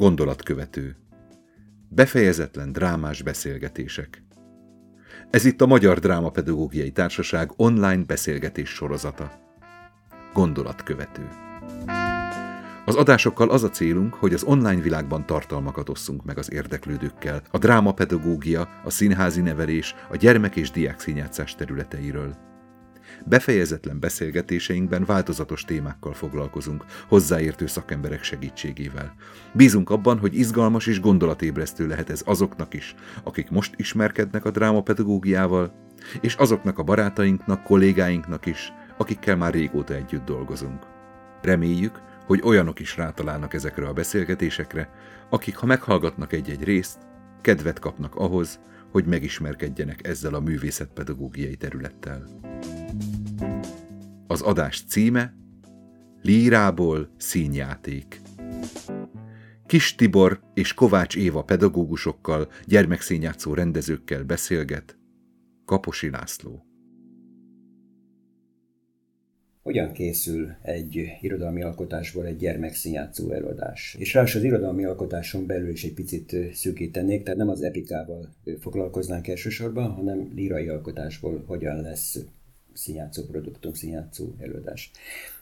Gondolatkövető. 0.00 0.96
Befejezetlen 1.88 2.72
drámás 2.72 3.22
beszélgetések. 3.22 4.22
Ez 5.30 5.44
itt 5.44 5.60
a 5.60 5.66
Magyar 5.66 5.98
Drámapedagógiai 5.98 6.90
Társaság 6.90 7.50
online 7.56 8.04
beszélgetés 8.04 8.68
sorozata. 8.68 9.32
Gondolatkövető. 10.32 11.28
Az 12.84 12.94
adásokkal 12.94 13.50
az 13.50 13.62
a 13.62 13.68
célunk, 13.68 14.14
hogy 14.14 14.34
az 14.34 14.42
online 14.42 14.80
világban 14.80 15.26
tartalmakat 15.26 15.88
osszunk 15.88 16.24
meg 16.24 16.38
az 16.38 16.52
érdeklődőkkel, 16.52 17.42
a 17.50 17.58
drámapedagógia, 17.58 18.68
a 18.84 18.90
színházi 18.90 19.40
nevelés, 19.40 19.94
a 20.10 20.16
gyermek 20.16 20.56
és 20.56 20.70
diák 20.70 21.00
színjátszás 21.00 21.54
területeiről. 21.54 22.49
Befejezetlen 23.24 24.00
beszélgetéseinkben 24.00 25.04
változatos 25.04 25.64
témákkal 25.64 26.12
foglalkozunk, 26.12 26.84
hozzáértő 27.08 27.66
szakemberek 27.66 28.22
segítségével. 28.22 29.14
Bízunk 29.52 29.90
abban, 29.90 30.18
hogy 30.18 30.38
izgalmas 30.38 30.86
és 30.86 31.00
gondolatébresztő 31.00 31.86
lehet 31.86 32.10
ez 32.10 32.22
azoknak 32.24 32.74
is, 32.74 32.94
akik 33.22 33.50
most 33.50 33.74
ismerkednek 33.76 34.44
a 34.44 34.50
drámapedagógiával, 34.50 35.72
és 36.20 36.34
azoknak 36.34 36.78
a 36.78 36.82
barátainknak, 36.82 37.62
kollégáinknak 37.62 38.46
is, 38.46 38.72
akikkel 38.96 39.36
már 39.36 39.52
régóta 39.52 39.94
együtt 39.94 40.24
dolgozunk. 40.24 40.86
Reméljük, 41.42 42.00
hogy 42.26 42.40
olyanok 42.44 42.80
is 42.80 42.96
rátalálnak 42.96 43.54
ezekre 43.54 43.86
a 43.86 43.92
beszélgetésekre, 43.92 44.90
akik 45.30 45.56
ha 45.56 45.66
meghallgatnak 45.66 46.32
egy-egy 46.32 46.64
részt, 46.64 46.98
kedvet 47.40 47.78
kapnak 47.78 48.14
ahhoz, 48.14 48.60
hogy 48.90 49.04
megismerkedjenek 49.04 50.06
ezzel 50.06 50.34
a 50.34 50.40
művészetpedagógiai 50.40 51.56
területtel. 51.56 52.24
Az 54.30 54.42
adás 54.42 54.84
címe 54.88 55.34
Lírából 56.22 57.10
színjáték. 57.16 58.20
Kis 59.66 59.94
Tibor 59.94 60.40
és 60.54 60.74
Kovács 60.74 61.16
Éva 61.16 61.42
pedagógusokkal, 61.42 62.48
gyermekszínjátszó 62.66 63.54
rendezőkkel 63.54 64.24
beszélget 64.24 64.98
Kaposi 65.64 66.10
László. 66.10 66.64
Hogyan 69.62 69.92
készül 69.92 70.50
egy 70.62 71.06
irodalmi 71.20 71.62
alkotásból 71.62 72.26
egy 72.26 72.36
gyermekszínjátszó 72.36 73.30
előadás? 73.30 73.96
És 73.98 74.14
rá 74.14 74.22
az 74.22 74.42
irodalmi 74.42 74.84
alkotáson 74.84 75.46
belül 75.46 75.68
is 75.70 75.84
egy 75.84 75.94
picit 75.94 76.36
szűkítenék, 76.52 77.22
tehát 77.22 77.38
nem 77.38 77.48
az 77.48 77.62
epikával 77.62 78.28
foglalkoznánk 78.60 79.28
elsősorban, 79.28 79.90
hanem 79.90 80.30
lírai 80.34 80.68
alkotásból 80.68 81.44
hogyan 81.46 81.80
lesz 81.80 82.18
színjátszó 82.72 83.22
produktum, 83.22 83.72
színjátszó 83.72 84.24
előadás. 84.38 84.90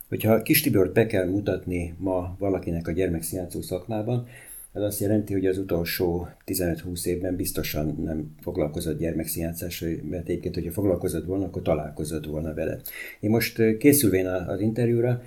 Hogyha 0.08 0.42
Kis 0.42 0.60
Tibort 0.60 0.92
be 0.92 1.06
kell 1.06 1.28
mutatni 1.28 1.94
ma 1.98 2.36
valakinek 2.38 2.88
a 2.88 2.92
gyermekszínjátszó 2.92 3.62
szakmában, 3.62 4.26
ez 4.72 4.82
azt 4.82 5.00
jelenti, 5.00 5.32
hogy 5.32 5.46
az 5.46 5.58
utolsó 5.58 6.28
15-20 6.46 7.04
évben 7.04 7.36
biztosan 7.36 8.00
nem 8.04 8.34
foglalkozott 8.40 8.98
gyermekszínjátszással, 8.98 9.90
mert 10.10 10.28
egyébként, 10.28 10.54
hogyha 10.54 10.72
foglalkozott 10.72 11.24
volna, 11.24 11.44
akkor 11.44 11.62
találkozott 11.62 12.26
volna 12.26 12.54
vele. 12.54 12.80
Én 13.20 13.30
most 13.30 13.76
készülvén 13.78 14.26
az 14.26 14.60
interjúra, 14.60 15.22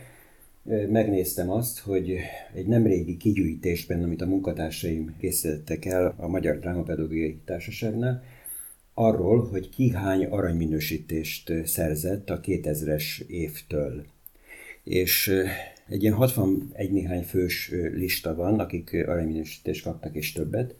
megnéztem 0.89 1.49
azt, 1.49 1.79
hogy 1.79 2.15
egy 2.53 2.67
nemrégi 2.67 3.17
kigyűjtésben, 3.17 4.03
amit 4.03 4.21
a 4.21 4.25
munkatársaim 4.25 5.15
készítettek 5.19 5.85
el 5.85 6.13
a 6.17 6.27
Magyar 6.27 6.59
Drámapedagógiai 6.59 7.37
Társaságnál, 7.45 8.23
arról, 8.93 9.47
hogy 9.47 9.69
ki 9.69 9.89
hány 9.89 10.25
aranyminősítést 10.25 11.53
szerzett 11.65 12.29
a 12.29 12.39
2000-es 12.39 13.25
évtől. 13.27 14.05
És 14.83 15.33
egy 15.87 16.01
ilyen 16.01 16.13
61 16.13 16.91
néhány 16.91 17.23
fős 17.23 17.71
lista 17.93 18.35
van, 18.35 18.59
akik 18.59 18.93
aranyminősítést 18.93 19.83
kaptak 19.83 20.15
és 20.15 20.31
többet, 20.31 20.75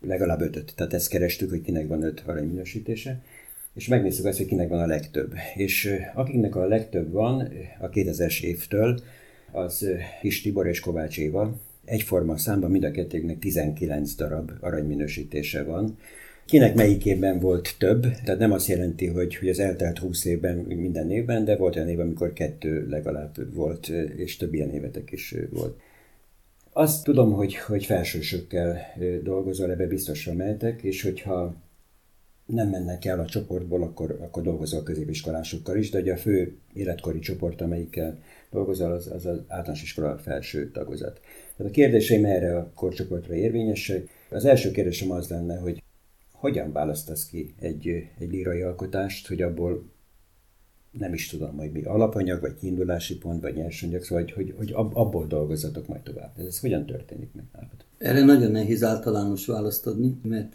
legalább 0.00 0.40
ötöt. 0.40 0.72
Tehát 0.76 0.94
ezt 0.94 1.08
kerestük, 1.08 1.50
hogy 1.50 1.62
kinek 1.62 1.88
van 1.88 2.02
öt 2.02 2.22
aranyminősítése, 2.26 3.22
és 3.74 3.88
megnézzük 3.88 4.24
azt, 4.24 4.38
hogy 4.38 4.46
kinek 4.46 4.68
van 4.68 4.80
a 4.80 4.86
legtöbb. 4.86 5.34
És 5.54 5.94
akiknek 6.14 6.56
a 6.56 6.66
legtöbb 6.66 7.12
van 7.12 7.52
a 7.80 7.88
2000-es 7.88 8.42
évtől, 8.42 9.00
az 9.50 9.86
Kis 10.20 10.42
Tibor 10.42 10.66
és 10.66 10.80
Kovács 10.80 11.18
Éva. 11.18 11.60
Egyforma 11.84 12.36
számban 12.36 12.70
mind 12.70 12.84
a 12.84 12.90
kettőknek 12.90 13.38
19 13.38 14.14
darab 14.14 14.50
aranyminősítése 14.60 15.62
van, 15.62 15.98
Kinek 16.50 16.74
melyikében 16.74 17.38
volt 17.38 17.74
több, 17.78 18.02
tehát 18.24 18.40
nem 18.40 18.52
azt 18.52 18.66
jelenti, 18.66 19.06
hogy, 19.06 19.36
hogy 19.36 19.48
az 19.48 19.58
eltelt 19.58 19.98
20 19.98 20.24
évben 20.24 20.56
minden 20.56 21.10
évben, 21.10 21.44
de 21.44 21.56
volt 21.56 21.76
olyan 21.76 21.88
év, 21.88 22.00
amikor 22.00 22.32
kettő 22.32 22.86
legalább 22.88 23.54
volt, 23.54 23.88
és 24.16 24.36
több 24.36 24.54
ilyen 24.54 24.70
évetek 24.70 25.12
is 25.12 25.34
volt. 25.50 25.80
Azt 26.72 27.04
tudom, 27.04 27.32
hogy, 27.32 27.56
hogy 27.56 27.84
felsősökkel 27.84 28.78
dolgozol, 29.22 29.70
ebbe 29.70 29.86
biztosan 29.86 30.36
mehetek, 30.36 30.82
és 30.82 31.02
hogyha 31.02 31.54
nem 32.46 32.68
mennek 32.68 33.04
el 33.04 33.20
a 33.20 33.26
csoportból, 33.26 33.82
akkor, 33.82 34.18
akkor 34.20 34.42
dolgozol 34.42 34.82
középiskolásokkal 34.82 35.76
is, 35.76 35.90
de 35.90 35.98
ugye 36.00 36.12
a 36.12 36.16
fő 36.16 36.56
életkori 36.74 37.18
csoport, 37.18 37.60
amelyikkel 37.60 38.18
dolgozol, 38.50 38.92
az, 38.92 39.06
az 39.06 39.26
az 39.26 39.38
általános 39.46 39.82
iskola 39.82 40.18
felső 40.18 40.70
tagozat. 40.70 41.20
Tehát 41.56 41.72
a 41.72 41.74
kérdéseim 41.74 42.24
erre 42.24 42.56
a 42.56 42.70
korcsoportra 42.74 43.34
érvényesek. 43.34 44.08
Az 44.30 44.44
első 44.44 44.70
kérdésem 44.70 45.10
az 45.10 45.28
lenne, 45.28 45.58
hogy 45.58 45.82
hogyan 46.40 46.72
választasz 46.72 47.26
ki 47.26 47.54
egy, 47.58 47.88
egy 48.18 48.30
lírai 48.30 48.60
alkotást, 48.60 49.26
hogy 49.26 49.42
abból 49.42 49.82
nem 50.90 51.12
is 51.12 51.28
tudom, 51.28 51.56
hogy 51.56 51.72
mi 51.72 51.82
alapanyag, 51.82 52.40
vagy 52.40 52.54
kiindulási 52.54 53.18
pont, 53.18 53.40
vagy 53.40 53.54
nyersanyag, 53.54 54.02
szóval 54.02 54.24
hogy, 54.24 54.32
hogy, 54.32 54.54
hogy 54.56 54.72
abból 54.92 55.26
dolgozatok 55.26 55.86
majd 55.86 56.02
tovább. 56.02 56.32
Ez, 56.38 56.44
ez 56.44 56.60
hogyan 56.60 56.86
történik 56.86 57.32
meg 57.32 57.44
nálad? 57.52 57.84
Erre 57.98 58.24
nagyon 58.24 58.50
nehéz 58.50 58.82
általános 58.82 59.46
választ 59.46 59.86
adni, 59.86 60.20
mert 60.22 60.54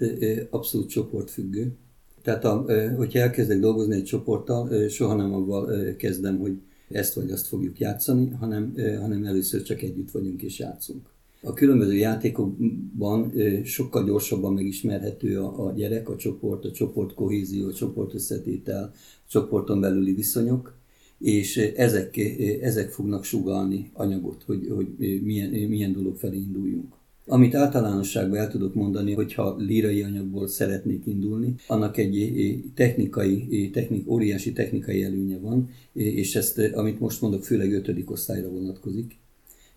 abszolút 0.49 0.89
csoportfüggő. 0.89 1.75
Tehát 2.21 2.45
a, 2.45 2.65
hogyha 2.95 3.19
elkezdek 3.19 3.59
dolgozni 3.59 3.95
egy 3.95 4.03
csoporttal, 4.03 4.87
soha 4.87 5.15
nem 5.15 5.33
avval 5.33 5.95
kezdem, 5.95 6.37
hogy 6.39 6.61
ezt 6.89 7.13
vagy 7.13 7.31
azt 7.31 7.47
fogjuk 7.47 7.79
játszani, 7.79 8.29
hanem, 8.29 8.73
hanem 8.99 9.25
először 9.25 9.61
csak 9.61 9.81
együtt 9.81 10.11
vagyunk 10.11 10.41
és 10.41 10.59
játszunk. 10.59 11.13
A 11.45 11.53
különböző 11.53 11.93
játékokban 11.93 13.33
sokkal 13.63 14.05
gyorsabban 14.05 14.53
megismerhető 14.53 15.39
a, 15.39 15.67
a 15.67 15.71
gyerek, 15.71 16.09
a 16.09 16.15
csoport, 16.15 16.65
a 16.65 16.71
csoport 16.71 17.13
kohézió, 17.13 17.67
a 17.67 17.73
csoport 17.73 18.13
összetétel, 18.13 18.83
a 18.93 19.29
csoporton 19.29 19.79
belüli 19.79 20.13
viszonyok, 20.13 20.77
és 21.19 21.57
ezek, 21.57 22.17
ezek 22.61 22.89
fognak 22.89 23.23
sugalni 23.23 23.89
anyagot, 23.93 24.43
hogy, 24.43 24.67
hogy 24.75 24.87
milyen, 25.23 25.49
milyen 25.49 25.93
dolog 25.93 26.15
felé 26.15 26.37
induljunk. 26.37 26.93
Amit 27.27 27.55
általánosságban 27.55 28.39
el 28.39 28.49
tudok 28.49 28.73
mondani, 28.73 29.13
hogyha 29.13 29.55
lírai 29.57 30.01
anyagból 30.01 30.47
szeretnék 30.47 31.05
indulni, 31.05 31.55
annak 31.67 31.97
egy 31.97 32.63
technikai, 32.75 33.69
technik, 33.73 34.09
óriási 34.09 34.53
technikai 34.53 35.03
előnye 35.03 35.37
van, 35.37 35.69
és 35.93 36.35
ezt, 36.35 36.59
amit 36.73 36.99
most 36.99 37.21
mondok, 37.21 37.43
főleg 37.43 37.73
ötödik 37.73 38.11
osztályra 38.11 38.49
vonatkozik 38.49 39.17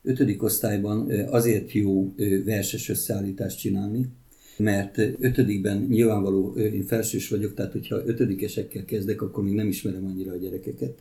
ötödik 0.08 0.42
osztályban 0.42 1.10
azért 1.30 1.72
jó 1.72 2.14
verses 2.44 2.88
összeállítást 2.88 3.58
csinálni, 3.58 4.06
mert 4.56 4.98
ötödikben 5.20 5.86
nyilvánvaló, 5.88 6.52
én 6.56 6.84
felsős 6.84 7.28
vagyok, 7.28 7.54
tehát 7.54 7.72
hogyha 7.72 8.02
ötödikesekkel 8.06 8.84
kezdek, 8.84 9.22
akkor 9.22 9.44
még 9.44 9.54
nem 9.54 9.68
ismerem 9.68 10.06
annyira 10.06 10.32
a 10.32 10.36
gyerekeket, 10.36 10.98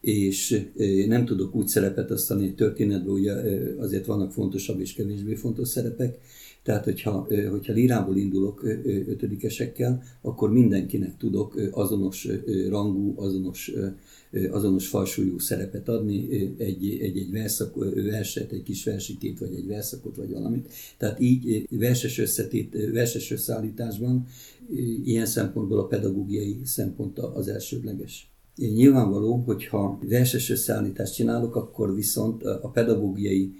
és 0.00 0.62
nem 1.06 1.24
tudok 1.24 1.54
úgy 1.54 1.66
szerepet 1.66 2.10
osztani 2.10 2.44
egy 2.44 2.54
történetben, 2.54 3.14
ugye 3.14 3.32
azért 3.78 4.06
vannak 4.06 4.32
fontosabb 4.32 4.80
és 4.80 4.92
kevésbé 4.92 5.34
fontos 5.34 5.68
szerepek, 5.68 6.18
tehát 6.66 6.84
hogyha, 6.84 7.26
hogyha 7.50 7.72
lírából 7.72 8.16
indulok 8.16 8.62
ötödikesekkel, 9.06 10.02
akkor 10.20 10.52
mindenkinek 10.52 11.16
tudok 11.16 11.60
azonos 11.70 12.28
rangú, 12.68 13.14
azonos 13.16 13.72
azonos 14.50 14.88
falsúlyú 14.88 15.38
szerepet 15.38 15.88
adni, 15.88 16.28
egy-egy 16.58 17.30
verszak, 17.30 17.74
verset, 17.94 18.52
egy 18.52 18.62
kis 18.62 18.84
versikét, 18.84 19.38
vagy 19.38 19.54
egy 19.54 19.66
verszakot, 19.66 20.16
vagy 20.16 20.30
valamit. 20.32 20.72
Tehát 20.98 21.20
így 21.20 21.66
verses, 21.70 22.18
összetét, 22.18 22.76
verses 22.92 23.30
összeállításban 23.30 24.26
ilyen 25.04 25.26
szempontból 25.26 25.78
a 25.78 25.86
pedagógiai 25.86 26.60
szempont 26.64 27.18
az 27.18 27.48
elsődleges. 27.48 28.30
Nyilvánvaló, 28.56 29.34
hogyha 29.34 29.98
verses 30.08 30.50
összeállítást 30.50 31.14
csinálok, 31.14 31.56
akkor 31.56 31.94
viszont 31.94 32.42
a 32.42 32.70
pedagógiai, 32.72 33.52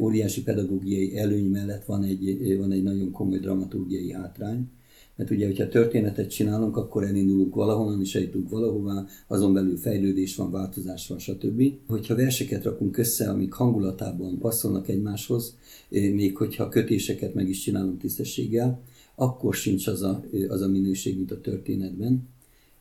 óriási 0.00 0.42
pedagógiai 0.42 1.18
előny 1.18 1.50
mellett 1.50 1.84
van 1.84 2.04
egy, 2.04 2.56
van 2.58 2.72
egy 2.72 2.82
nagyon 2.82 3.10
komoly 3.10 3.38
dramaturgiai 3.38 4.12
hátrány, 4.12 4.68
mert 5.16 5.30
ugye, 5.30 5.46
hogyha 5.46 5.68
történetet 5.68 6.30
csinálunk, 6.30 6.76
akkor 6.76 7.04
elindulunk 7.04 7.54
valahonnan, 7.54 8.00
és 8.00 8.14
eljutunk 8.14 8.48
valahová, 8.48 9.06
azon 9.26 9.52
belül 9.52 9.76
fejlődés 9.76 10.36
van, 10.36 10.50
változás 10.50 11.08
van, 11.08 11.18
stb. 11.18 11.62
Hogyha 11.86 12.14
verseket 12.14 12.64
rakunk 12.64 12.98
össze, 12.98 13.30
amik 13.30 13.52
hangulatában 13.52 14.38
passzolnak 14.38 14.88
egymáshoz, 14.88 15.56
még 15.88 16.36
hogyha 16.36 16.68
kötéseket 16.68 17.34
meg 17.34 17.48
is 17.48 17.58
csinálunk 17.58 18.00
tisztességgel, 18.00 18.82
akkor 19.14 19.54
sincs 19.54 19.86
az 19.86 20.02
a, 20.02 20.24
az 20.48 20.60
a 20.60 20.68
minőség, 20.68 21.16
mint 21.16 21.30
a 21.30 21.40
történetben. 21.40 22.28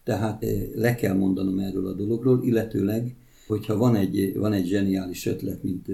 Tehát 0.03 0.43
eh, 0.43 0.69
le 0.75 0.95
kell 0.95 1.15
mondanom 1.15 1.59
erről 1.59 1.87
a 1.87 1.93
dologról, 1.93 2.43
illetőleg 2.43 3.15
hogyha 3.49 3.77
van 3.77 3.95
egy, 3.95 4.33
van 4.35 4.53
egy 4.53 4.67
zseniális 4.67 5.25
ötlet, 5.25 5.63
mint 5.63 5.87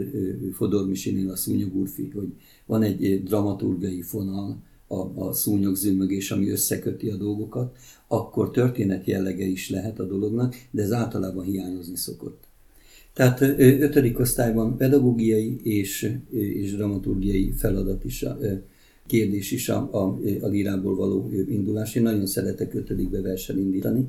Fodor 0.54 0.88
Misinél 0.88 1.30
a 1.30 1.36
szúnyogurfi, 1.36 2.12
hogy 2.14 2.34
van 2.66 2.84
egy 2.84 3.24
dramaturgai 3.24 4.02
fonal, 4.02 4.64
a, 4.88 5.28
a 5.28 5.34
szúnyog 5.34 5.76
zümmögés, 5.76 6.32
ami 6.32 6.50
összeköti 6.50 7.10
a 7.10 7.16
dolgokat, 7.16 7.78
akkor 8.08 8.52
történet 8.52 9.06
jellege 9.06 9.46
is 9.46 9.70
lehet 9.70 10.00
a 10.00 10.06
dolognak, 10.06 10.56
de 10.72 10.82
ez 10.82 10.92
általában 10.92 11.46
hiányozni 11.46 11.96
szokott. 11.96 12.44
Tehát 13.14 13.42
ötödik 13.60 14.20
osztályban 14.20 14.78
pedagógiai 14.78 15.60
és, 15.64 16.18
és 16.32 16.76
dramaturgiai 16.76 17.52
feladat 17.52 18.06
is, 18.06 18.24
a, 18.24 18.38
kérdés 19.06 19.52
is 19.52 19.70
a, 19.70 19.90
a, 19.92 20.20
a 20.42 20.48
lírából 20.48 20.96
való 20.96 21.32
indulás. 21.50 21.96
Én 21.96 22.04
nagyon 22.04 22.26
szeretek 22.26 22.74
ötödikbe 22.74 23.22
versen 23.22 23.58
indítani, 23.58 24.08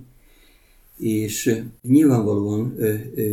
és 0.98 1.62
nyilvánvalóan 1.82 2.76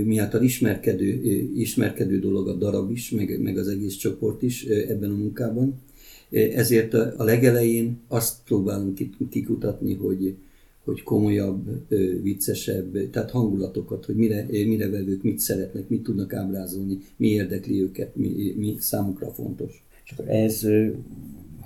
miatt 0.06 0.42
ismerkedő, 0.42 1.22
ismerkedő 1.56 2.20
dolog 2.20 2.48
a 2.48 2.54
darab 2.54 2.92
is, 2.92 3.10
meg, 3.10 3.42
meg 3.42 3.58
az 3.58 3.68
egész 3.68 3.96
csoport 3.96 4.42
is 4.42 4.66
ebben 4.66 5.12
a 5.12 5.16
munkában. 5.16 5.82
Ezért 6.30 6.94
a 6.94 7.24
legelején 7.24 8.00
azt 8.08 8.36
próbálunk 8.46 9.00
kikutatni, 9.30 9.94
hogy, 9.94 10.36
hogy 10.84 11.04
komolyabb, 11.04 11.88
viccesebb, 12.22 13.10
tehát 13.10 13.32
hangulatokat, 13.32 14.06
hogy 14.06 14.16
mire, 14.16 14.46
mire 14.50 14.90
vevők 14.90 15.24
mit 15.24 15.40
szeretnek, 15.40 15.90
mit 15.90 16.04
tudnak 16.04 16.34
ábrázolni, 16.34 16.98
mi 17.18 17.28
érdekli 17.28 17.82
őket, 17.82 18.16
mi, 18.16 18.54
mi 18.58 18.76
számukra 18.80 19.28
fontos. 19.28 19.84
És 20.06 20.12
akkor 20.12 20.30
ez 20.30 20.68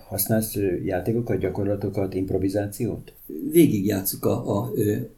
használsz 0.07 0.55
játékokat, 0.85 1.39
gyakorlatokat, 1.39 2.13
improvizációt? 2.13 3.13
Végig 3.51 3.85
játszuk 3.85 4.25
a, 4.25 4.57
a, 4.57 4.71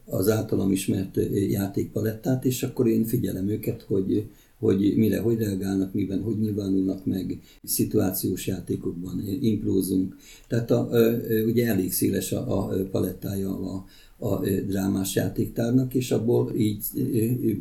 az 0.04 0.28
általam 0.28 0.72
ismert 0.72 1.18
játékpalettát, 1.48 2.44
és 2.44 2.62
akkor 2.62 2.88
én 2.88 3.04
figyelem 3.04 3.48
őket, 3.48 3.82
hogy 3.82 4.28
hogy 4.58 4.96
mire, 4.96 5.20
hogy 5.20 5.38
reagálnak, 5.38 5.94
miben, 5.94 6.22
hogy 6.22 6.38
nyilvánulnak 6.38 7.06
meg, 7.06 7.40
szituációs 7.62 8.46
játékokban 8.46 9.22
imprózunk. 9.40 10.16
Tehát 10.48 10.70
a, 10.70 10.90
ugye 11.46 11.66
elég 11.66 11.92
széles 11.92 12.32
a, 12.32 12.58
a 12.58 12.88
palettája 12.90 13.58
a, 13.58 13.84
a 14.20 14.40
drámás 14.66 15.14
játéktárnak, 15.14 15.94
és 15.94 16.10
abból 16.10 16.54
így 16.56 16.84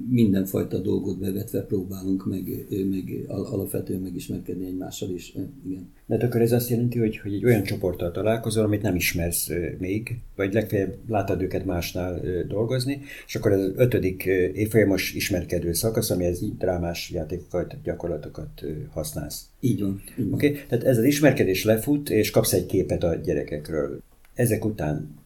mindenfajta 0.09 0.77
dolgot 0.77 1.19
bevetve 1.19 1.61
próbálunk 1.61 2.25
meg, 2.25 2.65
meg 2.89 3.25
alapvetően 3.27 4.01
megismerkedni 4.01 4.65
egymással 4.65 5.09
is. 5.09 5.33
Igen. 5.65 5.89
De 6.05 6.25
akkor 6.25 6.41
ez 6.41 6.51
azt 6.51 6.69
jelenti, 6.69 6.99
hogy, 6.99 7.17
hogy 7.17 7.33
egy 7.33 7.45
olyan 7.45 7.63
csoporttal 7.63 8.11
találkozol, 8.11 8.63
amit 8.63 8.81
nem 8.81 8.95
ismersz 8.95 9.49
még, 9.77 10.19
vagy 10.35 10.53
legfeljebb 10.53 10.95
látod 11.07 11.41
őket 11.41 11.65
másnál 11.65 12.21
dolgozni, 12.47 13.01
és 13.27 13.35
akkor 13.35 13.51
ez 13.51 13.59
az 13.59 13.71
ötödik 13.75 14.25
évfolyamos 14.53 15.13
ismerkedő 15.13 15.73
szakasz, 15.73 16.09
ami 16.09 16.25
ez 16.25 16.39
drámás 16.57 17.11
játékokat, 17.11 17.75
gyakorlatokat 17.83 18.65
használsz. 18.89 19.45
Így 19.59 19.81
van. 19.81 20.01
Oké, 20.31 20.47
okay? 20.47 20.61
tehát 20.67 20.85
ez 20.85 20.97
az 20.97 21.03
ismerkedés 21.03 21.63
lefut, 21.63 22.09
és 22.09 22.31
kapsz 22.31 22.53
egy 22.53 22.65
képet 22.65 23.03
a 23.03 23.15
gyerekekről. 23.15 24.01
Ezek 24.33 24.65
után 24.65 25.18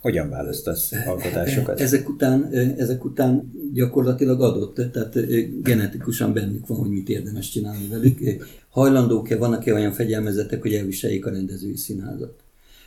hogyan 0.00 0.28
választasz 0.28 0.92
alkotásokat? 1.06 1.80
Ezek 1.80 2.08
után, 2.08 2.52
ezek 2.76 3.04
után 3.04 3.52
gyakorlatilag 3.72 4.40
adott, 4.40 4.74
tehát 4.92 5.14
genetikusan 5.62 6.32
bennük 6.32 6.66
van, 6.66 6.78
hogy 6.78 6.90
mit 6.90 7.08
érdemes 7.08 7.50
csinálni 7.50 7.88
velük. 7.88 8.18
Hajlandók-e, 8.68 9.36
vannak-e 9.36 9.74
olyan 9.74 9.92
fegyelmezetek, 9.92 10.62
hogy 10.62 10.74
elviseljék 10.74 11.26
a 11.26 11.30
rendezői 11.30 11.76
színházat? 11.76 12.34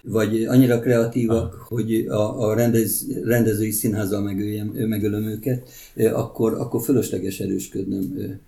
Vagy 0.03 0.43
annyira 0.43 0.79
kreatívak, 0.79 1.53
ah. 1.53 1.59
hogy 1.59 2.05
a, 2.07 2.49
a 2.49 2.53
rendez, 2.53 3.05
rendezői 3.23 3.71
színházzal 3.71 4.21
megöljem, 4.21 4.67
megölöm 4.67 5.23
őket, 5.23 5.69
akkor, 6.13 6.53
akkor 6.53 6.81
fölösleges 6.81 7.39
erősködnöm 7.39 8.39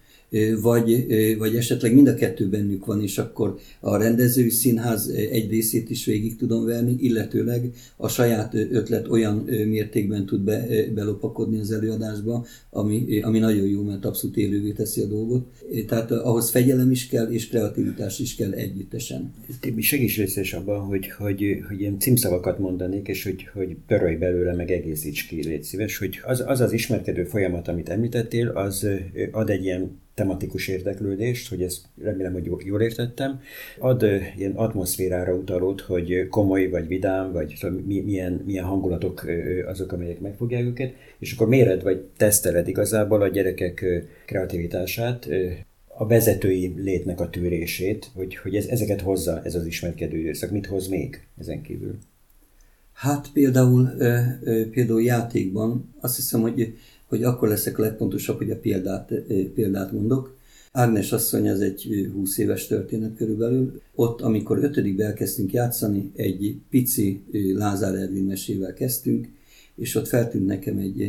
vagy, 0.62 1.06
vagy 1.38 1.56
esetleg 1.56 1.94
mind 1.94 2.08
a 2.08 2.16
kettő 2.16 2.50
bennük 2.50 2.86
van, 2.86 3.02
és 3.02 3.18
akkor 3.18 3.58
a 3.80 3.98
rendezői 3.98 4.50
színház 4.50 5.08
egy 5.08 5.50
részét 5.50 5.90
is 5.90 6.06
végig 6.06 6.36
tudom 6.36 6.66
verni, 6.66 6.96
illetőleg 7.00 7.72
a 7.98 8.08
saját 8.08 8.54
ötlet 8.54 9.08
olyan 9.08 9.36
mértékben 9.68 10.26
tud 10.26 10.42
be, 10.42 10.66
belopakodni 10.94 11.60
az 11.60 11.72
előadásba, 11.72 12.46
ami, 12.70 13.22
ami 13.22 13.40
nagyon 13.40 13.68
jó, 13.68 13.82
mert 13.82 14.06
abszolút 14.06 14.38
élővé 14.38 14.72
teszi 14.72 15.02
a 15.02 15.06
dolgot. 15.06 15.46
Tehát 15.88 16.12
ahhoz 16.12 16.50
fegyelem 16.50 16.92
is 16.92 17.08
kell, 17.08 17.26
és 17.26 17.50
kreativitás 17.50 18.20
is 18.20 18.36
kell 18.36 18.52
együttesen. 18.52 19.34
Tibi, 19.60 19.82
segíts 19.82 20.18
részes 20.18 20.54
abban, 20.54 20.80
hogy, 20.80 21.10
hogy, 21.10 21.60
hogy 21.68 21.80
ilyen 21.80 22.00
címszavakat 22.00 22.60
mondanék, 22.60 23.08
és 23.08 23.24
hogy, 23.24 23.48
hogy 23.54 23.76
törölj 23.88 24.16
belőle, 24.16 24.54
meg 24.54 24.72
egészíts 24.72 25.28
ki, 25.28 25.44
légy 25.48 25.64
szíves, 25.64 25.98
hogy 25.98 26.20
az, 26.26 26.44
az 26.46 26.60
az 26.60 26.72
ismerkedő 26.72 27.24
folyamat, 27.24 27.68
amit 27.68 27.90
említettél, 27.90 28.48
az 28.48 28.88
ad 29.32 29.50
egy 29.50 29.64
ilyen 29.64 30.02
tematikus 30.14 30.68
érdeklődést, 30.68 31.50
hogy 31.50 31.62
ezt 31.62 31.86
remélem, 32.02 32.34
hogy 32.34 32.52
jól 32.66 32.82
értettem, 32.82 33.42
ad 33.80 34.06
ilyen 34.38 34.52
atmoszférára 34.52 35.34
utalót, 35.34 35.82
hogy 35.82 36.28
komoly, 36.30 36.70
vagy 36.70 36.88
vidám, 36.88 37.32
vagy 37.32 37.54
milyen, 37.86 38.42
milyen 38.46 38.66
hangulatok 38.66 39.26
azok, 39.66 39.92
amelyek 39.92 40.20
megfogják 40.20 40.64
őket, 40.64 40.94
és 41.20 41.34
akkor 41.34 41.48
méred, 41.48 41.84
vagy 41.84 42.02
teszteled 42.18 42.68
igazából 42.68 43.22
a 43.22 43.28
gyerekek 43.28 43.86
kreativitását, 44.26 45.28
a 45.96 46.08
vezetői 46.08 46.74
létnek 46.78 47.20
a 47.20 47.30
tűrését, 47.30 48.12
hogy, 48.14 48.36
hogy 48.36 48.56
ez, 48.56 48.66
ezeket 48.66 49.02
hozza 49.02 49.42
ez 49.44 49.56
az 49.56 49.66
ismerkedő 49.66 50.18
időszak. 50.18 50.52
Mit 50.52 50.66
hoz 50.66 50.88
még 50.88 51.28
ezen 51.40 51.62
kívül? 51.62 51.98
Hát 52.94 53.30
például, 53.34 53.90
például 54.72 55.04
játékban 55.04 55.94
azt 56.00 56.16
hiszem, 56.16 56.42
hogy 56.42 56.78
hogy 57.14 57.24
akkor 57.24 57.48
leszek 57.48 57.78
a 57.78 57.82
legpontosabb, 57.82 58.38
hogy 58.38 58.52
a 58.52 58.60
példát, 58.60 59.14
példát 59.54 59.92
mondok. 59.92 60.36
Ágnes 60.72 61.12
asszony, 61.12 61.48
ez 61.48 61.60
egy 61.60 62.10
20 62.14 62.38
éves 62.38 62.68
történet 62.68 63.16
körülbelül. 63.16 63.82
Ott, 63.96 64.22
amikor 64.22 64.64
ötödikbe 64.64 65.06
elkezdtünk 65.06 65.54
játszani, 65.54 66.12
egy 66.16 66.58
pici 66.70 67.24
Lázár 67.56 67.96
Ervin 67.96 68.24
mesével 68.24 68.74
kezdtünk, 68.74 69.28
és 69.76 69.96
ott 69.96 70.08
feltűnt 70.08 70.46
nekem 70.46 70.78
egy, 70.78 71.02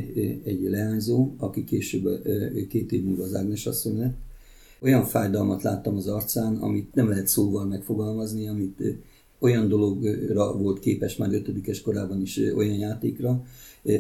egy 0.45 0.63
leányzó, 0.63 1.35
aki 1.39 1.65
később 1.65 2.23
két 2.69 2.93
év 2.93 3.05
múlva 3.05 3.23
az 3.23 3.35
Ágnes 3.35 3.67
asszony 3.67 3.99
lett. 3.99 4.17
Olyan 4.81 5.05
fájdalmat 5.05 5.63
láttam 5.63 5.97
az 5.97 6.07
arcán, 6.07 6.57
amit 6.57 6.95
nem 6.95 7.09
lehet 7.09 7.29
szóval 7.29 7.67
megfogalmazni, 7.67 8.49
amit 8.49 8.83
olyan 9.39 9.69
dologra 9.69 10.57
volt 10.57 10.79
képes 10.79 11.17
már 11.17 11.33
ötödikes 11.33 11.81
korában 11.81 12.21
is 12.21 12.41
olyan 12.57 12.79
játékra, 12.79 13.45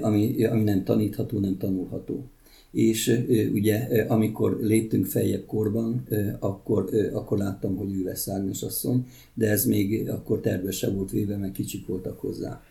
ami, 0.01 0.45
ami 0.45 0.63
nem 0.63 0.85
tanítható, 0.85 1.39
nem 1.39 1.57
tanulható. 1.59 2.25
És 2.71 3.25
ugye 3.53 4.05
amikor 4.09 4.59
léptünk 4.61 5.07
feljebb 5.07 5.45
korban, 5.47 6.07
akkor, 6.39 6.89
akkor 7.13 7.39
láttam, 7.39 7.77
hogy 7.77 7.95
ő 7.95 8.05
lesz 8.05 8.29
Ágnes 8.29 8.63
asszony, 8.63 9.07
de 9.35 9.51
ez 9.51 9.65
még 9.65 10.09
akkor 10.11 10.41
terve 10.41 10.71
se 10.71 10.91
volt 10.91 11.11
véve, 11.11 11.37
mert 11.37 11.53
kicsik 11.53 11.87
voltak 11.87 12.21
hozzá. 12.21 12.63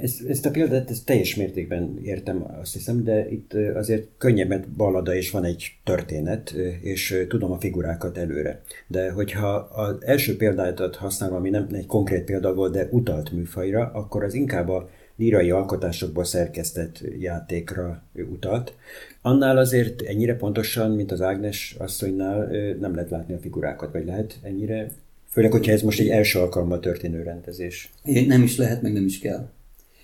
Ezt, 0.00 0.28
ezt 0.28 0.46
a 0.46 0.50
példát 0.50 0.90
ezt 0.90 1.06
teljes 1.06 1.36
mértékben 1.36 1.98
értem, 2.02 2.46
azt 2.60 2.72
hiszem, 2.72 3.04
de 3.04 3.30
itt 3.30 3.54
azért 3.74 4.08
könnyebb, 4.18 4.48
mert 4.48 4.68
ballada 4.68 5.14
és 5.14 5.30
van 5.30 5.44
egy 5.44 5.78
történet, 5.84 6.54
és 6.80 7.24
tudom 7.28 7.52
a 7.52 7.58
figurákat 7.58 8.18
előre. 8.18 8.62
De 8.86 9.10
hogyha 9.10 9.48
az 9.54 9.96
első 10.00 10.36
példáját 10.36 10.96
használom, 10.96 11.36
ami 11.36 11.50
nem 11.50 11.66
egy 11.70 11.86
konkrét 11.86 12.24
példa 12.24 12.54
volt, 12.54 12.72
de 12.72 12.88
utalt 12.90 13.32
műfajra, 13.32 13.90
akkor 13.94 14.24
az 14.24 14.34
inkább 14.34 14.68
a 14.68 14.90
lírai 15.16 15.50
alkotásokból 15.50 16.24
szerkesztett 16.24 17.02
játékra 17.18 18.02
utalt. 18.30 18.74
Annál 19.22 19.56
azért 19.56 20.02
ennyire 20.02 20.36
pontosan, 20.36 20.90
mint 20.90 21.12
az 21.12 21.20
Ágnes 21.20 21.76
asszonynál 21.78 22.50
nem 22.80 22.94
lehet 22.94 23.10
látni 23.10 23.34
a 23.34 23.38
figurákat, 23.38 23.92
vagy 23.92 24.04
lehet 24.04 24.38
ennyire? 24.42 24.90
Főleg, 25.28 25.50
hogyha 25.50 25.72
ez 25.72 25.82
most 25.82 26.00
egy 26.00 26.08
első 26.08 26.38
alkalommal 26.38 26.80
történő 26.80 27.22
rendezés. 27.22 27.90
Nem 28.26 28.42
is 28.42 28.56
lehet, 28.56 28.82
meg 28.82 28.92
nem 28.92 29.04
is 29.04 29.18
kell. 29.18 29.48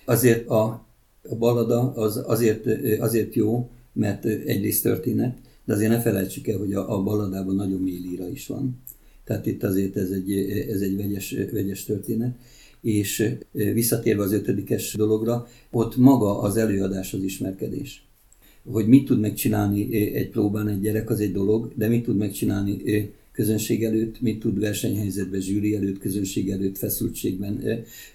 Azért 0.05 0.49
a, 0.49 0.87
a 1.29 1.35
ballada 1.35 1.93
az 1.93 2.23
azért, 2.27 2.67
azért 3.01 3.35
jó, 3.35 3.71
mert 3.93 4.25
egyrészt 4.25 4.83
történet, 4.83 5.37
de 5.65 5.73
azért 5.73 5.91
ne 5.91 6.01
felejtsük 6.01 6.49
el, 6.49 6.59
hogy 6.59 6.73
a, 6.73 6.97
a 6.97 7.03
balladában 7.03 7.55
nagyon 7.55 7.81
mély 7.81 8.01
líra 8.11 8.29
is 8.29 8.47
van. 8.47 8.83
Tehát 9.25 9.47
itt 9.47 9.63
azért 9.63 9.97
ez 9.97 10.11
egy, 10.11 10.33
ez 10.71 10.81
egy 10.81 10.97
vegyes, 10.97 11.37
vegyes 11.53 11.85
történet 11.85 12.35
és 12.81 13.35
visszatérve 13.53 14.23
az 14.23 14.33
ötödikes 14.33 14.95
dologra, 14.95 15.47
ott 15.71 15.97
maga 15.97 16.41
az 16.41 16.57
előadás 16.57 17.15
az 17.15 17.23
ismerkedés. 17.23 18.07
Hogy 18.65 18.87
mit 18.89 19.07
tud 19.07 19.21
megcsinálni 19.21 19.95
egy 20.15 20.29
próbán 20.29 20.69
egy 20.69 20.81
gyerek, 20.81 21.11
az 21.11 21.21
egy 21.21 21.33
dolog, 21.33 21.73
de 21.75 21.89
mit 21.89 22.05
tud 22.05 22.17
megcsinálni 22.17 22.83
közönség 23.33 23.85
előtt, 23.85 24.21
mit 24.21 24.41
tud 24.41 24.59
versenyhelyzetben, 24.59 25.41
zsűri 25.41 25.75
előtt, 25.75 25.99
közönség 25.99 26.51
előtt, 26.51 26.79
feszültségben, 26.79 27.63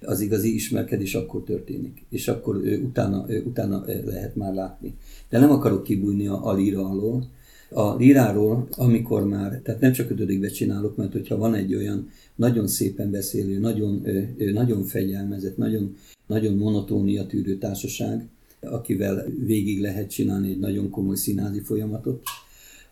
az 0.01 0.21
igazi 0.21 0.53
ismerkedés 0.53 1.15
akkor 1.15 1.43
történik, 1.43 2.03
és 2.09 2.27
akkor 2.27 2.55
utána, 2.83 3.25
utána 3.45 3.83
lehet 4.05 4.35
már 4.35 4.53
látni. 4.53 4.93
De 5.29 5.39
nem 5.39 5.51
akarok 5.51 5.83
kibújni 5.83 6.27
a, 6.27 6.45
a 6.45 6.57
alól, 6.75 7.29
a 7.73 7.95
líráról, 7.95 8.67
amikor 8.71 9.27
már, 9.27 9.59
tehát 9.63 9.81
nem 9.81 9.91
csak 9.91 10.09
ötödikbe 10.09 10.47
csinálok, 10.47 10.95
mert 10.95 11.11
hogyha 11.11 11.37
van 11.37 11.53
egy 11.53 11.75
olyan 11.75 12.09
nagyon 12.35 12.67
szépen 12.67 13.11
beszélő, 13.11 13.59
nagyon, 13.59 14.05
nagyon 14.53 14.83
fegyelmezett, 14.83 15.57
nagyon, 15.57 15.95
nagyon 16.27 16.57
monotónia 16.57 17.25
tűrő 17.25 17.57
társaság, 17.57 18.27
akivel 18.59 19.25
végig 19.45 19.81
lehet 19.81 20.09
csinálni 20.09 20.49
egy 20.49 20.59
nagyon 20.59 20.89
komoly 20.89 21.15
színházi 21.15 21.59
folyamatot, 21.59 22.23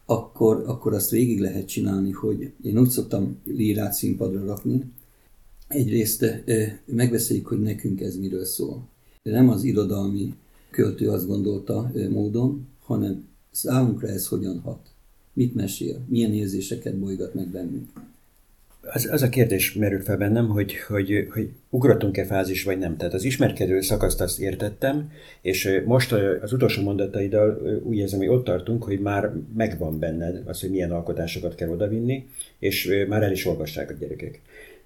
akkor, 0.05 0.63
akkor 0.67 0.93
azt 0.93 1.09
végig 1.09 1.39
lehet 1.39 1.67
csinálni, 1.67 2.11
hogy 2.11 2.51
én 2.63 2.79
úgy 2.79 2.89
szoktam 2.89 3.37
lírát 3.45 3.93
színpadra 3.93 4.45
rakni, 4.45 4.83
egyrészt 5.67 6.43
megbeszéljük, 6.85 7.47
hogy 7.47 7.59
nekünk 7.59 8.01
ez 8.01 8.15
miről 8.17 8.45
szól. 8.45 8.87
Nem 9.23 9.49
az 9.49 9.63
irodalmi 9.63 10.33
költő 10.69 11.09
azt 11.09 11.27
gondolta 11.27 11.91
módon, 12.09 12.67
hanem 12.79 13.23
számunkra 13.51 14.07
ez 14.07 14.27
hogyan 14.27 14.59
hat. 14.59 14.79
Mit 15.33 15.55
mesél, 15.55 15.99
milyen 16.07 16.33
érzéseket 16.33 16.95
bolygat 16.95 17.33
meg 17.33 17.47
bennünk. 17.47 17.89
Az, 18.81 19.09
az 19.11 19.21
a 19.21 19.29
kérdés 19.29 19.73
merül 19.73 20.01
fel 20.01 20.17
bennem, 20.17 20.47
hogy, 20.47 20.77
hogy, 20.77 21.27
hogy 21.29 21.49
ugratunk-e 21.69 22.25
fázis, 22.25 22.63
vagy 22.63 22.77
nem. 22.77 22.97
Tehát 22.97 23.13
az 23.13 23.23
ismerkedő 23.23 23.81
szakaszt 23.81 24.21
azt 24.21 24.39
értettem, 24.39 25.11
és 25.41 25.81
most 25.85 26.11
az 26.41 26.53
utolsó 26.53 26.81
mondataiddal 26.81 27.81
úgy 27.83 27.97
érzem, 27.97 28.19
hogy 28.19 28.27
ott 28.27 28.43
tartunk, 28.43 28.83
hogy 28.83 28.99
már 28.99 29.31
megvan 29.55 29.99
benned 29.99 30.41
az, 30.45 30.61
hogy 30.61 30.69
milyen 30.69 30.91
alkotásokat 30.91 31.55
kell 31.55 31.69
odavinni, 31.69 32.27
és 32.59 33.05
már 33.07 33.23
el 33.23 33.31
is 33.31 33.45
olvassák 33.45 33.89
a 33.89 33.93
gyerekek. 33.93 34.41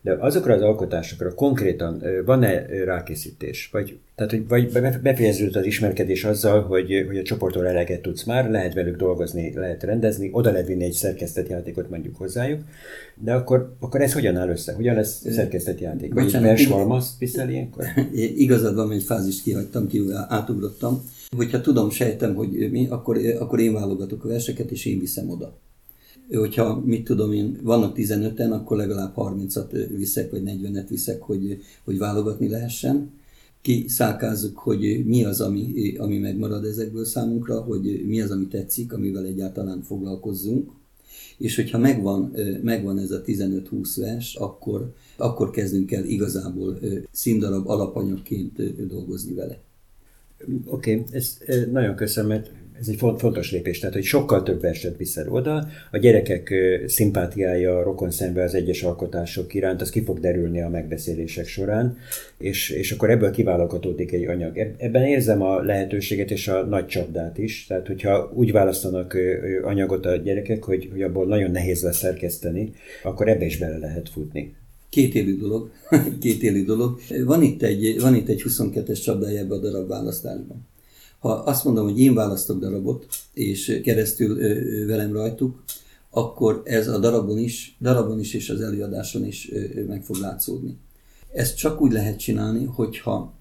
De 0.06 0.18
azokra 0.20 0.54
az 0.54 0.62
alkotásokra 0.62 1.34
konkrétan 1.34 2.04
van-e 2.26 2.66
rákészítés? 2.84 3.70
Vagy, 3.72 3.98
tehát, 4.16 4.32
hogy 4.32 4.48
vagy 4.48 4.72
befejeződött 5.02 5.56
az 5.56 5.66
ismerkedés 5.66 6.24
azzal, 6.24 6.62
hogy, 6.62 7.04
hogy 7.08 7.18
a 7.18 7.24
csoportról 7.24 7.68
eleget 7.68 8.02
tudsz 8.02 8.24
már, 8.24 8.50
lehet 8.50 8.74
velük 8.74 8.98
dolgozni, 8.98 9.54
lehet 9.56 9.84
rendezni, 9.84 10.30
oda 10.32 10.52
lehet 10.52 10.68
vinni 10.68 10.84
egy 10.84 10.92
szerkesztett 10.92 11.48
játékot 11.48 11.90
mondjuk 11.90 12.16
hozzájuk, 12.16 12.62
de 13.16 13.34
akkor, 13.34 13.76
akkor 13.80 14.02
ez 14.02 14.14
hogyan 14.14 14.38
áll 14.38 14.50
össze? 14.50 14.74
Hogyan 14.74 14.96
lesz 14.96 15.32
szerkesztett 15.32 15.80
játék? 15.80 16.14
Vagy 16.14 16.36
egy 16.36 16.42
vershalmazt 16.42 17.20
viszel 17.20 17.50
ilyenkor? 17.50 17.86
Igazad 18.46 18.76
van, 18.76 18.92
egy 18.92 19.04
fázist 19.04 19.44
kihagytam, 19.44 19.88
ki 19.88 20.04
átugrottam. 20.28 21.04
Hogyha 21.36 21.62
tudom, 21.62 21.90
sejtem, 21.90 22.36
hogy 22.36 22.72
mi, 22.72 22.88
akkor, 22.90 23.18
akkor 23.40 23.60
én 23.60 23.74
válogatok 23.74 24.26
a 24.26 24.28
verseket, 24.28 24.72
és 24.72 24.86
én 24.86 25.00
viszem 25.00 25.30
oda 25.30 25.58
hogyha 26.32 26.82
mit 26.86 27.04
tudom 27.04 27.34
én, 27.34 27.60
vannak 27.64 27.96
15-en, 27.98 28.52
akkor 28.52 28.78
legalább 28.78 29.14
30-at 29.16 29.88
viszek, 29.96 30.32
vagy 30.32 30.42
40-et 30.46 30.86
viszek, 30.90 31.22
hogy, 31.22 31.62
hogy 31.84 31.98
válogatni 31.98 32.50
lehessen. 32.50 33.10
Kiszálkázzuk, 33.62 34.58
hogy 34.58 35.06
mi 35.06 35.24
az, 35.24 35.42
ami, 35.42 35.94
ami 35.98 36.18
megmarad 36.18 36.66
ezekből 36.66 37.06
számunkra, 37.06 37.62
hogy 37.62 38.04
mi 38.08 38.22
az, 38.22 38.32
ami 38.32 38.48
tetszik, 38.48 38.94
amivel 38.94 39.26
egyáltalán 39.26 39.82
foglalkozzunk. 39.82 40.72
És 41.38 41.56
hogyha 41.56 41.78
megvan, 41.78 42.36
megvan 42.62 43.00
ez 43.00 43.12
a 43.12 43.22
15-20 43.22 43.94
vers, 43.96 44.36
akkor, 44.36 44.94
akkor 45.18 45.50
kezdünk 45.50 45.92
el 45.92 46.06
igazából 46.06 46.80
színdarab 47.12 47.68
alapanyagként 47.68 48.88
dolgozni 48.88 49.34
vele. 49.34 49.60
Oké, 50.66 50.96
okay, 50.96 51.06
ezt 51.12 51.46
nagyon 51.72 51.96
köszönöm, 51.96 52.30
mert 52.30 52.52
ez 52.80 52.88
egy 52.88 52.98
fontos 52.98 53.52
lépés, 53.52 53.80
tehát 53.80 53.96
hogy 53.96 54.04
sokkal 54.04 54.44
több 54.44 54.62
verset 54.62 54.98
viszel 54.98 55.30
oda, 55.30 55.68
a 55.92 55.98
gyerekek 55.98 56.54
szimpátiája, 56.86 57.84
rokon 57.84 58.12
szembe 58.12 58.44
az 58.44 58.54
egyes 58.54 58.84
alkotások 58.84 59.54
iránt, 59.54 59.82
az 59.82 59.90
ki 59.90 60.04
fog 60.04 60.20
derülni 60.20 60.62
a 60.62 60.70
megbeszélések 60.70 61.48
során, 61.48 61.98
és, 62.38 62.70
és 62.70 62.92
akkor 62.92 63.10
ebből 63.10 63.32
kiváloghatódik 63.32 64.12
egy 64.12 64.26
anyag. 64.26 64.58
Ebben 64.78 65.04
érzem 65.04 65.42
a 65.42 65.62
lehetőséget 65.62 66.32
és 66.32 66.48
a 66.48 66.66
nagy 66.66 66.86
csapdát 66.86 67.38
is, 67.38 67.66
tehát 67.68 67.88
hogyha 67.88 68.32
úgy 68.34 68.52
választanak 68.52 69.18
anyagot 69.64 70.06
a 70.06 70.16
gyerekek, 70.16 70.64
hogy, 70.64 70.90
hogy 70.92 71.02
abból 71.02 71.26
nagyon 71.26 71.52
nehéz 71.52 71.84
lesz 71.84 71.98
szerkeszteni, 71.98 72.72
akkor 73.04 73.28
ebbe 73.28 73.46
is 73.46 73.58
bele 73.58 73.78
lehet 73.78 74.10
futni. 74.10 74.56
Két 74.90 75.16
élő 75.16 75.38
dolog. 75.38 75.72
Két 76.20 76.44
élő 76.44 76.64
dolog. 76.64 77.00
Van 77.26 77.42
itt 77.42 77.62
egy, 77.62 78.02
van 78.02 78.16
itt 78.16 78.28
egy 78.28 78.44
22-es 78.48 79.04
csapdája 79.04 79.40
ebbe 79.40 79.54
a 79.54 79.60
darab 79.60 79.88
választásban. 79.88 80.68
Ha 81.20 81.30
azt 81.30 81.64
mondom, 81.64 81.84
hogy 81.84 82.00
én 82.00 82.14
választok 82.14 82.60
darabot, 82.60 83.08
és 83.34 83.80
keresztül 83.84 84.38
velem 84.88 85.14
rajtuk, 85.14 85.64
akkor 86.10 86.62
ez 86.66 86.88
a 86.88 87.00
darabon 87.00 87.38
is, 87.38 87.78
darabon 87.82 88.20
is 88.20 88.34
és 88.34 88.50
az 88.50 88.62
előadáson 88.62 89.26
is 89.26 89.52
meg 89.88 90.04
fog 90.04 90.16
látszódni. 90.16 90.78
Ezt 91.34 91.58
csak 91.58 91.82
úgy 91.82 91.92
lehet 91.92 92.20
csinálni, 92.20 92.66
hogyha 92.66 93.34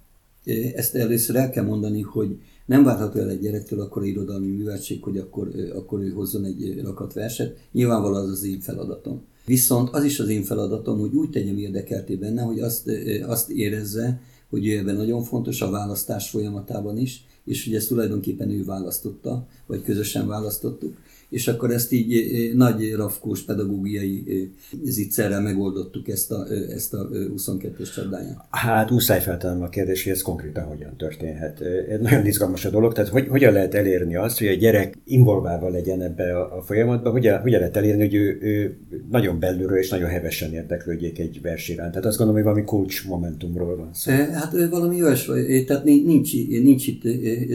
ezt 0.74 0.94
először 0.94 1.36
el 1.36 1.50
kell 1.50 1.64
mondani, 1.64 2.00
hogy 2.00 2.38
nem 2.66 2.84
várható 2.84 3.18
el 3.20 3.28
egy 3.28 3.40
gyerektől 3.40 3.80
akkor 3.80 4.04
irodalmi 4.04 4.46
műveltség, 4.46 5.02
hogy 5.02 5.18
akkor, 5.18 5.50
akkor 5.74 6.00
ő 6.00 6.10
hozzon 6.10 6.44
egy 6.44 6.80
rakat 6.82 7.12
verset. 7.12 7.56
Nyilvánvalóan 7.72 8.22
az 8.22 8.30
az 8.30 8.44
én 8.44 8.60
feladatom. 8.60 9.22
Viszont 9.46 9.88
az 9.92 10.04
is 10.04 10.20
az 10.20 10.28
én 10.28 10.42
feladatom, 10.42 10.98
hogy 10.98 11.14
úgy 11.14 11.30
tegyem 11.30 11.58
érdekelté 11.58 12.14
benne, 12.14 12.42
hogy 12.42 12.60
azt, 12.60 12.90
azt 13.26 13.50
érezze, 13.50 14.20
hogy 14.50 14.66
ő 14.66 14.78
ebben 14.78 14.96
nagyon 14.96 15.22
fontos 15.22 15.62
a 15.62 15.70
választás 15.70 16.30
folyamatában 16.30 16.98
is, 16.98 17.24
és 17.44 17.64
hogy 17.64 17.74
ezt 17.74 17.88
tulajdonképpen 17.88 18.50
ő 18.50 18.64
választotta, 18.64 19.46
vagy 19.66 19.82
közösen 19.82 20.26
választottuk, 20.26 20.96
és 21.34 21.48
akkor 21.48 21.70
ezt 21.70 21.92
így 21.92 22.12
eh, 22.12 22.54
nagy 22.54 22.92
rafkós 22.92 23.42
pedagógiai 23.42 24.24
eh, 24.26 24.36
zicserrel 24.84 25.40
megoldottuk 25.40 26.08
ezt 26.08 26.32
a, 26.32 26.46
eh, 26.50 26.74
ezt 26.74 26.94
a 26.94 27.08
22-es 27.36 27.94
csapdáját. 27.94 28.44
Hát 28.50 28.90
muszáj 28.90 29.20
feltennem 29.20 29.62
a 29.62 29.68
kérdés, 29.68 30.02
hogy 30.04 30.12
ez 30.12 30.22
konkrétan 30.22 30.64
hogyan 30.64 30.96
történhet. 30.96 31.60
Ez 31.88 32.00
nagyon 32.00 32.26
izgalmas 32.26 32.64
a 32.64 32.70
dolog, 32.70 32.92
tehát 32.92 33.10
hogy, 33.10 33.26
hogyan 33.28 33.52
lehet 33.52 33.74
elérni 33.74 34.16
azt, 34.16 34.38
hogy 34.38 34.46
a 34.46 34.54
gyerek 34.54 34.98
involválva 35.04 35.68
legyen 35.68 36.02
ebbe 36.02 36.36
a, 36.38 36.56
a 36.56 36.62
folyamatba, 36.62 37.10
hogyan, 37.10 37.40
hogyan 37.40 37.58
lehet 37.58 37.76
elérni, 37.76 38.02
hogy 38.02 38.14
ő, 38.14 38.38
ő 38.40 38.76
nagyon 39.10 39.38
belülről 39.38 39.78
és 39.78 39.90
nagyon 39.90 40.08
hevesen 40.08 40.52
érdeklődjék 40.52 41.18
egy 41.18 41.40
vers 41.42 41.68
iránt. 41.68 41.90
Tehát 41.90 42.06
azt 42.06 42.16
gondolom, 42.16 42.42
hogy 42.42 42.50
valami 42.50 42.68
kulcs 42.68 43.06
momentumról 43.06 43.76
van 43.76 43.90
szó. 43.92 44.12
Hát 44.12 44.68
valami 44.70 45.02
olyas, 45.02 45.30
tehát 45.66 45.84
nincs, 45.84 46.32
nincs 46.48 46.86
itt 46.86 47.02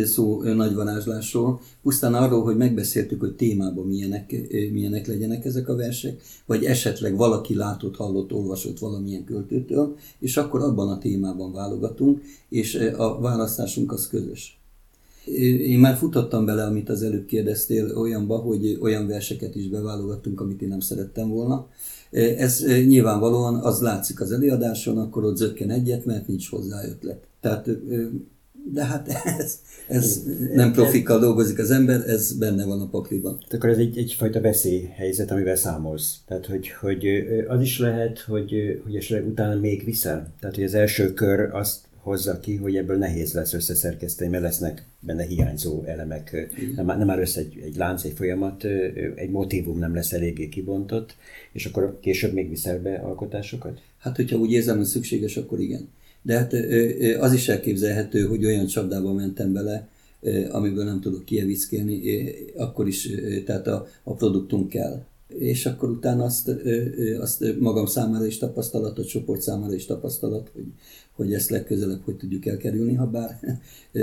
szó 0.06 0.44
nagyvanázslásról, 0.44 1.62
pusztán 1.90 2.14
arról, 2.14 2.44
hogy 2.44 2.58
megbeszéltük, 2.58 3.20
hogy 3.20 3.36
témában 3.36 3.88
milyenek, 3.88 4.36
milyenek 4.72 5.08
legyenek 5.08 5.46
ezek 5.46 5.70
a 5.70 5.76
versek, 5.76 6.22
vagy 6.46 6.64
esetleg 6.64 7.16
valaki 7.16 7.56
látott, 7.56 7.96
hallott, 7.96 8.34
olvasott 8.34 8.80
valamilyen 8.80 9.24
költőtől, 9.24 9.96
és 10.20 10.38
akkor 10.38 10.62
abban 10.62 10.90
a 10.90 10.98
témában 10.98 11.52
válogatunk, 11.52 12.22
és 12.50 12.76
a 12.98 13.20
választásunk 13.20 13.92
az 13.92 14.08
közös. 14.08 14.60
Én 15.66 15.80
már 15.80 15.96
futottam 15.98 16.46
bele, 16.46 16.64
amit 16.64 16.90
az 16.90 17.04
előbb 17.04 17.26
kérdeztél, 17.26 17.98
olyanba, 17.98 18.38
hogy 18.38 18.78
olyan 18.82 19.08
verseket 19.08 19.56
is 19.56 19.68
beválogattunk, 19.68 20.42
amit 20.42 20.62
én 20.62 20.70
nem 20.70 20.80
szerettem 20.80 21.30
volna. 21.30 21.68
Ez 22.12 22.66
nyilvánvalóan 22.66 23.56
az 23.56 23.82
látszik 23.82 24.22
az 24.22 24.32
előadáson, 24.32 24.98
akkor 24.98 25.24
ott 25.24 25.38
zökken 25.38 25.70
egyet, 25.70 26.06
mert 26.06 26.28
nincs 26.28 26.50
hozzá 26.50 26.86
ötlet. 26.86 27.28
Tehát 27.42 27.70
de 28.74 28.86
hát 28.86 29.08
ez, 29.38 29.60
ez 29.88 30.24
nem 30.54 30.72
profikkal 30.72 31.20
dolgozik 31.20 31.60
az 31.60 31.72
ember, 31.72 32.10
ez 32.10 32.34
benne 32.34 32.66
van 32.66 32.82
a 32.82 32.90
pakliban. 32.90 33.38
Tehát 33.38 33.54
akkor 33.54 33.70
ez 33.70 33.78
egy, 33.78 33.98
egyfajta 33.98 34.42
veszélyhelyzet, 34.42 35.32
amivel 35.32 35.56
számolsz. 35.56 36.18
Tehát, 36.28 36.46
hogy, 36.46 36.70
hogy 36.70 37.06
az 37.48 37.62
is 37.62 37.80
lehet, 37.80 38.20
hogy, 38.20 38.82
hogy 38.84 38.96
esetleg 38.96 39.28
utána 39.28 39.60
még 39.60 39.86
viszel. 39.86 40.34
Tehát, 40.40 40.56
hogy 40.56 40.64
az 40.64 40.74
első 40.74 41.14
kör 41.14 41.40
azt 41.40 41.80
hozza 42.02 42.40
ki, 42.40 42.56
hogy 42.56 42.76
ebből 42.76 42.98
nehéz 42.98 43.34
lesz 43.34 43.54
összeszerkeszteni, 43.54 44.30
mert 44.30 44.44
lesznek 44.44 44.86
benne 45.00 45.24
hiányzó 45.24 45.84
elemek. 45.86 46.50
Nem, 46.76 46.86
nem 46.86 47.10
áll 47.10 47.20
össze 47.20 47.40
egy, 47.40 47.62
egy 47.64 47.76
lánc, 47.76 48.04
egy 48.04 48.14
folyamat, 48.16 48.64
egy 49.16 49.30
motivum 49.30 49.78
nem 49.78 49.94
lesz 49.94 50.14
eléggé 50.14 50.50
kibontott, 50.50 51.16
és 51.52 51.66
akkor 51.66 51.98
később 52.02 52.34
még 52.34 52.50
viszel 52.50 52.80
be 52.80 52.96
alkotásokat? 52.96 53.82
Hát, 53.98 54.16
hogyha 54.16 54.38
úgy 54.38 54.52
érzem, 54.52 54.78
hogy 54.78 54.86
szükséges, 54.86 55.38
akkor 55.38 55.60
igen. 55.60 55.90
De 56.22 56.38
hát 56.38 56.54
az 57.20 57.34
is 57.34 57.48
elképzelhető, 57.48 58.26
hogy 58.26 58.46
olyan 58.46 58.66
csapdába 58.66 59.14
mentem 59.14 59.54
bele, 59.54 59.90
amiből 60.52 60.84
nem 60.84 61.02
tudok 61.02 61.26
kievickélni, 61.26 62.02
akkor 62.58 62.88
is, 62.88 63.10
tehát 63.46 63.68
a, 63.68 63.88
a 64.04 64.14
produktunk 64.14 64.70
kell. 64.70 65.04
És 65.28 65.66
akkor 65.66 65.90
utána 65.90 66.24
azt, 66.24 66.52
azt 67.20 67.60
magam 67.60 67.86
számára 67.86 68.26
is 68.26 68.38
tapasztalat, 68.38 69.00
a 69.00 69.06
csoport 69.06 69.42
számára 69.42 69.74
is 69.74 69.86
tapasztalat, 69.86 70.52
hogy, 70.54 70.66
hogy 71.16 71.34
ezt 71.34 71.50
legközelebb 71.50 72.02
hogy 72.04 72.16
tudjuk 72.16 72.46
elkerülni, 72.46 72.94
ha 72.94 73.06
bár, 73.06 73.60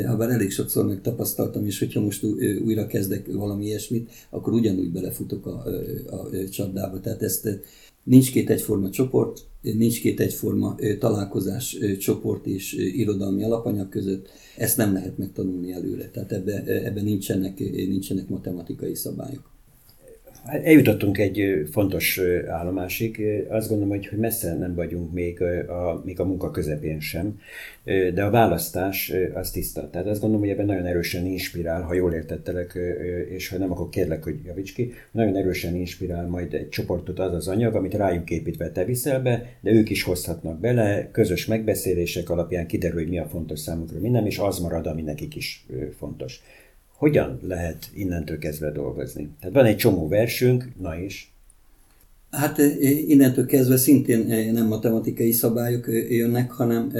ha 0.06 0.16
bár 0.16 0.30
elég 0.30 0.50
sokszor 0.50 0.86
megtapasztaltam, 0.86 1.66
és 1.66 1.78
hogyha 1.78 2.00
most 2.00 2.24
újra 2.64 2.86
kezdek 2.86 3.32
valami 3.32 3.64
ilyesmit, 3.64 4.10
akkor 4.30 4.52
ugyanúgy 4.52 4.90
belefutok 4.92 5.46
a, 5.46 5.64
a, 6.10 6.14
a 6.14 6.48
csapdába. 6.48 7.00
Tehát 7.00 7.22
ezt 7.22 7.60
Nincs 8.06 8.30
két 8.30 8.50
egyforma 8.50 8.90
csoport, 8.90 9.40
nincs 9.60 10.00
két 10.00 10.20
egyforma 10.20 10.74
találkozás 10.98 11.78
csoport 11.98 12.46
és 12.46 12.72
irodalmi 12.72 13.42
alapanyag 13.42 13.88
között, 13.88 14.28
ezt 14.56 14.76
nem 14.76 14.92
lehet 14.92 15.18
megtanulni 15.18 15.72
előre, 15.72 16.10
tehát 16.10 16.32
ebben 16.32 16.66
ebbe 16.66 17.02
nincsenek, 17.02 17.58
nincsenek 17.88 18.28
matematikai 18.28 18.94
szabályok. 18.94 19.55
Eljutottunk 20.46 21.18
egy 21.18 21.68
fontos 21.70 22.20
állomásig. 22.48 23.22
Azt 23.48 23.68
gondolom, 23.68 23.96
hogy, 23.96 24.06
hogy 24.06 24.18
messze 24.18 24.54
nem 24.54 24.74
vagyunk 24.74 25.12
még 25.12 25.42
a, 25.68 26.02
még 26.04 26.20
a 26.20 26.24
munka 26.24 26.50
közepén 26.50 27.00
sem, 27.00 27.38
de 28.14 28.24
a 28.24 28.30
választás 28.30 29.12
az 29.34 29.50
tiszta. 29.50 29.90
Tehát 29.90 30.06
azt 30.06 30.20
gondolom, 30.20 30.44
hogy 30.44 30.52
ebben 30.54 30.66
nagyon 30.66 30.86
erősen 30.86 31.26
inspirál, 31.26 31.82
ha 31.82 31.94
jól 31.94 32.12
értettelek, 32.12 32.78
és 33.30 33.48
ha 33.48 33.58
nem, 33.58 33.72
akkor 33.72 33.88
kérlek, 33.88 34.24
hogy 34.24 34.40
javíts 34.44 34.74
ki, 34.74 34.92
nagyon 35.10 35.36
erősen 35.36 35.74
inspirál 35.74 36.26
majd 36.26 36.54
egy 36.54 36.68
csoportot 36.68 37.18
az 37.18 37.34
az 37.34 37.48
anyag, 37.48 37.74
amit 37.74 37.94
rájuk 37.94 38.30
építve 38.30 38.70
te 38.70 38.84
viszel 38.84 39.22
be, 39.22 39.56
de 39.60 39.70
ők 39.70 39.90
is 39.90 40.02
hozhatnak 40.02 40.60
bele, 40.60 41.08
közös 41.12 41.46
megbeszélések 41.46 42.30
alapján 42.30 42.66
kiderül, 42.66 42.98
hogy 42.98 43.08
mi 43.08 43.18
a 43.18 43.26
fontos 43.26 43.60
számukra, 43.60 44.00
mi 44.00 44.08
nem, 44.08 44.26
és 44.26 44.38
az 44.38 44.58
marad, 44.58 44.86
ami 44.86 45.02
nekik 45.02 45.36
is 45.36 45.66
fontos 45.98 46.40
hogyan 46.96 47.38
lehet 47.42 47.90
innentől 47.94 48.38
kezdve 48.38 48.70
dolgozni? 48.70 49.30
Tehát 49.40 49.54
van 49.54 49.64
egy 49.64 49.76
csomó 49.76 50.08
versünk, 50.08 50.72
na 50.80 50.98
is. 50.98 51.34
Hát 52.30 52.58
eh, 52.58 53.08
innentől 53.08 53.46
kezdve 53.46 53.76
szintén 53.76 54.30
eh, 54.30 54.52
nem 54.52 54.66
matematikai 54.66 55.32
szabályok 55.32 55.88
eh, 55.88 56.10
jönnek, 56.10 56.50
hanem, 56.50 56.92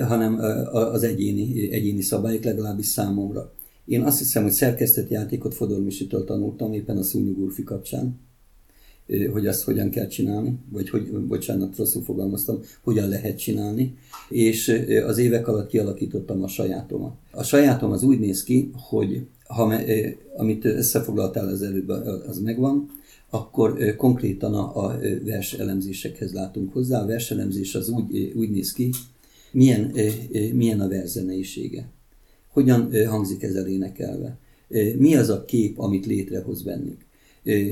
hanem 0.00 0.38
az 0.72 1.02
egyéni, 1.02 1.72
egyéni 1.72 2.00
szabályok, 2.00 2.44
legalábbis 2.44 2.86
számomra. 2.86 3.52
Én 3.84 4.02
azt 4.02 4.18
hiszem, 4.18 4.42
hogy 4.42 4.52
szerkesztett 4.52 5.10
játékot 5.10 5.54
Fodor 5.54 5.82
Misitől 5.82 6.24
tanultam 6.24 6.72
éppen 6.72 6.96
a 6.96 7.02
Szúnyugurfi 7.02 7.64
kapcsán 7.64 8.20
hogy 9.32 9.46
azt 9.46 9.64
hogyan 9.64 9.90
kell 9.90 10.06
csinálni, 10.06 10.58
vagy 10.68 10.90
hogy, 10.90 11.10
bocsánat, 11.10 11.76
rosszul 11.76 12.02
fogalmaztam, 12.02 12.60
hogyan 12.82 13.08
lehet 13.08 13.38
csinálni, 13.38 13.94
és 14.28 14.82
az 15.06 15.18
évek 15.18 15.48
alatt 15.48 15.68
kialakítottam 15.68 16.42
a 16.42 16.48
sajátomat. 16.48 17.14
A 17.30 17.42
sajátom 17.42 17.90
az 17.90 18.02
úgy 18.02 18.18
néz 18.18 18.42
ki, 18.42 18.70
hogy 18.74 19.26
ha, 19.46 19.74
amit 20.36 20.64
összefoglaltál 20.64 21.48
az 21.48 21.62
előbb, 21.62 21.88
az 22.28 22.38
megvan, 22.38 22.90
akkor 23.30 23.94
konkrétan 23.96 24.54
a, 24.54 24.84
a 24.84 24.98
vers 25.24 25.52
elemzésekhez 25.52 26.32
látunk 26.32 26.72
hozzá. 26.72 27.02
A 27.02 27.06
verselemzés 27.06 27.74
az 27.74 27.88
úgy, 27.88 28.32
úgy 28.36 28.50
néz 28.50 28.72
ki, 28.72 28.90
milyen, 29.52 29.92
milyen 30.52 30.80
a 30.80 30.88
vers 30.88 31.10
zeneisége, 31.10 31.88
hogyan 32.48 33.06
hangzik 33.06 33.42
ez 33.42 33.54
elénekelve, 33.54 34.38
mi 34.98 35.16
az 35.16 35.28
a 35.28 35.44
kép, 35.44 35.78
amit 35.78 36.06
létrehoz 36.06 36.62
bennük 36.62 37.08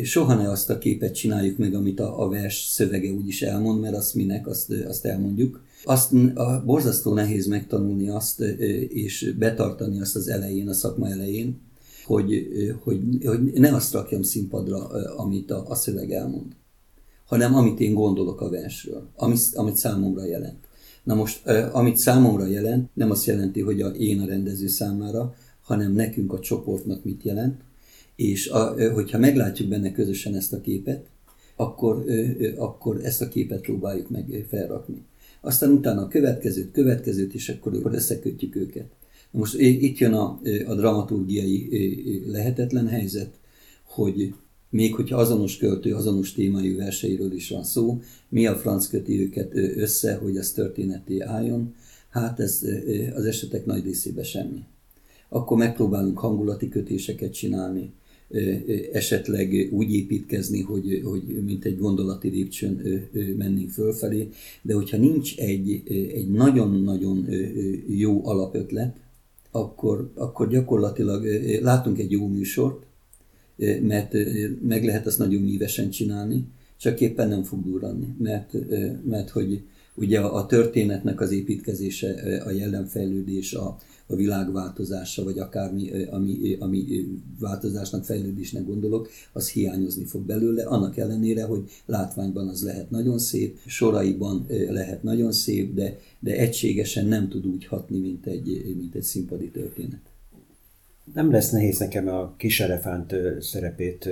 soha 0.03 0.35
ne 0.35 0.51
azt 0.51 0.71
a 0.71 0.79
képet 0.79 1.15
csináljuk 1.15 1.59
meg, 1.59 1.75
amit 1.75 2.01
a, 2.01 2.23
a 2.25 2.29
vers 2.29 2.69
szövege 2.71 3.13
úgyis 3.13 3.43
elmond, 3.43 3.81
mert 3.81 3.97
azt 3.97 4.15
minek, 4.15 4.47
azt, 4.47 4.73
azt 4.89 5.05
elmondjuk. 5.05 5.63
Azt 5.85 6.13
a, 6.35 6.63
borzasztó 6.65 7.15
nehéz 7.15 7.47
megtanulni 7.47 8.09
azt, 8.09 8.41
és 8.89 9.35
betartani 9.39 10.01
azt 10.01 10.17
az 10.17 10.29
elején, 10.29 10.69
a 10.69 10.73
szakma 10.73 11.09
elején, 11.09 11.61
hogy, 12.05 12.49
hogy, 12.83 13.01
hogy 13.25 13.41
ne 13.55 13.75
azt 13.75 13.93
rakjam 13.93 14.23
színpadra, 14.23 14.87
amit 15.17 15.51
a, 15.51 15.65
a 15.69 15.75
szöveg 15.75 16.13
elmond, 16.13 16.53
hanem 17.27 17.55
amit 17.55 17.81
én 17.81 17.95
gondolok 17.95 18.41
a 18.41 18.51
versről, 18.51 19.09
amit, 19.17 19.41
amit 19.55 19.77
számomra 19.77 20.25
jelent. 20.25 20.67
Na 21.03 21.15
most, 21.15 21.47
amit 21.73 21.97
számomra 21.97 22.47
jelent, 22.47 22.91
nem 22.95 23.11
azt 23.11 23.27
jelenti, 23.27 23.61
hogy 23.61 23.81
a, 23.81 23.89
én 23.89 24.21
a 24.21 24.27
rendező 24.27 24.67
számára, 24.67 25.35
hanem 25.63 25.93
nekünk 25.93 26.33
a 26.33 26.41
csoportnak 26.41 27.05
mit 27.05 27.23
jelent, 27.23 27.61
és 28.19 28.49
a, 28.49 28.93
hogyha 28.93 29.19
meglátjuk 29.19 29.69
benne 29.69 29.93
közösen 29.93 30.35
ezt 30.35 30.53
a 30.53 30.61
képet, 30.61 31.07
akkor, 31.57 32.05
akkor 32.57 33.05
ezt 33.05 33.23
a 33.23 33.29
képet 33.29 33.61
próbáljuk 33.61 34.11
meg 34.11 34.47
felrakni. 34.49 35.05
Aztán 35.41 35.71
utána 35.71 36.01
a 36.01 36.09
következőt, 36.09 36.71
következőt, 36.71 37.35
és 37.35 37.49
akkor, 37.49 37.81
összekötjük 37.93 38.57
őket. 38.57 38.87
Most 39.31 39.59
itt 39.59 39.99
jön 39.99 40.13
a, 40.13 40.41
a 40.67 40.75
dramaturgiai 40.75 41.69
lehetetlen 42.27 42.87
helyzet, 42.87 43.31
hogy 43.85 44.35
még 44.71 44.95
hogyha 44.95 45.17
azonos 45.17 45.57
költő, 45.57 45.95
azonos 45.95 46.33
témájú 46.33 46.77
verseiről 46.77 47.33
is 47.33 47.49
van 47.49 47.65
szó, 47.65 48.01
mi 48.29 48.47
a 48.47 48.57
franc 48.57 48.87
köti 48.87 49.21
őket 49.21 49.55
össze, 49.55 50.15
hogy 50.15 50.37
ez 50.37 50.53
történeté 50.53 51.21
álljon, 51.21 51.75
hát 52.11 52.41
ez 52.41 52.63
az 53.15 53.25
esetek 53.25 53.67
nagy 53.67 53.85
részében 53.85 54.25
semmi. 54.25 54.65
Akkor 55.29 55.57
megpróbálunk 55.57 56.19
hangulati 56.19 56.69
kötéseket 56.69 57.33
csinálni, 57.33 57.93
esetleg 58.93 59.69
úgy 59.71 59.95
építkezni, 59.95 60.61
hogy, 60.61 61.01
hogy 61.05 61.23
mint 61.45 61.65
egy 61.65 61.79
gondolati 61.79 62.29
lépcsőn 62.29 63.09
mennénk 63.37 63.71
fölfelé, 63.71 64.29
de 64.63 64.75
hogyha 64.75 64.97
nincs 64.97 65.37
egy, 65.39 65.83
egy 66.15 66.29
nagyon-nagyon 66.31 67.27
jó 67.89 68.27
alapötlet, 68.27 68.97
akkor, 69.51 70.11
akkor 70.15 70.49
gyakorlatilag 70.49 71.25
látunk 71.63 71.99
egy 71.99 72.11
jó 72.11 72.27
műsort, 72.27 72.87
mert 73.83 74.13
meg 74.67 74.85
lehet 74.85 75.07
azt 75.07 75.19
nagyon 75.19 75.43
mívesen 75.43 75.91
csinálni, 75.91 76.45
csak 76.77 77.01
éppen 77.01 77.29
nem 77.29 77.43
fog 77.43 77.65
durranni, 77.65 78.15
mert, 78.19 78.53
mert 79.05 79.31
hogy 79.31 79.63
ugye 79.95 80.21
a 80.21 80.47
történetnek 80.47 81.21
az 81.21 81.33
építkezése, 81.33 82.43
a 82.47 82.51
jellemfejlődés, 82.51 83.55
a, 83.55 83.79
a 84.11 84.15
világ 84.17 84.53
változása, 84.53 85.25
vagy 85.25 85.39
akármi, 85.39 86.05
ami, 86.05 86.57
ami 86.59 86.87
változásnak, 87.39 88.05
fejlődésnek 88.05 88.67
gondolok, 88.67 89.09
az 89.33 89.51
hiányozni 89.51 90.05
fog 90.05 90.23
belőle, 90.23 90.63
annak 90.65 90.97
ellenére, 90.97 91.45
hogy 91.45 91.71
látványban 91.87 92.49
az 92.49 92.65
lehet 92.65 92.91
nagyon 92.91 93.19
szép, 93.19 93.59
soraiban 93.67 94.47
lehet 94.69 95.03
nagyon 95.03 95.33
szép, 95.33 95.75
de, 95.75 95.99
de 96.21 96.37
egységesen 96.37 97.07
nem 97.07 97.29
tud 97.29 97.47
úgy 97.47 97.67
hatni, 97.67 97.99
mint 97.99 98.27
egy, 98.27 98.75
mint 98.77 98.95
egy 98.95 99.03
színpadi 99.03 99.51
történet. 99.51 100.01
Nem 101.15 101.31
lesz 101.31 101.51
nehéz 101.51 101.79
nekem 101.79 102.09
a 102.09 102.35
kis 102.37 102.61
elefánt 102.61 103.15
szerepét 103.41 104.09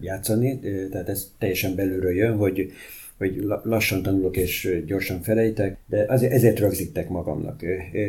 játszani, 0.00 0.60
tehát 0.90 1.08
ez 1.08 1.30
teljesen 1.38 1.74
belülről 1.74 2.14
jön, 2.14 2.36
hogy 2.36 2.70
hogy 3.18 3.42
lassan 3.62 4.02
tanulok 4.02 4.36
és 4.36 4.82
gyorsan 4.86 5.22
felejtek, 5.22 5.76
de 5.86 6.04
azért, 6.08 6.32
ezért 6.32 6.58
rögzítek 6.58 7.08
magamnak. 7.08 7.64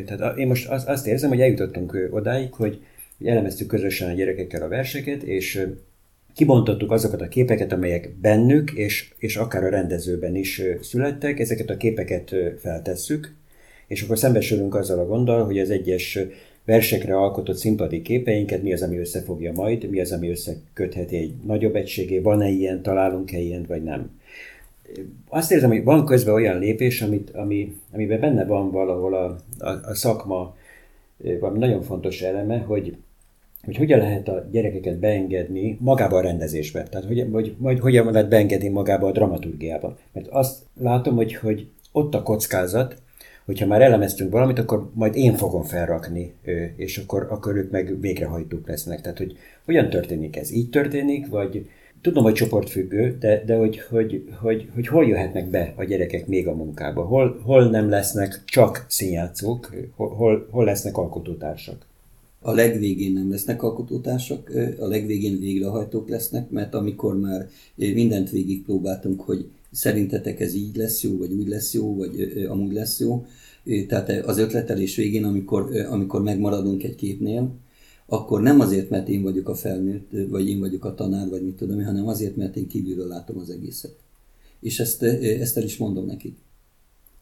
Tehát 0.06 0.38
én 0.38 0.48
most 0.48 0.70
azt 0.70 1.08
érzem, 1.08 1.30
hogy 1.30 1.42
eljutottunk 1.42 2.10
odáig, 2.12 2.54
hogy 2.54 2.80
elemeztük 3.26 3.68
közösen 3.68 4.10
a 4.10 4.14
gyerekekkel 4.14 4.62
a 4.62 4.68
verseket, 4.68 5.24
és 5.24 5.68
kibontottuk 6.36 6.92
azokat 6.92 7.22
a 7.22 7.28
képeket, 7.28 7.72
amelyek 7.72 8.10
bennük, 8.22 8.72
és, 8.72 9.14
és 9.18 9.36
akár 9.36 9.64
a 9.64 9.70
rendezőben 9.70 10.36
is 10.36 10.62
születtek, 10.82 11.40
ezeket 11.40 11.70
a 11.70 11.78
képeket 11.78 12.36
feltesszük, 12.60 13.34
és 13.88 14.02
akkor 14.02 14.18
szembesülünk 14.18 14.76
azzal 14.76 15.00
a 15.00 15.06
gonddal, 15.06 15.46
hogy 15.46 15.60
az 15.60 15.70
egyes 15.70 16.20
versekre 16.66 17.18
alkotott 17.18 17.58
színpadi 17.58 18.02
képeinket, 18.02 18.64
mi 18.64 18.74
az, 18.74 18.82
ami 18.82 18.98
összefogja 18.98 19.52
majd, 19.52 19.90
mi 19.90 20.00
az, 20.00 20.12
ami 20.12 20.30
összekötheti 20.30 21.18
egy 21.18 21.34
nagyobb 21.46 21.76
egységé, 21.76 22.20
van-e 22.20 22.50
ilyen, 22.50 22.82
találunk-e 22.82 23.40
ilyen, 23.40 23.66
vagy 23.68 23.84
nem 23.84 24.10
azt 25.30 25.52
érzem, 25.52 25.70
hogy 25.70 25.84
van 25.84 26.06
közben 26.06 26.34
olyan 26.34 26.60
lépés, 26.60 27.02
amit, 27.02 27.30
ami, 27.30 27.76
amiben 27.94 28.20
benne 28.20 28.46
van 28.46 28.72
valahol 28.72 29.14
a, 29.14 29.36
a, 29.66 29.70
a 29.70 29.96
szakma 29.96 30.56
valami 31.40 31.60
nagyon 31.60 31.82
fontos 31.82 32.22
eleme, 32.22 32.58
hogy, 32.58 32.98
hogy 33.64 33.78
hogyan 33.78 34.00
lehet 34.00 34.28
a 34.28 34.48
gyerekeket 34.52 35.00
beengedni 35.00 35.78
magába 35.80 36.18
a 36.18 36.22
rendezésbe. 36.22 36.84
Tehát 36.84 37.08
hogy, 37.08 37.28
hogy 37.32 37.56
hogy 37.62 37.80
hogyan 37.80 38.12
lehet 38.12 38.30
beengedni 38.30 38.68
magába 38.68 39.08
a 39.08 39.12
dramaturgiába. 39.12 39.98
Mert 40.12 40.28
azt 40.28 40.58
látom, 40.80 41.16
hogy, 41.16 41.36
hogy 41.36 41.68
ott 41.92 42.14
a 42.14 42.24
kockázat, 42.24 43.02
hogyha 43.46 43.66
már 43.66 43.82
elemeztünk 43.82 44.32
valamit, 44.32 44.60
akkor 44.60 44.90
majd 44.94 45.16
én 45.16 45.34
fogom 45.34 45.64
felrakni, 45.64 46.34
és 46.76 46.98
akkor, 46.98 47.28
akkor 47.30 47.56
ők 47.56 47.72
meg 47.72 48.00
végrehajtók 48.00 48.68
lesznek. 48.68 49.02
Tehát, 49.02 49.18
hogy 49.18 49.38
hogyan 49.66 49.90
történik 49.90 50.36
ez? 50.36 50.52
Így 50.52 50.70
történik, 50.70 51.28
vagy, 51.28 51.70
tudom, 52.06 52.24
hogy 52.24 52.34
csoportfüggő, 52.34 53.18
de, 53.20 53.44
de 53.46 53.56
hogy, 53.56 53.80
hogy, 53.80 54.24
hogy, 54.42 54.70
hogy 54.74 54.88
hol 54.88 55.06
jöhetnek 55.06 55.50
be 55.50 55.74
a 55.76 55.84
gyerekek 55.84 56.28
még 56.28 56.48
a 56.48 56.56
munkába, 56.56 57.04
hol, 57.04 57.40
hol 57.44 57.70
nem 57.70 57.90
lesznek 57.90 58.42
csak 58.46 58.86
színjátszók, 58.90 59.74
hol, 59.96 60.48
hol 60.52 60.66
lesznek 60.66 60.98
alkotótársak. 60.98 61.86
A 62.42 62.52
legvégén 62.52 63.14
nem 63.14 63.30
lesznek 63.30 63.64
alkotótársak, 63.64 64.52
a 64.80 64.88
legvégén 64.88 65.40
végrehajtók 65.40 66.10
lesznek, 66.10 66.50
mert 66.50 66.74
amikor 66.74 67.20
már 67.20 67.50
mindent 67.76 68.30
végig 68.30 68.64
próbáltunk, 68.64 69.22
hogy 69.22 69.46
szerintetek 69.72 70.40
ez 70.40 70.56
így 70.56 70.76
lesz 70.76 71.04
jó, 71.04 71.18
vagy 71.18 71.32
úgy 71.32 71.48
lesz 71.48 71.74
jó, 71.74 71.96
vagy 71.96 72.46
amúgy 72.50 72.74
lesz 72.74 73.00
jó, 73.00 73.26
tehát 73.88 74.10
az 74.10 74.38
ötletelés 74.38 74.96
végén, 74.96 75.24
amikor, 75.24 75.70
amikor 75.90 76.22
megmaradunk 76.22 76.84
egy 76.84 76.96
képnél, 76.96 77.52
akkor 78.08 78.42
nem 78.42 78.60
azért, 78.60 78.90
mert 78.90 79.08
én 79.08 79.22
vagyok 79.22 79.50
a 79.50 79.56
felnőtt, 79.56 80.10
vagy 80.30 80.50
én 80.50 80.60
vagyok 80.60 80.86
a 80.86 80.94
tanár, 80.94 81.30
vagy 81.30 81.44
mit 81.44 81.56
tudom, 81.56 81.84
hanem 81.84 82.08
azért, 82.08 82.36
mert 82.36 82.56
én 82.56 82.68
kívülről 82.68 83.08
látom 83.08 83.38
az 83.38 83.50
egészet. 83.50 83.96
És 84.60 84.80
ezt, 84.80 85.04
ezt 85.04 85.58
el 85.58 85.64
is 85.64 85.78
mondom 85.78 86.06
nekik, 86.06 86.36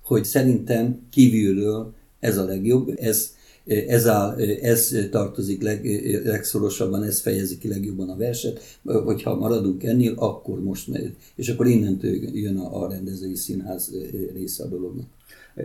hogy 0.04 0.24
szerintem 0.24 1.00
kívülről 1.10 1.94
ez 2.20 2.38
a 2.38 2.46
legjobb, 2.46 2.94
ez, 3.00 3.34
ez, 3.66 4.08
áll, 4.08 4.40
ez 4.62 4.96
tartozik 5.12 5.62
leg, 5.62 5.86
legszorosabban, 6.24 7.04
ez 7.04 7.20
fejezi 7.20 7.58
ki 7.58 7.68
legjobban 7.68 8.10
a 8.10 8.18
verset, 8.18 8.80
hogyha 8.84 9.36
maradunk 9.36 9.84
ennél, 9.84 10.14
akkor 10.16 10.64
most 10.64 10.88
megy. 10.88 11.16
És 11.36 11.50
akkor 11.50 11.68
innentől 11.68 12.14
jön 12.38 12.58
a 12.58 12.90
rendezői 12.90 13.36
színház 13.36 13.92
része 14.34 14.64
a 14.64 14.68
dolognak. 14.68 15.06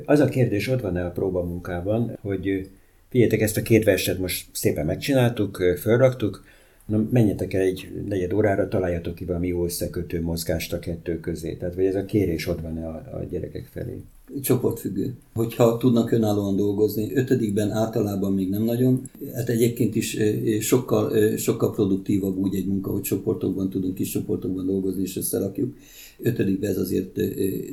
Az 0.05 0.21
a 0.21 0.29
kérdés 0.29 0.69
ott 0.69 0.81
van-e 0.81 1.05
a 1.05 1.11
próbamunkában, 1.11 2.19
hogy 2.21 2.71
Figyeljetek, 3.09 3.41
ezt 3.41 3.57
a 3.57 3.63
két 3.63 3.85
verset 3.85 4.19
most 4.19 4.47
szépen 4.53 4.87
megcsináltuk, 4.87 5.57
fölraktuk, 5.81 6.45
Na, 6.89 7.07
menjetek 7.11 7.55
el 7.55 7.61
egy 7.61 7.89
negyed 8.09 8.33
órára, 8.33 8.69
találjatok 8.69 9.15
ki 9.15 9.25
valami 9.25 9.47
jó 9.47 9.65
összekötő 9.65 10.23
mozgást 10.23 10.73
a 10.73 10.79
kettő 10.79 11.21
közé. 11.21 11.55
Tehát, 11.55 11.75
vagy 11.75 11.85
ez 11.85 11.95
a 11.95 12.05
kérés 12.05 12.47
ott 12.47 12.61
van 12.61 12.77
a, 12.77 12.89
a 12.89 13.27
gyerekek 13.31 13.69
felé. 13.73 14.03
Csoportfüggő. 14.43 15.15
Hogyha 15.35 15.77
tudnak 15.77 16.11
önállóan 16.11 16.57
dolgozni, 16.57 17.15
ötödikben 17.15 17.71
általában 17.71 18.33
még 18.33 18.49
nem 18.49 18.63
nagyon. 18.63 19.11
Hát 19.35 19.49
egyébként 19.49 19.95
is 19.95 20.17
sokkal, 20.61 21.37
sokkal 21.37 21.73
produktívabb 21.73 22.37
úgy 22.37 22.55
egy 22.55 22.67
munka, 22.67 22.91
hogy 22.91 23.03
csoportokban 23.03 23.71
tudunk, 23.71 23.95
kis 23.95 24.11
csoportokban 24.11 24.67
dolgozni 24.67 25.03
és 25.03 25.17
összerakjuk. 25.17 25.77
Ötödikben 26.19 26.71
ez 26.71 26.79
azért 26.79 27.17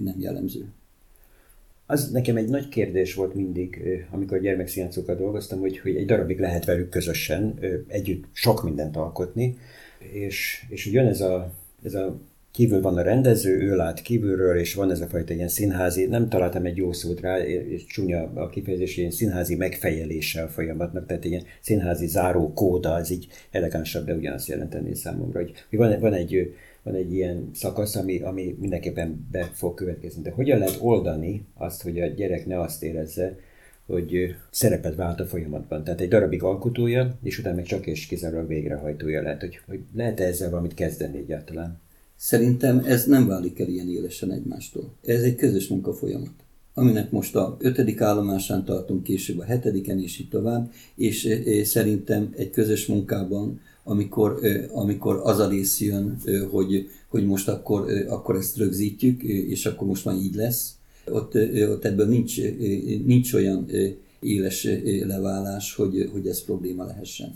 nem 0.04 0.16
jellemző. 0.20 0.66
Az 1.86 2.12
nekem 2.12 2.38
egy 2.38 2.50
nagy 2.50 2.70
kérdés 2.70 3.14
volt 3.14 3.34
mindig, 3.34 3.82
amikor 4.12 4.40
gyermekszínjátszokkal 4.40 5.16
dolgoztam, 5.16 5.60
hogy, 5.60 5.80
hogy 5.80 5.96
egy 5.96 6.06
darabig 6.06 6.40
lehet 6.40 6.66
velük 6.66 6.90
közösen 6.90 7.60
együtt 7.88 8.24
sok 8.32 8.64
mindent 8.64 8.98
alkotni, 8.98 9.58
és, 10.12 10.66
és 10.70 10.86
jön 10.86 11.08
ez 11.08 11.22
a, 11.22 11.52
ez 11.84 11.94
a 11.94 12.20
kívül 12.56 12.82
van 12.82 12.98
a 12.98 13.02
rendező, 13.02 13.62
ő 13.62 13.76
lát 13.76 14.02
kívülről, 14.02 14.58
és 14.58 14.74
van 14.74 14.92
ez 14.92 15.02
a 15.02 15.08
fajta 15.08 15.34
ilyen 15.34 15.48
színházi, 15.48 16.06
nem 16.06 16.30
találtam 16.30 16.66
egy 16.66 16.78
jó 16.78 16.92
szót 16.92 17.20
rá, 17.20 17.38
és 17.40 17.86
csúnya 17.86 18.32
a 18.34 18.50
kifejezés, 18.50 18.98
ilyen 18.98 19.12
színházi 19.12 19.56
megfejelése 19.56 20.44
a 20.44 20.48
folyamatnak, 20.48 21.06
tehát 21.06 21.26
ilyen 21.26 21.44
színházi 21.62 22.08
záró 22.08 22.54
kóda, 22.54 22.98
ez 22.98 23.10
így 23.10 23.28
elegánsabb, 23.52 24.06
de 24.06 24.14
ugyanazt 24.14 24.48
jelenteni 24.48 24.96
számomra, 24.96 25.40
hogy, 25.40 25.52
hogy 25.70 25.80
van, 25.80 26.00
van 26.00 26.14
egy 26.14 26.54
van 26.86 26.96
egy 26.96 27.14
ilyen 27.14 27.50
szakasz, 27.54 27.96
ami, 27.96 28.20
ami 28.20 28.58
mindenképpen 28.60 29.28
be 29.32 29.52
fog 29.54 29.74
következni. 29.74 30.22
De 30.22 30.32
hogyan 30.32 30.60
lehet 30.60 30.78
oldani 30.82 31.46
azt, 31.54 31.82
hogy 31.82 32.00
a 32.00 32.08
gyerek 32.08 32.46
ne 32.46 32.60
azt 32.60 32.84
érezze, 32.84 33.38
hogy 33.86 34.36
szerepet 34.52 34.96
vált 34.96 35.20
a 35.20 35.26
folyamatban. 35.26 35.84
Tehát 35.84 36.02
egy 36.02 36.08
darabig 36.08 36.44
alkotója, 36.44 37.18
és 37.24 37.40
utána 37.40 37.56
meg 37.56 37.66
csak 37.66 37.88
és 37.88 38.06
kizárólag 38.06 38.48
végrehajtója 38.48 39.22
lehet, 39.22 39.42
hogy, 39.42 39.60
hogy 39.68 39.80
lehet 39.96 40.20
-e 40.20 40.24
ezzel 40.24 40.50
valamit 40.50 40.74
kezdeni 40.74 41.18
egyáltalán. 41.18 41.80
Szerintem 42.16 42.82
ez 42.86 43.06
nem 43.06 43.28
válik 43.28 43.60
el 43.60 43.68
ilyen 43.68 43.90
élesen 43.90 44.32
egymástól. 44.32 44.94
Ez 45.06 45.22
egy 45.22 45.36
közös 45.36 45.68
munkafolyamat 45.68 46.34
aminek 46.78 47.12
most 47.12 47.36
a 47.36 47.58
ötödik 47.60 48.02
állomásán 48.02 48.66
tartunk, 48.66 49.04
később 49.04 49.40
a 49.40 49.44
hetediken, 49.44 50.00
és 50.00 50.20
így 50.20 50.30
tovább, 50.30 50.72
és 50.96 51.40
szerintem 51.64 52.34
egy 52.38 52.50
közös 52.50 52.86
munkában 52.86 53.60
amikor, 53.88 54.40
amikor 54.74 55.22
az 55.24 55.40
a 55.40 55.48
rész 55.48 55.80
jön, 55.80 56.18
hogy, 56.52 56.90
hogy 57.08 57.26
most 57.26 57.48
akkor, 57.48 57.86
akkor 58.08 58.36
ezt 58.36 58.58
rögzítjük, 58.58 59.24
és 59.24 59.66
akkor 59.66 59.88
most 59.88 60.06
már 60.06 60.16
így 60.16 60.36
lesz. 60.36 60.76
Ott, 61.12 61.36
ott 61.70 61.86
ebből 61.86 62.08
nincs, 62.08 62.42
nincs 63.06 63.34
olyan 63.34 63.70
éles 64.20 64.68
leválás, 65.06 65.76
hogy, 65.76 66.10
hogy 66.12 66.28
ez 66.28 66.44
probléma 66.44 66.86
lehessen. 66.86 67.34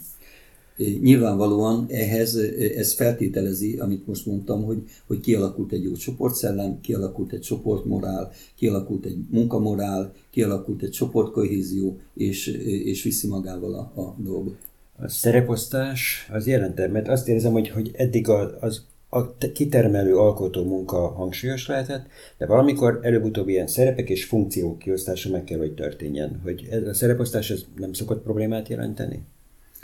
Nyilvánvalóan 1.02 1.86
ehhez 1.90 2.36
ez 2.76 2.94
feltételezi, 2.94 3.78
amit 3.78 4.08
most 4.08 4.26
mondtam, 4.26 4.64
hogy, 4.64 4.84
hogy 5.08 5.20
kialakult 5.20 5.72
egy 5.72 5.84
jó 5.84 5.94
csoportszellem, 5.94 6.82
kialakult 6.82 7.34
egy 7.34 7.42
csoportmorál, 7.42 8.32
kialakult 8.56 9.06
egy 9.06 9.18
munkamorál, 9.30 10.14
kialakult 10.32 10.82
egy 10.82 10.92
csoportkohézió, 10.92 12.00
és, 12.14 12.48
és 12.84 13.04
viszi 13.04 13.28
magával 13.28 13.74
a, 13.74 14.02
a 14.02 14.16
dolgot 14.18 14.69
a 15.02 15.08
szereposztás 15.08 16.30
az 16.32 16.48
jelentem, 16.48 16.92
mert 16.92 17.08
azt 17.08 17.28
érzem, 17.28 17.52
hogy, 17.52 17.70
hogy 17.70 17.92
eddig 17.94 18.28
a, 18.28 18.58
az 18.60 18.82
a 19.10 19.38
kitermelő 19.54 20.16
alkotó 20.16 20.64
munka 20.64 21.08
hangsúlyos 21.08 21.68
lehetett, 21.68 22.06
de 22.38 22.46
valamikor 22.46 23.00
előbb-utóbb 23.02 23.48
ilyen 23.48 23.68
szerepek 23.68 24.10
és 24.10 24.26
funkciók 24.26 24.80
kiosztása 24.80 25.30
meg 25.30 25.44
kell, 25.44 25.58
hogy 25.58 25.74
történjen. 25.74 26.40
Hogy 26.44 26.68
ez 26.72 26.88
a 26.88 26.94
szereposztás 26.94 27.50
ez 27.50 27.66
nem 27.78 27.94
szokott 27.94 28.24
problémát 28.24 28.68
jelenteni? 28.68 29.24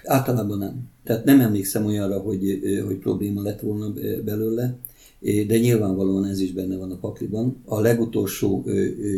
Általában 0.04 0.58
nem. 0.58 0.90
Tehát 1.04 1.26
nem 1.26 1.42
emlékszem 1.42 1.86
olyanra, 1.86 2.20
hogy, 2.20 2.60
hogy 2.86 2.98
probléma 2.98 3.42
lett 3.42 3.60
volna 3.60 3.94
belőle, 4.26 4.78
de 5.20 5.58
nyilvánvalóan 5.58 6.26
ez 6.26 6.40
is 6.40 6.52
benne 6.52 6.78
van 6.78 6.92
a 6.92 6.98
pakliban. 6.98 7.62
A 7.66 7.80
legutolsó 7.80 8.66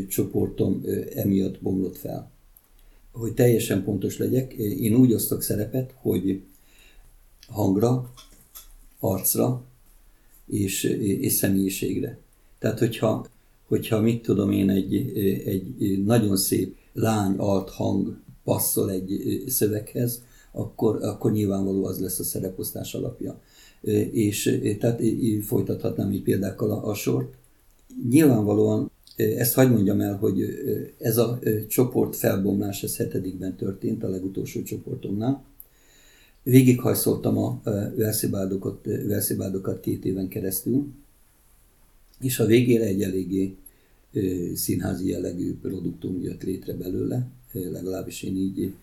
csoportom 0.07 0.83
emiatt 1.15 1.61
bomlott 1.61 1.97
fel 1.97 2.31
hogy 3.17 3.33
teljesen 3.33 3.83
pontos 3.83 4.17
legyek, 4.17 4.53
én 4.53 4.95
úgy 4.95 5.13
osztok 5.13 5.41
szerepet, 5.41 5.93
hogy 5.95 6.41
hangra, 7.47 8.13
arcra 8.99 9.63
és, 10.47 10.83
és 10.99 11.33
személyiségre. 11.33 12.17
Tehát, 12.59 12.79
hogyha, 12.79 13.27
hogyha 13.67 13.99
mit 14.01 14.21
tudom 14.21 14.51
én, 14.51 14.69
egy, 14.69 14.95
egy 15.45 16.03
nagyon 16.05 16.37
szép 16.37 16.75
lány 16.93 17.35
alt 17.37 17.69
hang 17.69 18.17
passzol 18.43 18.91
egy 18.91 19.43
szöveghez, 19.47 20.23
akkor, 20.51 21.03
akkor 21.03 21.31
nyilvánvaló 21.31 21.85
az 21.85 21.99
lesz 21.99 22.19
a 22.19 22.23
szereposztás 22.23 22.93
alapja. 22.93 23.41
És 24.11 24.59
tehát 24.79 25.01
folytathatnám 25.41 26.11
így 26.11 26.21
példákkal 26.21 26.71
a, 26.71 26.89
a 26.89 26.93
sort. 26.93 27.33
Nyilvánvalóan 28.09 28.91
ezt 29.17 29.53
hagyd 29.53 29.71
mondjam 29.71 30.01
el, 30.01 30.15
hogy 30.15 30.41
ez 30.99 31.17
a 31.17 31.39
csoport 31.67 32.15
felbomlás, 32.15 32.83
ez 32.83 32.97
hetedikben 32.97 33.55
történt, 33.55 34.03
a 34.03 34.09
legutolsó 34.09 34.63
csoportomnál. 34.63 35.43
Végighajszoltam 36.43 37.37
a 37.37 37.61
verszibádokat, 37.95 38.85
verszibádokat 39.07 39.79
két 39.79 40.05
éven 40.05 40.27
keresztül, 40.27 40.87
és 42.19 42.39
a 42.39 42.45
végére 42.45 42.83
egy 42.85 43.01
eléggé 43.01 43.55
színházi 44.53 45.09
jellegű 45.09 45.55
produktum 45.61 46.21
jött 46.21 46.43
létre 46.43 46.73
belőle, 46.73 47.27
legalábbis 47.51 48.23
én 48.23 48.35
így, 48.35 48.73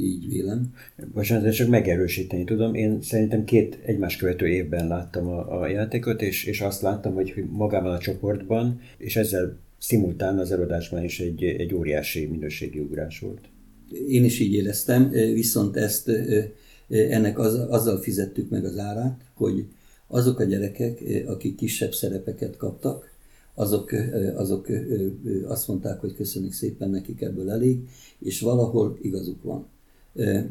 így 0.00 0.28
vélem. 0.28 0.74
Bocsánat, 1.12 1.44
de 1.44 1.50
csak 1.50 1.68
megerősíteni 1.68 2.44
tudom. 2.44 2.74
Én 2.74 3.02
szerintem 3.02 3.44
két 3.44 3.78
egymás 3.84 4.16
követő 4.16 4.46
évben 4.46 4.88
láttam 4.88 5.28
a, 5.28 5.60
a 5.60 5.68
játékot, 5.68 6.22
és, 6.22 6.44
és 6.44 6.60
azt 6.60 6.82
láttam, 6.82 7.14
hogy 7.14 7.44
magában 7.50 7.92
a 7.92 7.98
csoportban, 7.98 8.80
és 8.98 9.16
ezzel 9.16 9.58
szimultán 9.86 10.38
az 10.38 10.50
előadásban 10.52 11.04
is 11.04 11.20
egy, 11.20 11.44
egy 11.44 11.74
óriási 11.74 12.26
minőségi 12.26 12.78
ugrás 12.78 13.20
volt. 13.20 13.40
Én 14.08 14.24
is 14.24 14.40
így 14.40 14.54
éreztem, 14.54 15.10
viszont 15.10 15.76
ezt 15.76 16.10
ennek 16.88 17.38
az, 17.38 17.54
azzal 17.54 18.00
fizettük 18.00 18.50
meg 18.50 18.64
az 18.64 18.78
árát, 18.78 19.20
hogy 19.34 19.64
azok 20.06 20.38
a 20.38 20.44
gyerekek, 20.44 21.02
akik 21.26 21.54
kisebb 21.54 21.92
szerepeket 21.92 22.56
kaptak, 22.56 23.14
azok, 23.54 23.92
azok 24.34 24.66
azt 25.46 25.68
mondták, 25.68 26.00
hogy 26.00 26.14
köszönjük 26.14 26.52
szépen, 26.52 26.90
nekik 26.90 27.20
ebből 27.20 27.50
elég, 27.50 27.78
és 28.18 28.40
valahol 28.40 28.98
igazuk 29.02 29.42
van. 29.42 29.66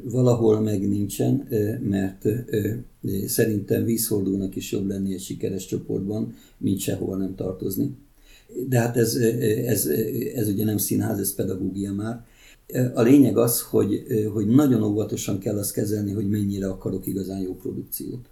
Valahol 0.03 0.59
meg 0.59 0.87
nincsen, 0.89 1.47
mert 1.81 2.25
szerintem 3.25 3.83
vízhordónak 3.83 4.55
is 4.55 4.71
jobb 4.71 4.87
lenni 4.87 5.13
egy 5.13 5.21
sikeres 5.21 5.65
csoportban, 5.65 6.35
mint 6.57 6.79
sehova 6.79 7.15
nem 7.15 7.35
tartozni 7.35 7.95
de 8.67 8.79
hát 8.79 8.97
ez, 8.97 9.15
ez, 9.65 9.85
ez 10.35 10.47
ugye 10.47 10.63
nem 10.63 10.77
színház, 10.77 11.19
ez 11.19 11.35
pedagógia 11.35 11.93
már. 11.93 12.25
A 12.93 13.01
lényeg 13.01 13.37
az, 13.37 13.61
hogy, 13.61 14.03
hogy 14.33 14.47
nagyon 14.47 14.83
óvatosan 14.83 15.39
kell 15.39 15.57
azt 15.57 15.73
kezelni, 15.73 16.11
hogy 16.11 16.29
mennyire 16.29 16.67
akarok 16.67 17.07
igazán 17.07 17.41
jó 17.41 17.55
produkciót, 17.55 18.29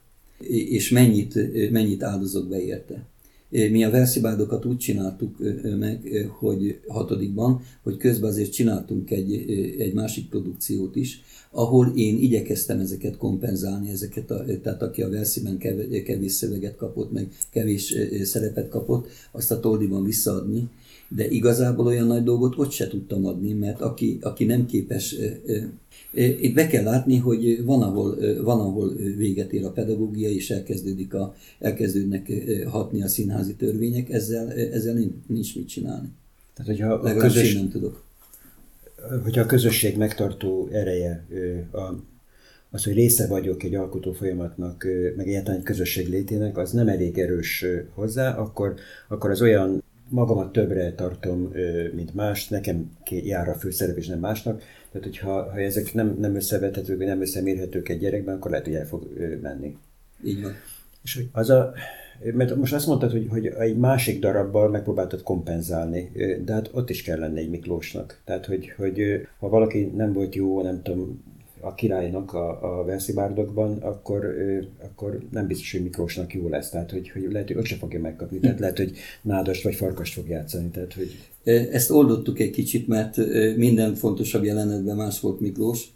és 0.48 0.90
mennyit, 0.90 1.34
mennyit 1.72 2.04
áldozok 2.04 2.50
be 2.50 2.62
érte. 2.62 3.06
Mi 3.54 3.84
a 3.84 3.90
verszibádokat 3.90 4.66
úgy 4.66 4.78
csináltuk 4.78 5.38
meg, 5.80 6.28
hogy 6.40 6.80
hatodikban, 6.88 7.62
hogy 7.84 7.98
közben 7.98 8.30
azért 8.30 8.52
csináltunk 8.52 9.12
egy, 9.12 9.34
egy 9.80 9.94
másik 9.94 10.30
produkciót 10.30 10.96
is, 10.96 11.22
ahol 11.52 11.94
én 11.96 12.18
igyekeztem 12.18 12.80
ezeket 12.80 13.18
kompenzálni, 13.18 13.90
ezeket 13.90 14.32
a, 14.32 14.46
tehát 14.62 14.82
aki 14.82 15.02
a 15.02 15.10
versziben 15.10 15.58
kevés 16.06 16.32
szöveget 16.32 16.76
kapott, 16.76 17.12
meg 17.12 17.28
kevés 17.52 17.96
szerepet 18.24 18.70
kapott, 18.70 19.08
azt 19.32 19.52
a 19.52 19.60
toldiban 19.60 20.04
visszaadni, 20.04 20.70
de 21.08 21.30
igazából 21.30 21.86
olyan 21.86 22.08
nagy 22.08 22.24
dolgot 22.24 22.58
ott 22.58 22.72
se 22.72 22.88
tudtam 22.88 23.26
adni, 23.26 23.54
mert 23.54 23.82
aki, 23.82 24.18
aki 24.22 24.46
nem 24.46 24.66
képes, 24.66 25.16
itt 26.14 26.54
be 26.54 26.68
kell 26.68 26.84
látni, 26.84 27.18
hogy 27.18 27.64
van 27.66 27.82
ahol, 27.82 28.18
van, 28.44 28.60
ahol 28.60 28.94
véget 28.96 29.54
ér 29.54 29.66
a 29.66 29.72
pedagógia, 29.72 30.30
és 30.30 30.50
elkezdődik 30.50 31.14
a, 31.14 31.36
elkezdődnek 31.60 32.32
hatni 32.68 33.02
a 33.02 33.08
színházi 33.08 33.56
törvények, 33.56 34.10
ezzel, 34.10 34.52
ezzel 34.52 34.94
nincs 35.28 35.56
mit 35.56 35.68
csinálni. 35.68 36.10
Tehát, 36.54 36.72
hogyha 36.72 36.94
a 36.94 37.16
közös, 37.16 37.56
nem 37.56 37.70
tudok 37.70 38.04
hogyha 39.24 39.42
a 39.42 39.46
közösség 39.46 39.98
megtartó 39.98 40.70
ereje, 40.72 41.26
az, 42.70 42.84
hogy 42.84 42.94
része 42.94 43.28
vagyok 43.28 43.64
egy 43.64 43.76
alkotó 43.76 44.12
folyamatnak, 44.12 44.88
meg 45.16 45.28
egyáltalán 45.28 45.60
egy 45.60 45.66
közösség 45.66 46.10
létének, 46.10 46.58
az 46.58 46.72
nem 46.72 46.88
elég 46.88 47.18
erős 47.18 47.66
hozzá, 47.94 48.36
akkor, 48.36 48.76
akkor 49.08 49.30
az 49.30 49.42
olyan 49.42 49.83
magamat 50.10 50.52
többre 50.52 50.94
tartom, 50.94 51.52
mint 51.94 52.14
más, 52.14 52.48
nekem 52.48 52.98
jár 53.10 53.50
a 53.50 53.54
főszerep, 53.54 53.98
és 53.98 54.08
nem 54.08 54.20
másnak. 54.20 54.62
Tehát, 54.92 55.08
hogyha 55.08 55.50
ha 55.52 55.60
ezek 55.60 55.94
nem, 55.94 56.18
nem 56.20 56.36
összevethetők, 56.36 57.00
nem 57.00 57.22
összemérhetők 57.22 57.90
egy 57.90 58.00
gyerekben, 58.00 58.36
akkor 58.36 58.52
lehet, 58.52 58.66
hogy 58.66 58.76
el 58.76 58.88
fog 58.88 59.08
menni. 59.42 59.78
Így 60.24 60.42
van. 60.42 60.54
És 61.04 61.16
hogy 61.16 61.30
az 61.32 61.50
a, 61.50 61.74
mert 62.34 62.56
most 62.56 62.74
azt 62.74 62.88
mondtad, 62.88 63.12
hogy, 63.12 63.28
hogy 63.30 63.46
egy 63.46 63.78
másik 63.78 64.20
darabbal 64.20 64.70
megpróbáltad 64.70 65.22
kompenzálni, 65.22 66.12
de 66.46 66.54
hát 66.54 66.70
ott 66.74 66.90
is 66.90 67.04
kell 67.04 67.20
lenni 67.20 67.40
egy 67.40 67.50
Miklósnak. 67.50 68.22
Tehát, 68.26 68.46
hogy, 68.46 68.74
hogy 68.78 69.28
ha 69.40 69.50
valaki 69.50 69.92
nem 69.96 70.14
volt 70.14 70.36
jó, 70.36 70.62
nem 70.62 70.82
tudom, 70.82 71.24
a 71.64 71.74
királynak 71.74 72.34
a, 72.34 72.80
a 72.80 72.84
Verszibárdokban, 72.84 73.78
akkor, 73.78 74.36
akkor 74.84 75.20
nem 75.32 75.48
biztos, 75.48 75.72
hogy 75.72 75.84
Miklósnak 75.84 76.34
jó 76.34 76.50
lesz. 76.50 76.70
Tehát, 76.70 76.92
hogy, 76.92 77.10
hogy 77.10 77.28
lehet, 77.32 77.48
hogy 77.48 77.58
ott 77.58 77.66
sem 77.66 77.78
fogja 77.78 78.00
megkapni. 78.00 78.40
Tehát 78.40 78.60
lehet, 78.60 78.78
hogy 78.78 78.98
nádast 79.22 79.64
vagy 79.64 79.76
farkast 79.76 80.14
fog 80.14 80.28
játszani. 80.28 80.70
Tehát, 80.70 80.94
hogy... 80.94 81.12
Ezt 81.72 81.92
oldottuk 81.92 82.40
egy 82.40 82.50
kicsit, 82.50 82.88
mert 82.88 83.18
minden 83.56 83.96
fontosabb 83.96 84.44
jelenetben 84.44 84.96
más 84.96 85.20
volt 85.20 85.40
Miklós. 85.40 85.92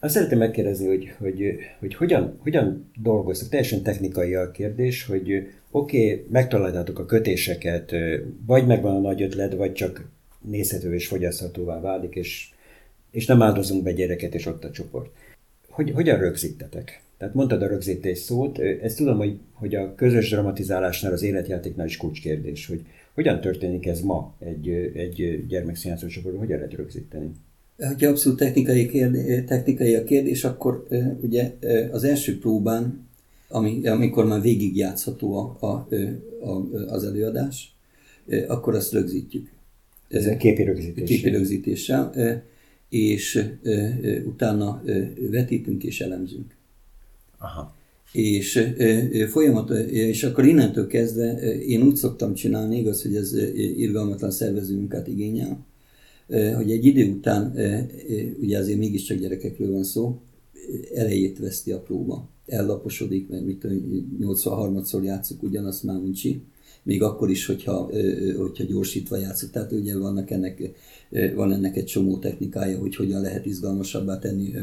Azt 0.00 0.14
szeretném 0.14 0.38
megkérdezni, 0.38 0.86
hogy, 0.86 1.14
hogy, 1.18 1.56
hogy 1.78 1.94
hogyan, 1.94 2.38
hogyan 2.38 2.90
dolgoztak, 3.02 3.48
teljesen 3.48 3.82
technikai 3.82 4.34
a 4.34 4.50
kérdés, 4.50 5.06
hogy 5.06 5.48
oké, 5.70 6.12
okay, 6.12 6.26
megtaláltátok 6.30 6.98
a 6.98 7.06
kötéseket, 7.06 7.94
vagy 8.46 8.66
megvan 8.66 8.96
a 8.96 9.00
nagy 9.00 9.22
ötlet, 9.22 9.54
vagy 9.54 9.72
csak 9.72 10.08
nézhető 10.40 10.94
és 10.94 11.06
fogyaszthatóvá 11.06 11.80
válik, 11.80 12.14
és, 12.14 12.50
és 13.18 13.26
nem 13.26 13.42
áldozunk 13.42 13.82
be 13.82 13.92
gyereket, 13.92 14.34
és 14.34 14.46
ott 14.46 14.64
a 14.64 14.70
csoport. 14.70 15.10
Hogy, 15.68 15.90
hogyan 15.90 16.18
rögzítetek? 16.18 17.02
Tehát 17.16 17.34
mondtad 17.34 17.62
a 17.62 17.66
rögzítés 17.66 18.18
szót, 18.18 18.58
ezt 18.58 18.96
tudom, 18.96 19.16
hogy, 19.16 19.38
hogy 19.52 19.74
a 19.74 19.94
közös 19.94 20.30
dramatizálásnál, 20.30 21.12
az 21.12 21.22
életjátéknál 21.22 21.86
is 21.86 21.96
kulcskérdés, 21.96 22.66
hogy 22.66 22.84
hogyan 23.14 23.40
történik 23.40 23.86
ez 23.86 24.00
ma 24.00 24.34
egy, 24.38 24.68
egy 24.94 25.46
gyermekszínjátszó 25.48 26.06
csoportban, 26.06 26.44
hogyan 26.44 26.58
lehet 26.58 26.74
rögzíteni? 26.74 27.30
Ha 27.78 28.06
abszolút 28.06 28.38
technikai, 28.38 28.86
kérdés, 28.88 29.44
technikai 29.46 29.94
a 29.94 30.04
kérdés, 30.04 30.44
akkor 30.44 30.86
ugye 31.20 31.52
az 31.90 32.04
első 32.04 32.38
próbán, 32.38 33.06
ami, 33.48 33.86
amikor 33.86 34.26
már 34.26 34.40
végigjátszható 34.40 35.34
a, 35.34 35.66
a, 35.66 35.88
a, 36.46 36.74
az 36.86 37.04
előadás, 37.04 37.74
akkor 38.48 38.74
azt 38.74 38.92
rögzítjük. 38.92 39.50
Ez 40.08 40.26
a 40.26 40.36
képi 40.36 40.62
rögzítés. 40.62 41.08
Képi 41.08 41.30
rögzítéssel, 41.30 42.12
és 42.88 43.44
utána 44.26 44.82
vetítünk 45.30 45.84
és 45.84 46.00
elemzünk. 46.00 46.56
Aha. 47.38 47.76
És 48.12 48.74
folyamat, 49.28 49.70
és 49.90 50.24
akkor 50.24 50.46
innentől 50.46 50.86
kezdve 50.86 51.56
én 51.58 51.82
úgy 51.82 51.96
szoktam 51.96 52.34
csinálni, 52.34 52.78
igaz, 52.78 53.02
hogy 53.02 53.16
ez 53.16 53.34
irgalmatlan 53.76 54.30
szervező 54.30 54.74
munkát 54.74 55.08
igényel, 55.08 55.66
hogy 56.56 56.70
egy 56.70 56.84
idő 56.84 57.10
után, 57.10 57.54
ugye 58.40 58.58
azért 58.58 58.78
mégiscsak 58.78 59.18
gyerekekről 59.18 59.72
van 59.72 59.84
szó, 59.84 60.20
elejét 60.94 61.38
veszti 61.38 61.72
a 61.72 61.80
próba. 61.80 62.28
Ellaposodik, 62.46 63.28
mert 63.28 63.44
mit 63.44 63.66
83-szor 64.20 65.02
játszunk 65.02 65.42
ugyanazt 65.42 65.82
már 65.82 65.96
uncsi, 65.96 66.40
még 66.88 67.02
akkor 67.02 67.30
is, 67.30 67.46
hogyha, 67.46 67.90
hogyha 68.36 68.64
gyorsítva 68.64 69.16
játszunk. 69.16 69.52
Tehát 69.52 69.72
ugye 69.72 69.98
vannak 69.98 70.30
ennek, 70.30 70.70
van 71.34 71.52
ennek 71.52 71.76
egy 71.76 71.84
csomó 71.84 72.18
technikája, 72.18 72.78
hogy 72.78 72.96
hogyan 72.96 73.20
lehet 73.20 73.46
izgalmasabbá 73.46 74.18
tenni 74.18 74.54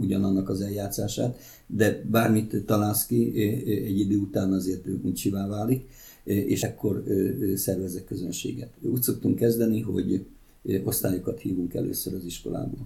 ugyanannak 0.00 0.48
az 0.48 0.60
eljátszását, 0.60 1.38
de 1.66 2.04
bármit 2.10 2.64
találsz 2.66 3.06
ki, 3.06 3.32
egy 3.66 3.98
idő 4.00 4.16
után 4.16 4.52
azért 4.52 4.86
uncsivá 5.02 5.46
válik, 5.46 5.86
és 6.24 6.62
akkor 6.62 7.04
szervezek 7.54 8.04
közönséget. 8.04 8.70
Úgy 8.80 9.02
szoktunk 9.02 9.36
kezdeni, 9.36 9.80
hogy 9.80 10.24
osztályokat 10.84 11.40
hívunk 11.40 11.74
először 11.74 12.14
az 12.14 12.24
iskolába. 12.24 12.76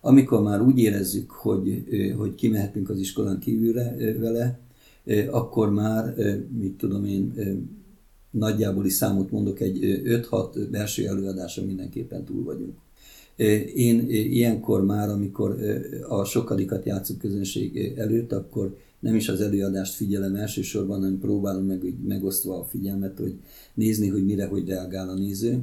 Amikor 0.00 0.42
már 0.42 0.62
úgy 0.62 0.78
érezzük, 0.78 1.30
hogy, 1.30 1.84
hogy 2.16 2.34
kimehetünk 2.34 2.90
az 2.90 2.98
iskolán 2.98 3.38
kívülre 3.38 4.14
vele, 4.18 4.58
akkor 5.30 5.70
már, 5.70 6.14
mit 6.58 6.76
tudom 6.76 7.04
én, 7.04 7.32
nagyjából 8.30 8.88
számot 8.88 9.30
mondok, 9.30 9.60
egy 9.60 9.78
5-6 10.04 10.68
belső 10.70 11.06
előadása 11.06 11.64
mindenképpen 11.64 12.24
túl 12.24 12.44
vagyunk. 12.44 12.76
Én 13.74 14.06
ilyenkor 14.08 14.84
már, 14.84 15.08
amikor 15.08 15.58
a 16.08 16.24
sokadikat 16.24 16.84
játszok 16.84 17.18
közönség 17.18 17.92
előtt, 17.96 18.32
akkor 18.32 18.76
nem 19.00 19.14
is 19.14 19.28
az 19.28 19.40
előadást 19.40 19.94
figyelem 19.94 20.34
elsősorban, 20.34 20.98
hanem 20.98 21.18
próbálom 21.18 21.64
meg 21.64 21.94
megosztva 22.06 22.58
a 22.58 22.64
figyelmet, 22.64 23.18
hogy 23.18 23.34
nézni, 23.74 24.08
hogy 24.08 24.24
mire, 24.24 24.46
hogy 24.46 24.68
reagál 24.68 25.08
a 25.08 25.14
néző, 25.14 25.62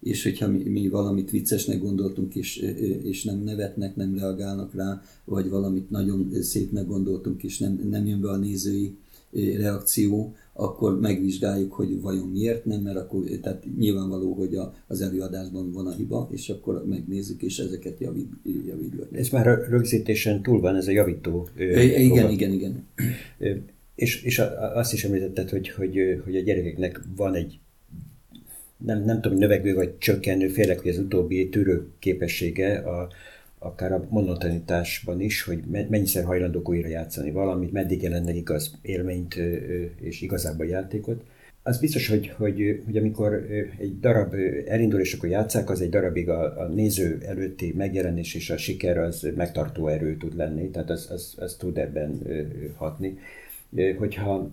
és 0.00 0.22
hogyha 0.22 0.48
mi, 0.48 0.62
mi 0.62 0.88
valamit 0.88 1.30
viccesnek 1.30 1.80
gondoltunk, 1.80 2.34
és, 2.34 2.56
és 3.02 3.24
nem 3.24 3.38
nevetnek, 3.38 3.96
nem 3.96 4.14
reagálnak 4.14 4.74
rá, 4.74 5.02
vagy 5.24 5.48
valamit 5.48 5.90
nagyon 5.90 6.30
szépnek 6.40 6.86
gondoltunk, 6.86 7.42
és 7.42 7.58
nem, 7.58 7.88
nem 7.90 8.06
jön 8.06 8.20
be 8.20 8.28
a 8.28 8.36
nézői 8.36 8.96
reakció, 9.56 10.34
akkor 10.52 11.00
megvizsgáljuk, 11.00 11.72
hogy 11.72 12.00
vajon 12.00 12.28
miért 12.28 12.64
nem, 12.64 12.80
mert 12.80 12.96
akkor 12.96 13.24
tehát 13.40 13.64
nyilvánvaló, 13.78 14.32
hogy 14.32 14.54
a, 14.54 14.74
az 14.86 15.00
előadásban 15.00 15.72
van 15.72 15.86
a 15.86 15.92
hiba, 15.92 16.28
és 16.32 16.48
akkor 16.48 16.84
megnézzük, 16.86 17.42
és 17.42 17.58
ezeket 17.58 17.98
javít, 17.98 18.32
javítjuk. 18.66 19.08
Ez 19.12 19.28
már 19.28 19.66
rögzítésen 19.68 20.42
túl 20.42 20.60
van, 20.60 20.76
ez 20.76 20.86
a 20.88 20.90
javító. 20.90 21.48
É, 21.56 22.04
igen, 22.04 22.30
igen, 22.30 22.52
igen. 22.52 22.86
És, 23.94 24.22
és 24.22 24.42
azt 24.74 24.92
is 24.92 25.04
említetted, 25.04 25.50
hogy, 25.50 25.68
hogy, 25.68 26.20
hogy 26.24 26.36
a 26.36 26.40
gyerekeknek 26.40 27.00
van 27.16 27.34
egy 27.34 27.60
nem, 28.84 29.04
nem 29.04 29.20
tudom, 29.20 29.38
növekvő 29.38 29.74
vagy 29.74 29.98
csökkenő, 29.98 30.48
félek, 30.48 30.80
hogy 30.80 30.90
az 30.90 30.98
utóbbi 30.98 31.48
tűrő 31.48 31.86
képessége 31.98 32.78
a, 32.78 33.08
akár 33.62 33.92
a 33.92 34.06
monotonitásban 34.08 35.20
is, 35.20 35.42
hogy 35.42 35.62
mennyiszer 35.88 36.24
hajlandók 36.24 36.68
újra 36.68 36.88
játszani 36.88 37.30
valamit, 37.30 37.72
meddig 37.72 38.02
jelennek 38.02 38.36
igaz 38.36 38.78
élményt 38.82 39.34
és 40.00 40.20
igazából 40.20 40.66
játékot. 40.66 41.22
Az 41.62 41.78
biztos, 41.78 42.08
hogy, 42.08 42.28
hogy, 42.28 42.82
hogy 42.84 42.96
amikor 42.96 43.46
egy 43.78 43.98
darab 44.00 44.34
elindul, 44.66 45.00
és 45.00 45.12
akkor 45.12 45.28
játszák, 45.28 45.70
az 45.70 45.80
egy 45.80 45.88
darabig 45.88 46.28
a, 46.28 46.60
a 46.60 46.66
néző 46.66 47.18
előtti 47.26 47.72
megjelenés 47.76 48.34
és 48.34 48.50
a 48.50 48.56
siker 48.56 48.98
az 48.98 49.28
megtartó 49.36 49.88
erő 49.88 50.16
tud 50.16 50.36
lenni, 50.36 50.70
tehát 50.70 50.90
az, 50.90 51.08
az, 51.10 51.34
az 51.38 51.54
tud 51.54 51.78
ebben 51.78 52.20
hatni. 52.76 53.18
Hogyha 53.98 54.50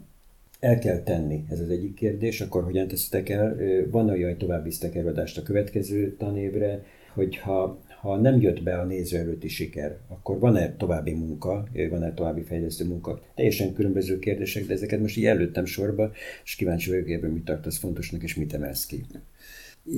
el 0.60 0.80
kell 0.80 1.00
tenni, 1.00 1.45
ez 1.50 1.60
az 1.60 1.69
egyik 1.69 1.93
kérdés, 1.93 2.41
akkor 2.41 2.63
hogyan 2.63 2.88
teszitek 2.88 3.30
el? 3.30 3.58
Van 3.91 4.10
olyan, 4.10 4.30
hogy 4.30 4.38
tovább 4.38 4.63
visztek 4.63 4.95
előadást 4.95 5.38
a 5.38 5.43
következő 5.43 6.15
tanévre, 6.17 6.84
hogyha 7.13 7.80
ha 8.01 8.17
nem 8.17 8.41
jött 8.41 8.63
be 8.63 8.79
a 8.79 8.85
néző 8.85 9.17
előtti 9.17 9.47
siker, 9.47 9.97
akkor 10.07 10.39
van-e 10.39 10.75
további 10.75 11.13
munka, 11.13 11.67
van-e 11.89 12.13
további 12.13 12.41
fejlesztő 12.41 12.85
munka? 12.85 13.21
Teljesen 13.35 13.73
különböző 13.73 14.19
kérdések, 14.19 14.65
de 14.65 14.73
ezeket 14.73 14.99
most 14.99 15.17
így 15.17 15.25
előttem 15.25 15.65
sorba, 15.65 16.12
és 16.43 16.55
kíváncsi 16.55 16.89
vagyok 16.89 17.09
ebben, 17.09 17.31
mit 17.31 17.45
tartasz 17.45 17.77
fontosnak, 17.77 18.23
és 18.23 18.35
mit 18.35 18.53
emelsz 18.53 18.85
ki. 18.85 19.05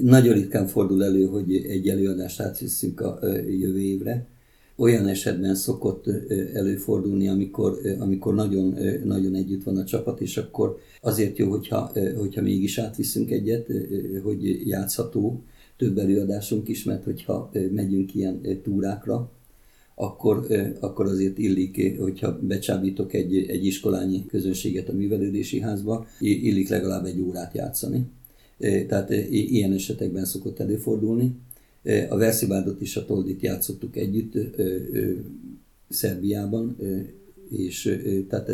Nagyon 0.01 0.33
ritkán 0.33 0.67
fordul 0.67 1.03
elő, 1.03 1.25
hogy 1.25 1.55
egy 1.55 1.89
előadást 1.89 2.39
átvisszünk 2.39 3.01
a 3.01 3.19
jövő 3.59 3.79
évre. 3.79 4.25
Olyan 4.75 5.07
esetben 5.07 5.55
szokott 5.55 6.05
előfordulni, 6.53 7.27
amikor, 7.27 7.79
amikor 7.99 8.35
nagyon, 8.35 8.77
nagyon 9.03 9.35
együtt 9.35 9.63
van 9.63 9.77
a 9.77 9.85
csapat, 9.85 10.21
és 10.21 10.37
akkor 10.37 10.77
azért 11.01 11.37
jó, 11.37 11.49
hogyha, 11.49 11.91
hogyha 12.17 12.41
mégis 12.41 12.77
átviszünk 12.77 13.31
egyet, 13.31 13.67
hogy 14.23 14.67
játszható, 14.67 15.43
több 15.81 15.97
előadásunk 15.97 16.67
is, 16.67 16.83
mert 16.83 17.03
hogyha 17.03 17.51
megyünk 17.71 18.15
ilyen 18.15 18.61
túrákra, 18.63 19.31
akkor, 19.95 20.47
akkor 20.79 21.05
azért 21.05 21.37
illik, 21.37 21.99
hogyha 21.99 22.39
becsábítok 22.41 23.13
egy, 23.13 23.35
egy 23.35 23.65
iskolányi 23.65 24.25
közönséget 24.25 24.89
a 24.89 24.93
művelődési 24.93 25.59
házba, 25.59 26.07
illik 26.19 26.69
legalább 26.69 27.05
egy 27.05 27.21
órát 27.21 27.53
játszani. 27.53 28.05
Tehát 28.57 29.09
ilyen 29.29 29.73
esetekben 29.73 30.25
szokott 30.25 30.59
előfordulni. 30.59 31.35
A 32.09 32.17
Verszibádot 32.17 32.81
és 32.81 32.95
a 32.95 33.05
Toldit 33.05 33.41
játszottuk 33.41 33.95
együtt 33.95 34.33
Szerbiában, 35.89 36.77
és 37.49 37.99
tehát 38.29 38.51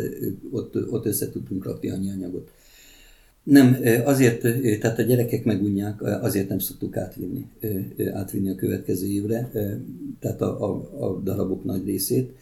ott, 0.50 0.90
ott 0.90 1.06
össze 1.06 1.30
tudtunk 1.30 1.64
rakni 1.64 1.90
annyi 1.90 2.10
anyagot. 2.10 2.50
Nem, 3.48 3.76
azért, 4.04 4.40
tehát 4.80 4.98
a 4.98 5.02
gyerekek 5.02 5.44
megunják, 5.44 6.02
azért 6.02 6.48
nem 6.48 6.58
szoktuk 6.58 6.96
átvinni, 6.96 7.46
átvinni 8.12 8.50
a 8.50 8.54
következő 8.54 9.06
évre, 9.06 9.50
tehát 10.20 10.40
a, 10.40 10.64
a, 10.64 11.04
a 11.04 11.20
darabok 11.20 11.64
nagy 11.64 11.84
részét. 11.84 12.32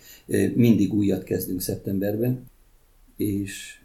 Mindig 0.54 0.94
újat 0.94 1.24
kezdünk 1.24 1.60
szeptemberben, 1.60 2.44
és 3.16 3.80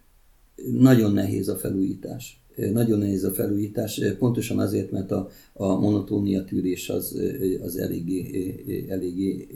nagyon 0.80 1.14
nehéz 1.14 1.48
a 1.48 1.56
felújítás. 1.56 2.42
Nagyon 2.56 3.00
nehéz 3.00 3.24
a 3.24 3.32
felújítás, 3.32 4.02
pontosan 4.20 4.60
azért, 4.60 4.92
mert 4.92 5.12
a, 5.12 5.30
a 5.54 5.80
monotónia 5.80 6.44
tűrés 6.44 6.90
az, 6.90 7.20
az 7.64 7.78
eléggé, 7.78 8.86
eléggé 8.90 9.48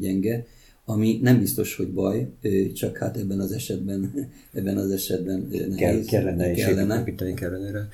gyenge, 0.00 0.46
ami 0.88 1.18
nem 1.22 1.38
biztos, 1.38 1.76
hogy 1.76 1.88
baj, 1.88 2.28
csak 2.74 2.96
hát 2.96 3.16
ebben 3.16 3.40
az 3.40 3.52
esetben, 3.52 4.12
ebben 4.52 4.76
az 4.76 4.90
esetben 4.90 5.48
nehéz. 5.50 5.76
Kell, 5.76 6.04
kellene, 6.04 6.52
kellene. 6.52 7.04
és 7.06 7.34
kellene 7.34 7.70
rá. 7.70 7.88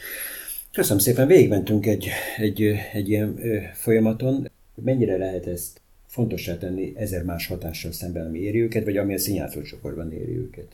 Köszönöm 0.73 0.99
szépen, 0.99 1.27
végigmentünk 1.27 1.87
egy, 1.87 2.09
egy, 2.39 2.63
egy 2.93 3.09
ilyen 3.09 3.39
folyamaton. 3.75 4.51
Mennyire 4.85 5.17
lehet 5.17 5.47
ezt 5.47 5.81
fontossá 6.07 6.59
tenni 6.59 6.93
ezer 6.97 7.25
más 7.25 7.47
hatással 7.47 7.93
szemben, 7.93 8.27
ami 8.27 8.39
éri 8.39 8.61
őket, 8.61 8.85
vagy 8.85 8.97
ami 8.97 9.15
a 9.15 9.19
színjátszócsoportban 9.19 10.13
éri 10.13 10.37
őket? 10.37 10.69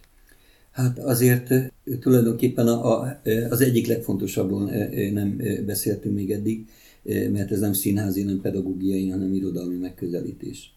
Hát 0.70 0.98
azért 0.98 1.52
tulajdonképpen 2.00 2.66
a, 2.66 3.02
a, 3.02 3.20
az 3.50 3.61
egyik 3.61 3.87
legfontosabbról 3.87 4.70
nem 5.12 5.40
beszéltünk 5.66 6.14
még 6.14 6.31
eddig, 6.31 6.66
mert 7.02 7.50
ez 7.50 7.61
nem 7.61 7.72
színházi, 7.72 8.22
nem 8.22 8.40
pedagógiai, 8.40 9.09
hanem 9.09 9.35
irodalmi 9.35 9.76
megközelítés. 9.76 10.72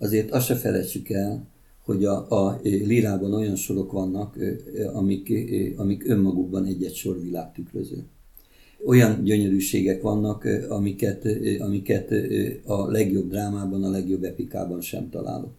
Azért 0.00 0.30
azt 0.30 0.46
se 0.46 0.54
felejtsük 0.54 1.08
el, 1.08 1.46
hogy 1.84 2.04
a, 2.04 2.46
a 2.48 2.60
lírában 2.62 3.34
olyan 3.34 3.56
sorok 3.56 3.92
vannak, 3.92 4.38
amik, 4.92 5.32
amik 5.76 6.08
önmagukban 6.08 6.64
egy-egy 6.64 6.94
sor 6.94 7.20
világtükröző. 7.20 8.04
Olyan 8.86 9.22
gyönyörűségek 9.24 10.02
vannak, 10.02 10.44
amiket, 10.68 11.24
amiket 11.58 12.12
a 12.64 12.90
legjobb 12.90 13.28
drámában, 13.28 13.84
a 13.84 13.90
legjobb 13.90 14.24
epikában 14.24 14.80
sem 14.80 15.10
találok. 15.10 15.52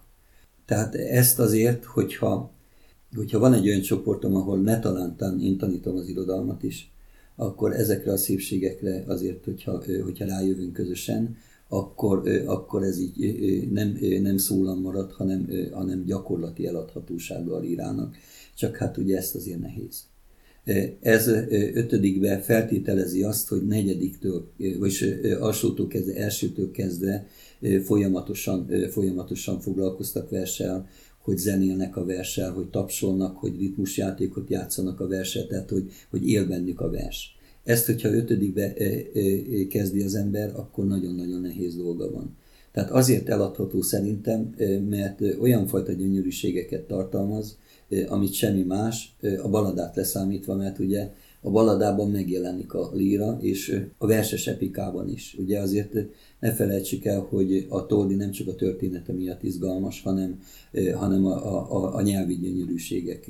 Tehát 0.66 0.96
ezt 0.96 1.40
azért, 1.40 1.86
hogyha, 1.86 2.52
hogyha 3.16 3.40
van 3.40 3.54
egy 3.54 3.68
olyan 3.68 3.82
csoportom, 3.82 4.36
ahol 4.36 4.62
ne 4.62 4.80
talántán 4.80 5.42
én 5.42 5.58
tanítom 5.58 5.96
az 5.96 6.08
irodalmat 6.08 6.64
is, 6.64 6.92
akkor 7.36 7.74
ezekre 7.74 8.12
a 8.12 8.18
szépségekre 8.18 9.04
azért, 9.08 9.46
hogyha, 9.46 9.84
hogyha 10.04 10.26
rájövünk 10.26 10.74
közösen, 10.74 11.38
akkor, 11.74 12.30
akkor 12.46 12.84
ez 12.84 13.00
így 13.00 13.68
nem, 13.72 13.98
nem 14.22 14.38
szólam 14.38 14.82
marad, 14.82 15.12
hanem, 15.12 15.50
hanem 15.72 16.04
gyakorlati 16.06 16.66
eladhatósággal 16.66 17.64
írának. 17.64 18.16
Csak 18.56 18.78
hát 18.78 18.98
ugye 18.98 19.18
ezt 19.18 19.36
azért 19.36 19.60
nehéz. 19.60 20.04
Ez 21.02 21.28
ötödikbe 21.74 22.40
feltételezi 22.40 23.24
azt, 23.24 23.48
hogy 23.48 23.68
negyediktől, 23.68 24.52
vagy 24.80 25.20
alsótól 25.40 25.88
kezdve, 25.88 26.16
elsőtől 26.16 26.72
kezdve 26.72 27.28
folyamatosan, 27.84 28.68
folyamatosan 28.90 29.60
foglalkoztak 29.60 30.30
verssel, 30.30 30.88
hogy 31.22 31.38
zenélnek 31.38 31.96
a 31.96 32.06
verssel, 32.06 32.52
hogy 32.52 32.70
tapsolnak, 32.70 33.38
hogy 33.38 33.58
ritmusjátékot 33.60 34.50
játszanak 34.50 35.00
a 35.00 35.08
verset, 35.08 35.48
tehát 35.48 35.70
hogy, 35.70 35.92
hogy 36.10 36.28
él 36.28 36.48
bennük 36.48 36.82
a 36.82 36.90
vers. 36.90 37.36
Ezt, 37.64 37.86
hogyha 37.86 38.14
ötödikbe 38.14 38.74
kezdi 39.70 40.02
az 40.02 40.16
ember, 40.16 40.52
akkor 40.56 40.86
nagyon-nagyon 40.86 41.42
nehéz 41.42 41.76
dolga 41.76 42.12
van. 42.12 42.38
Tehát 42.72 42.92
azért 42.92 43.30
eladható 43.30 43.82
szerintem, 43.82 44.56
mert 44.90 45.22
olyan 45.40 45.68
fajta 45.68 45.92
gyönyörűségeket 45.92 46.82
tartalmaz, 46.82 47.58
amit 48.08 48.34
semmi 48.34 48.62
más, 48.64 49.16
a 49.44 49.50
baladát 49.50 49.96
leszámítva, 49.96 50.56
mert 50.56 50.80
ugye 50.80 51.12
a 51.42 51.50
baladában 51.50 52.12
megjelenik 52.12 52.74
a 52.74 52.92
líra, 52.94 53.38
és 53.42 53.82
a 53.98 54.08
verses 54.08 54.48
epikában 54.48 55.10
is. 55.10 55.36
Ugye 55.40 55.60
azért 55.60 55.94
ne 56.40 56.54
felejtsük 56.54 57.06
el, 57.06 57.20
hogy 57.20 57.66
a 57.70 57.86
Toldi 57.86 58.16
nem 58.16 58.32
csak 58.32 58.48
a 58.48 58.56
története 58.56 59.14
miatt 59.14 59.44
izgalmas, 59.44 60.02
hanem, 60.02 60.42
hanem 60.96 61.26
a, 61.26 61.72
a, 61.76 61.96
a 61.96 62.02
nyelvi 62.02 62.36
gyönyörűségek 62.36 63.28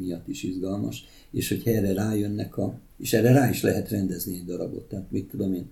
miatt 0.00 0.28
is 0.28 0.42
izgalmas. 0.42 1.04
És 1.30 1.48
hogyha 1.48 1.70
erre 1.70 1.92
rájönnek, 1.92 2.56
a, 2.56 2.78
és 2.98 3.12
erre 3.12 3.32
rá 3.32 3.48
is 3.50 3.62
lehet 3.62 3.90
rendezni 3.90 4.34
egy 4.34 4.44
darabot, 4.44 4.88
tehát 4.88 5.10
mit 5.10 5.28
tudom 5.28 5.54
én. 5.54 5.66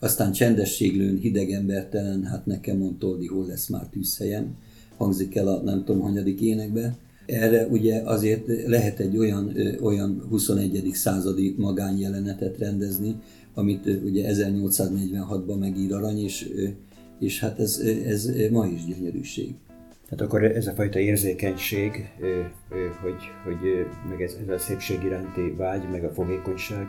Aztán 0.00 0.32
csendességlőn, 0.32 1.18
hideg 1.18 1.50
embertelen, 1.50 2.24
hát 2.24 2.46
nekem 2.46 2.76
mond 2.76 2.98
Toldi, 2.98 3.26
hol 3.26 3.46
lesz 3.46 3.68
már 3.68 3.86
tűzhelyem, 3.86 4.56
hangzik 4.96 5.36
el 5.36 5.48
a 5.48 5.62
nem 5.62 5.84
tudom 5.84 6.00
hanyadik 6.00 6.40
énekbe, 6.40 6.96
erre 7.26 7.66
ugye 7.66 8.00
azért 8.04 8.66
lehet 8.66 8.98
egy 8.98 9.16
olyan, 9.16 9.56
olyan 9.80 10.26
21. 10.28 10.90
századi 10.92 11.54
magánjelenetet 11.58 12.58
rendezni, 12.58 13.16
amit 13.54 13.86
ugye 13.86 14.34
1846-ban 14.34 15.58
megír 15.58 15.92
Arany, 15.92 16.18
és, 16.18 16.48
és 17.18 17.40
hát 17.40 17.58
ez, 17.60 17.78
ez 18.06 18.30
ma 18.50 18.66
is 18.66 18.84
gyönyörűség. 18.84 19.54
Tehát 20.08 20.24
akkor 20.24 20.44
ez 20.44 20.66
a 20.66 20.72
fajta 20.72 20.98
érzékenység, 20.98 22.08
hogy, 23.02 23.30
hogy 23.44 23.86
meg 24.08 24.22
ez, 24.22 24.36
ez 24.42 24.54
a 24.54 24.58
szépség 24.58 25.02
iránti 25.02 25.54
vágy, 25.56 25.90
meg 25.90 26.04
a 26.04 26.12
fogékonyság, 26.12 26.86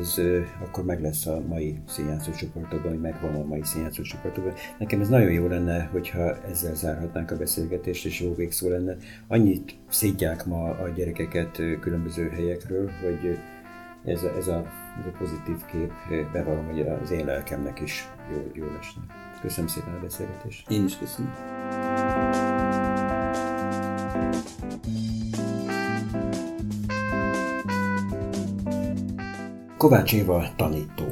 ez 0.00 0.20
akkor 0.64 0.84
meg 0.84 1.00
lesz 1.00 1.26
a 1.26 1.42
mai 1.46 1.78
színjátszó 1.88 2.32
csoportokban, 2.32 2.90
vagy 2.90 3.00
megvan 3.00 3.34
a 3.34 3.44
mai 3.44 3.62
színjátszó 3.62 4.02
csoportokban. 4.02 4.54
Nekem 4.78 5.00
ez 5.00 5.08
nagyon 5.08 5.32
jó 5.32 5.46
lenne, 5.46 5.88
hogyha 5.92 6.42
ezzel 6.42 6.74
zárhatnánk 6.74 7.30
a 7.30 7.36
beszélgetést, 7.36 8.06
és 8.06 8.20
jó 8.20 8.34
végszó 8.34 8.68
lenne. 8.68 8.96
Annyit 9.28 9.74
szidják 9.88 10.44
ma 10.44 10.64
a 10.64 10.88
gyerekeket 10.88 11.62
különböző 11.80 12.28
helyekről, 12.28 12.90
hogy 13.02 13.38
ez 14.04 14.22
a, 14.22 14.36
ez 14.36 14.48
a, 14.48 14.66
ez 15.00 15.06
a 15.06 15.16
pozitív 15.18 15.64
kép, 15.70 15.92
bevallom, 16.32 16.64
hogy 16.64 16.80
az 16.80 17.10
én 17.10 17.24
lelkemnek 17.24 17.80
is 17.80 18.08
jó, 18.32 18.50
jó 18.54 18.64
lesne. 18.64 19.02
Köszönöm 19.40 19.68
szépen 19.68 19.94
a 19.94 20.00
beszélgetést. 20.00 20.70
Én 20.70 20.84
is 20.84 20.98
köszönöm. 20.98 21.32
Kovács 29.76 30.12
Éva 30.12 30.48
tanító. 30.56 31.04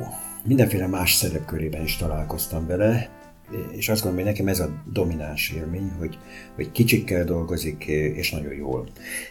Mindenféle 0.44 0.86
más 0.86 1.14
szerepkörében 1.14 1.82
is 1.82 1.96
találkoztam 1.96 2.66
vele, 2.66 3.08
és 3.70 3.88
azt 3.88 4.02
gondolom, 4.02 4.24
hogy 4.24 4.34
nekem 4.34 4.48
ez 4.48 4.60
a 4.60 4.82
domináns 4.92 5.50
élmény, 5.50 5.90
hogy, 5.98 6.18
hogy 6.54 6.72
kicsikkel 6.72 7.24
dolgozik, 7.24 7.86
és 7.86 8.30
nagyon 8.30 8.52
jól. 8.54 8.86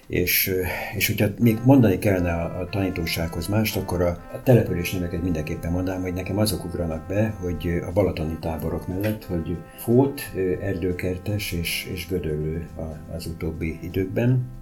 És, 0.08 0.52
és 0.96 1.08
hogyha 1.08 1.28
még 1.40 1.58
mondani 1.66 2.00
kellene 2.00 2.32
a, 2.34 2.60
a 2.60 2.70
tanítósághoz 2.70 3.48
mást, 3.48 3.76
akkor 3.76 4.02
a, 4.02 4.08
a 4.34 4.44
település 4.44 4.92
neveket 4.92 5.24
mindenképpen 5.24 5.72
mondanám, 5.72 6.02
hogy 6.02 6.14
nekem 6.14 6.38
azok 6.38 6.66
ugranak 6.66 7.08
be, 7.08 7.36
hogy 7.42 7.82
a 7.88 7.92
balatoni 7.92 8.38
táborok 8.40 8.88
mellett, 8.88 9.24
hogy 9.24 9.58
Fót, 9.78 10.22
Erdőkertes 10.62 11.52
és, 11.52 11.90
és 11.94 12.08
Gödöllő 12.08 12.68
az 13.16 13.26
utóbbi 13.26 13.80
időkben, 13.82 14.62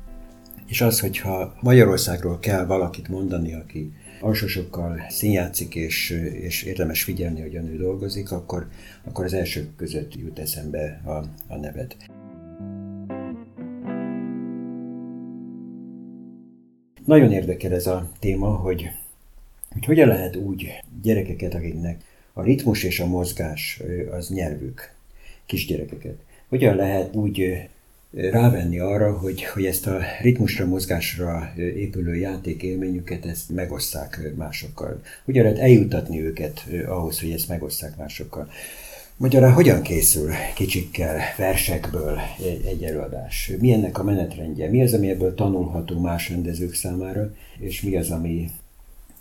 és 0.67 0.81
az, 0.81 0.99
hogyha 0.99 1.53
Magyarországról 1.61 2.39
kell 2.39 2.65
valakit 2.65 3.07
mondani, 3.07 3.53
aki 3.53 3.91
alsósokkal 4.21 5.05
színjátszik, 5.09 5.75
és, 5.75 6.09
és 6.41 6.63
érdemes 6.63 7.03
figyelni, 7.03 7.41
hogy 7.41 7.55
a 7.55 7.61
nő 7.61 7.77
dolgozik, 7.77 8.31
akkor, 8.31 8.67
akkor 9.03 9.25
az 9.25 9.33
elsők 9.33 9.75
között 9.75 10.15
jut 10.15 10.39
eszembe 10.39 11.01
a, 11.05 11.11
a 11.53 11.55
neved. 11.55 11.95
Nagyon 17.05 17.31
érdekel 17.31 17.73
ez 17.73 17.87
a 17.87 18.11
téma, 18.19 18.47
hogy, 18.47 18.89
hogy 19.71 19.85
hogyan 19.85 20.07
lehet 20.07 20.35
úgy 20.35 20.69
gyerekeket, 21.01 21.53
akiknek 21.53 22.03
a 22.33 22.41
ritmus 22.41 22.83
és 22.83 22.99
a 22.99 23.05
mozgás 23.05 23.81
az 24.11 24.29
nyelvük, 24.29 24.93
kisgyerekeket, 25.45 26.17
hogyan 26.47 26.75
lehet 26.75 27.15
úgy 27.15 27.69
rávenni 28.11 28.79
arra, 28.79 29.17
hogy, 29.17 29.43
hogy 29.43 29.65
ezt 29.65 29.87
a 29.87 29.99
ritmusra, 30.21 30.65
mozgásra 30.65 31.53
épülő 31.57 32.15
játékélményüket 32.15 33.25
ezt 33.25 33.49
megosszák 33.49 34.33
másokkal. 34.35 35.01
Hogyan 35.25 35.43
lehet 35.43 35.59
eljutatni 35.59 36.21
őket 36.21 36.65
ahhoz, 36.87 37.19
hogy 37.19 37.31
ezt 37.31 37.47
megosszák 37.47 37.97
másokkal. 37.97 38.49
Magyarán 39.17 39.53
hogyan 39.53 39.81
készül 39.81 40.31
kicsikkel, 40.55 41.19
versekből 41.37 42.19
egy, 42.65 42.83
előadás? 42.83 43.51
Mi 43.59 43.71
ennek 43.71 43.97
a 43.97 44.03
menetrendje? 44.03 44.69
Mi 44.69 44.83
az, 44.83 44.93
ami 44.93 45.09
ebből 45.09 45.35
tanulható 45.35 45.99
más 45.99 46.29
rendezők 46.29 46.73
számára, 46.73 47.33
és 47.59 47.81
mi 47.81 47.95
az, 47.97 48.09
ami 48.09 48.49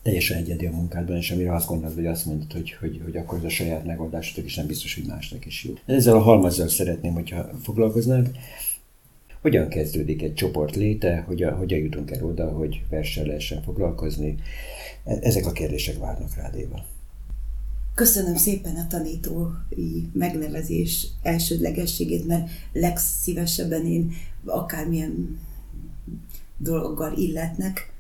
teljesen 0.02 0.36
egyedi 0.36 0.66
a 0.66 0.70
munkádban, 0.70 1.16
és 1.16 1.30
amire 1.30 1.54
azt 1.54 1.66
gondolod, 1.66 1.94
hogy 1.94 2.06
azt 2.06 2.26
mondod, 2.26 2.52
hogy, 2.52 2.76
hogy, 2.80 3.00
hogy 3.04 3.16
akkor 3.16 3.38
ez 3.38 3.44
a 3.44 3.48
saját 3.48 3.84
megoldásod, 3.84 4.44
és 4.44 4.54
nem 4.54 4.66
biztos, 4.66 4.94
hogy 4.94 5.04
másnak 5.04 5.46
is 5.46 5.64
jó. 5.64 5.74
Ezzel 5.86 6.16
a 6.16 6.20
halmazzal 6.20 6.68
szeretném, 6.68 7.12
hogyha 7.12 7.50
foglalkoznánk. 7.62 8.28
Hogyan 9.40 9.68
kezdődik 9.68 10.22
egy 10.22 10.34
csoport 10.34 10.76
léte, 10.76 11.24
hogyan, 11.26 11.56
hogyan 11.56 11.78
jutunk 11.78 12.10
el 12.10 12.24
oda, 12.24 12.50
hogy 12.50 12.82
verssel 12.88 13.24
lehessen 13.24 13.62
foglalkozni? 13.62 14.36
E, 15.04 15.18
ezek 15.20 15.46
a 15.46 15.52
kérdések 15.52 15.98
várnak 15.98 16.34
rád, 16.34 16.54
Éva. 16.54 16.84
Köszönöm 17.94 18.36
szépen 18.36 18.76
a 18.76 18.86
tanítói 18.86 20.02
megnevezés 20.12 21.06
elsődlegességét, 21.22 22.26
mert 22.26 22.50
legszívesebben 22.72 23.86
én 23.86 24.12
akármilyen 24.44 25.38
dologgal 26.56 27.16
illetnek, 27.16 27.92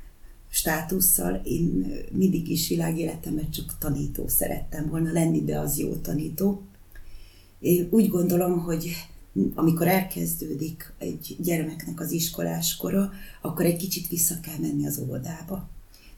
státusszal, 0.50 1.40
én 1.44 1.92
mindig 2.12 2.48
is 2.48 2.68
világéletemet 2.68 3.52
csak 3.52 3.78
tanító 3.78 4.28
szerettem 4.28 4.88
volna 4.88 5.12
lenni, 5.12 5.44
de 5.44 5.58
az 5.58 5.78
jó 5.78 5.94
tanító. 5.94 6.62
Én 7.58 7.88
úgy 7.90 8.08
gondolom, 8.08 8.58
hogy 8.58 8.90
amikor 9.54 9.88
elkezdődik 9.88 10.92
egy 10.98 11.36
gyermeknek 11.38 12.00
az 12.00 12.10
iskoláskora, 12.10 13.12
akkor 13.40 13.64
egy 13.64 13.76
kicsit 13.76 14.08
vissza 14.08 14.40
kell 14.40 14.58
menni 14.60 14.86
az 14.86 14.98
óvodába. 14.98 15.68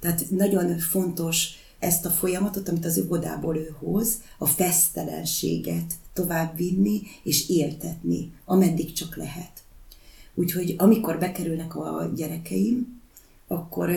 Tehát 0.01 0.31
nagyon 0.31 0.79
fontos 0.79 1.49
ezt 1.79 2.05
a 2.05 2.11
folyamatot, 2.11 2.69
amit 2.69 2.85
az 2.85 2.99
óvodából 2.99 3.57
ő 3.57 3.75
hoz, 3.79 4.21
a 4.39 4.47
fesztelenséget 4.47 5.95
tovább 6.13 6.57
vinni 6.57 7.03
és 7.23 7.49
éltetni, 7.49 8.33
ameddig 8.45 8.93
csak 8.93 9.17
lehet. 9.17 9.63
Úgyhogy 10.35 10.75
amikor 10.79 11.19
bekerülnek 11.19 11.77
a 11.77 12.13
gyerekeim, 12.17 13.01
akkor 13.47 13.91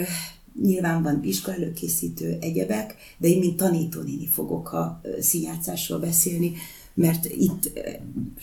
nyilván 0.62 1.04
van 1.04 1.24
iskolaelőkészítő 1.24 2.38
egyebek, 2.42 2.96
de 3.18 3.28
én 3.28 3.40
mint 3.40 3.58
tanítónéni 3.58 4.28
fogok 4.28 4.74
a 4.74 5.02
színjátszásról 5.20 6.00
beszélni, 6.00 6.54
mert 6.96 7.26
itt 7.26 7.80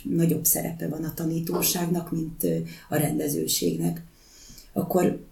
nagyobb 0.03 0.44
szerepe 0.44 0.88
van 0.88 1.05
a 1.05 1.14
tanítóságnak, 1.14 2.11
mint 2.11 2.46
a 2.88 2.96
rendezőségnek. 2.96 4.03
Akkor 4.72 5.24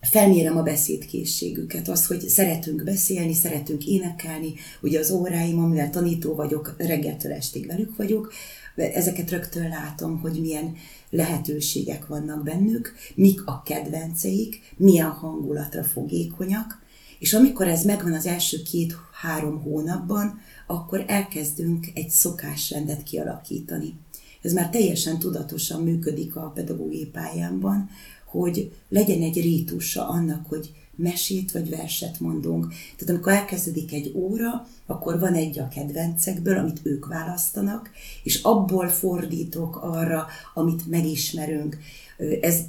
felmérem 0.00 0.56
a 0.56 0.62
beszédkészségüket, 0.62 1.88
az, 1.88 2.06
hogy 2.06 2.28
szeretünk 2.28 2.84
beszélni, 2.84 3.34
szeretünk 3.34 3.86
énekelni, 3.86 4.54
ugye 4.80 4.98
az 4.98 5.10
óráim, 5.10 5.58
amivel 5.58 5.90
tanító 5.90 6.34
vagyok, 6.34 6.74
reggeltől 6.78 7.32
estig 7.32 7.66
velük 7.66 7.96
vagyok, 7.96 8.32
ezeket 8.74 9.30
rögtön 9.30 9.68
látom, 9.68 10.20
hogy 10.20 10.40
milyen 10.40 10.74
lehetőségek 11.10 12.06
vannak 12.06 12.42
bennük, 12.42 12.94
mik 13.14 13.42
a 13.44 13.62
kedvenceik, 13.62 14.60
milyen 14.76 15.10
hangulatra 15.10 15.84
fogékonyak, 15.84 16.84
és 17.18 17.34
amikor 17.34 17.68
ez 17.68 17.84
megvan 17.84 18.12
az 18.12 18.26
első 18.26 18.62
két-három 18.62 19.62
hónapban, 19.62 20.40
akkor 20.66 21.04
elkezdünk 21.06 21.86
egy 21.94 22.10
szokásrendet 22.10 23.02
kialakítani. 23.02 23.94
Ez 24.42 24.52
már 24.52 24.70
teljesen 24.70 25.18
tudatosan 25.18 25.82
működik 25.82 26.36
a 26.36 26.50
pedagógiai 26.54 27.06
pályámban, 27.06 27.88
hogy 28.26 28.72
legyen 28.88 29.22
egy 29.22 29.40
rítusa 29.40 30.08
annak, 30.08 30.46
hogy 30.46 30.72
mesét 30.96 31.52
vagy 31.52 31.70
verset 31.70 32.20
mondunk. 32.20 32.68
Tehát 32.68 33.14
amikor 33.14 33.32
elkezdődik 33.32 33.92
egy 33.92 34.12
óra, 34.14 34.66
akkor 34.86 35.18
van 35.18 35.34
egy 35.34 35.58
a 35.58 35.68
kedvencekből, 35.68 36.58
amit 36.58 36.80
ők 36.82 37.06
választanak, 37.06 37.90
és 38.22 38.42
abból 38.42 38.88
fordítok 38.88 39.76
arra, 39.76 40.26
amit 40.54 40.86
megismerünk. 40.86 41.78
Ez 42.40 42.60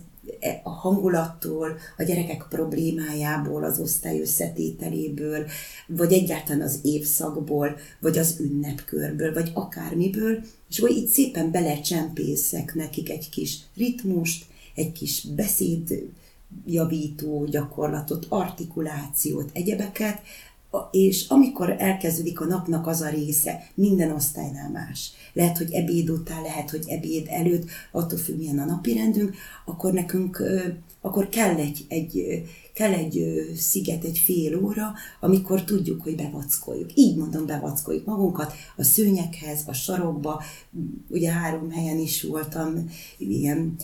a 0.63 0.69
hangulattól, 0.69 1.77
a 1.97 2.03
gyerekek 2.03 2.45
problémájából, 2.49 3.63
az 3.63 3.79
osztály 3.79 4.21
összetételéből, 4.21 5.45
vagy 5.87 6.13
egyáltalán 6.13 6.61
az 6.61 6.79
évszakból, 6.83 7.77
vagy 7.99 8.17
az 8.17 8.35
ünnepkörből, 8.39 9.33
vagy 9.33 9.51
akármiből, 9.53 10.43
és 10.69 10.79
akkor 10.79 10.91
így 10.91 11.07
szépen 11.07 11.51
belecsempészek 11.51 12.75
nekik 12.75 13.09
egy 13.09 13.29
kis 13.29 13.59
ritmust, 13.75 14.45
egy 14.75 14.91
kis 14.91 15.27
beszéd 15.35 16.09
javító 16.65 17.45
gyakorlatot, 17.45 18.25
artikulációt, 18.29 19.49
egyebeket, 19.53 20.21
és 20.91 21.27
amikor 21.27 21.75
elkezdődik 21.77 22.39
a 22.39 22.45
napnak 22.45 22.87
az 22.87 23.01
a 23.01 23.09
része, 23.09 23.69
minden 23.73 24.11
osztálynál 24.11 24.69
más. 24.69 25.11
Lehet, 25.37 25.57
hogy 25.57 25.71
ebéd 25.71 26.09
után, 26.09 26.41
lehet, 26.41 26.69
hogy 26.69 26.85
ebéd 26.87 27.27
előtt, 27.29 27.69
attól 27.91 28.17
függ, 28.17 28.37
milyen 28.37 28.59
a 28.59 28.65
napi 28.65 28.93
rendünk, 28.93 29.35
akkor 29.65 29.93
nekünk, 29.93 30.43
akkor 31.01 31.29
kell 31.29 31.55
egy, 31.55 31.85
egy, 31.87 32.43
kell 32.73 32.91
egy 32.91 33.23
sziget, 33.57 34.03
egy 34.03 34.17
fél 34.17 34.63
óra, 34.63 34.93
amikor 35.19 35.63
tudjuk, 35.63 36.01
hogy 36.01 36.15
bevackoljuk. 36.15 36.89
Így 36.93 37.17
mondom, 37.17 37.45
bevackoljuk 37.45 38.05
magunkat 38.05 38.53
a 38.77 38.83
szőnyekhez, 38.83 39.63
a 39.65 39.73
sarokba. 39.73 40.43
Ugye 41.09 41.31
három 41.31 41.71
helyen 41.71 41.99
is 41.99 42.23
voltam 42.23 42.89
ilyen 43.17 43.75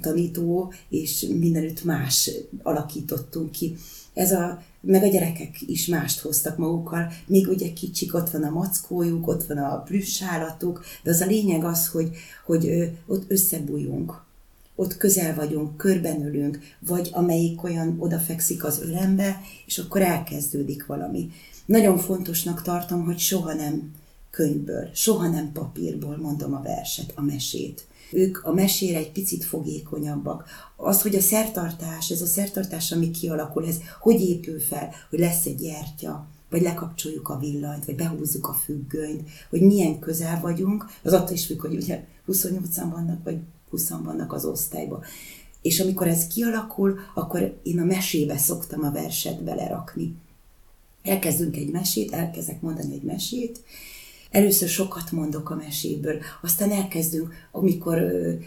tanító, 0.00 0.72
és 0.88 1.26
mindenütt 1.38 1.84
más 1.84 2.30
alakítottunk 2.62 3.50
ki. 3.50 3.76
Ez 4.14 4.32
a, 4.32 4.62
meg 4.80 5.02
a 5.02 5.08
gyerekek 5.08 5.60
is 5.66 5.86
mást 5.86 6.20
hoztak 6.20 6.56
magukkal, 6.56 7.12
még 7.26 7.48
ugye 7.48 7.72
kicsik, 7.72 8.14
ott 8.14 8.30
van 8.30 8.42
a 8.42 8.50
mackójuk, 8.50 9.28
ott 9.28 9.44
van 9.44 9.58
a 9.58 9.82
plüssállatuk, 9.82 10.84
de 11.02 11.10
az 11.10 11.20
a 11.20 11.26
lényeg 11.26 11.64
az, 11.64 11.88
hogy, 11.88 12.10
hogy 12.44 12.90
ott 13.06 13.30
összebújunk 13.30 14.28
ott 14.80 14.96
közel 14.96 15.34
vagyunk, 15.34 15.76
körbenülünk, 15.76 16.58
vagy 16.78 17.10
amelyik 17.12 17.62
olyan 17.62 17.96
odafekszik 17.98 18.64
az 18.64 18.80
ölembe, 18.82 19.40
és 19.66 19.78
akkor 19.78 20.02
elkezdődik 20.02 20.86
valami. 20.86 21.30
Nagyon 21.66 21.98
fontosnak 21.98 22.62
tartom, 22.62 23.04
hogy 23.04 23.18
soha 23.18 23.52
nem 23.52 23.92
könyvből, 24.30 24.90
soha 24.94 25.28
nem 25.28 25.52
papírból 25.52 26.16
mondom 26.16 26.54
a 26.54 26.62
verset, 26.62 27.12
a 27.14 27.22
mesét. 27.22 27.86
Ők 28.12 28.44
a 28.44 28.52
mesére 28.52 28.98
egy 28.98 29.12
picit 29.12 29.44
fogékonyabbak. 29.44 30.44
Az, 30.76 31.02
hogy 31.02 31.14
a 31.14 31.20
szertartás, 31.20 32.10
ez 32.10 32.22
a 32.22 32.26
szertartás, 32.26 32.92
ami 32.92 33.10
kialakul, 33.10 33.66
ez 33.66 33.76
hogy 34.00 34.20
épül 34.20 34.60
fel, 34.60 34.90
hogy 35.10 35.18
lesz 35.18 35.46
egy 35.46 35.56
gyertya, 35.56 36.26
vagy 36.50 36.62
lekapcsoljuk 36.62 37.28
a 37.28 37.38
villanyt, 37.38 37.84
vagy 37.84 37.94
behúzzuk 37.94 38.48
a 38.48 38.52
függönyt, 38.52 39.28
hogy 39.50 39.60
milyen 39.60 39.98
közel 39.98 40.40
vagyunk, 40.40 40.86
az 41.02 41.12
attól 41.12 41.34
is 41.34 41.46
függ, 41.46 41.60
hogy 41.60 41.74
ugye 41.74 42.04
28-an 42.28 42.88
vannak, 42.90 43.24
vagy 43.24 43.38
20 43.70 43.88
vannak 43.88 44.32
az 44.32 44.44
osztályban. 44.44 45.02
És 45.62 45.80
amikor 45.80 46.06
ez 46.06 46.26
kialakul, 46.26 46.98
akkor 47.14 47.60
én 47.62 47.80
a 47.80 47.84
mesébe 47.84 48.36
szoktam 48.36 48.84
a 48.84 48.90
verset 48.90 49.42
belerakni. 49.42 50.14
Elkezdünk 51.02 51.56
egy 51.56 51.70
mesét, 51.70 52.12
elkezdek 52.12 52.60
mondani 52.60 52.92
egy 52.94 53.02
mesét, 53.02 53.60
Először 54.30 54.68
sokat 54.68 55.12
mondok 55.12 55.50
a 55.50 55.54
meséből, 55.54 56.18
aztán 56.42 56.70
elkezdünk, 56.70 57.34
amikor 57.52 57.98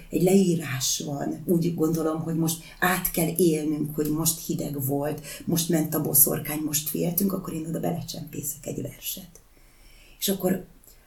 egy 0.10 0.22
leírás 0.22 1.04
van, 1.06 1.44
úgy 1.46 1.76
gondolom, 1.76 2.22
hogy 2.22 2.36
most 2.36 2.64
át 2.80 3.12
kell 3.12 3.30
élnünk, 3.38 3.96
hogy 3.96 4.10
most 4.10 4.46
hideg 4.46 4.86
volt, 4.86 5.22
most 5.46 5.70
ment 5.70 5.96
a 5.96 6.02
boszorkány, 6.02 6.60
most 6.60 6.90
féltünk, 6.90 7.34
akkor 7.34 7.54
én 7.54 7.66
oda 7.68 7.80
belecsempészek 7.80 8.66
egy 8.66 8.82
verset. 8.82 9.42
És 10.20 10.30
akkor 10.30 10.66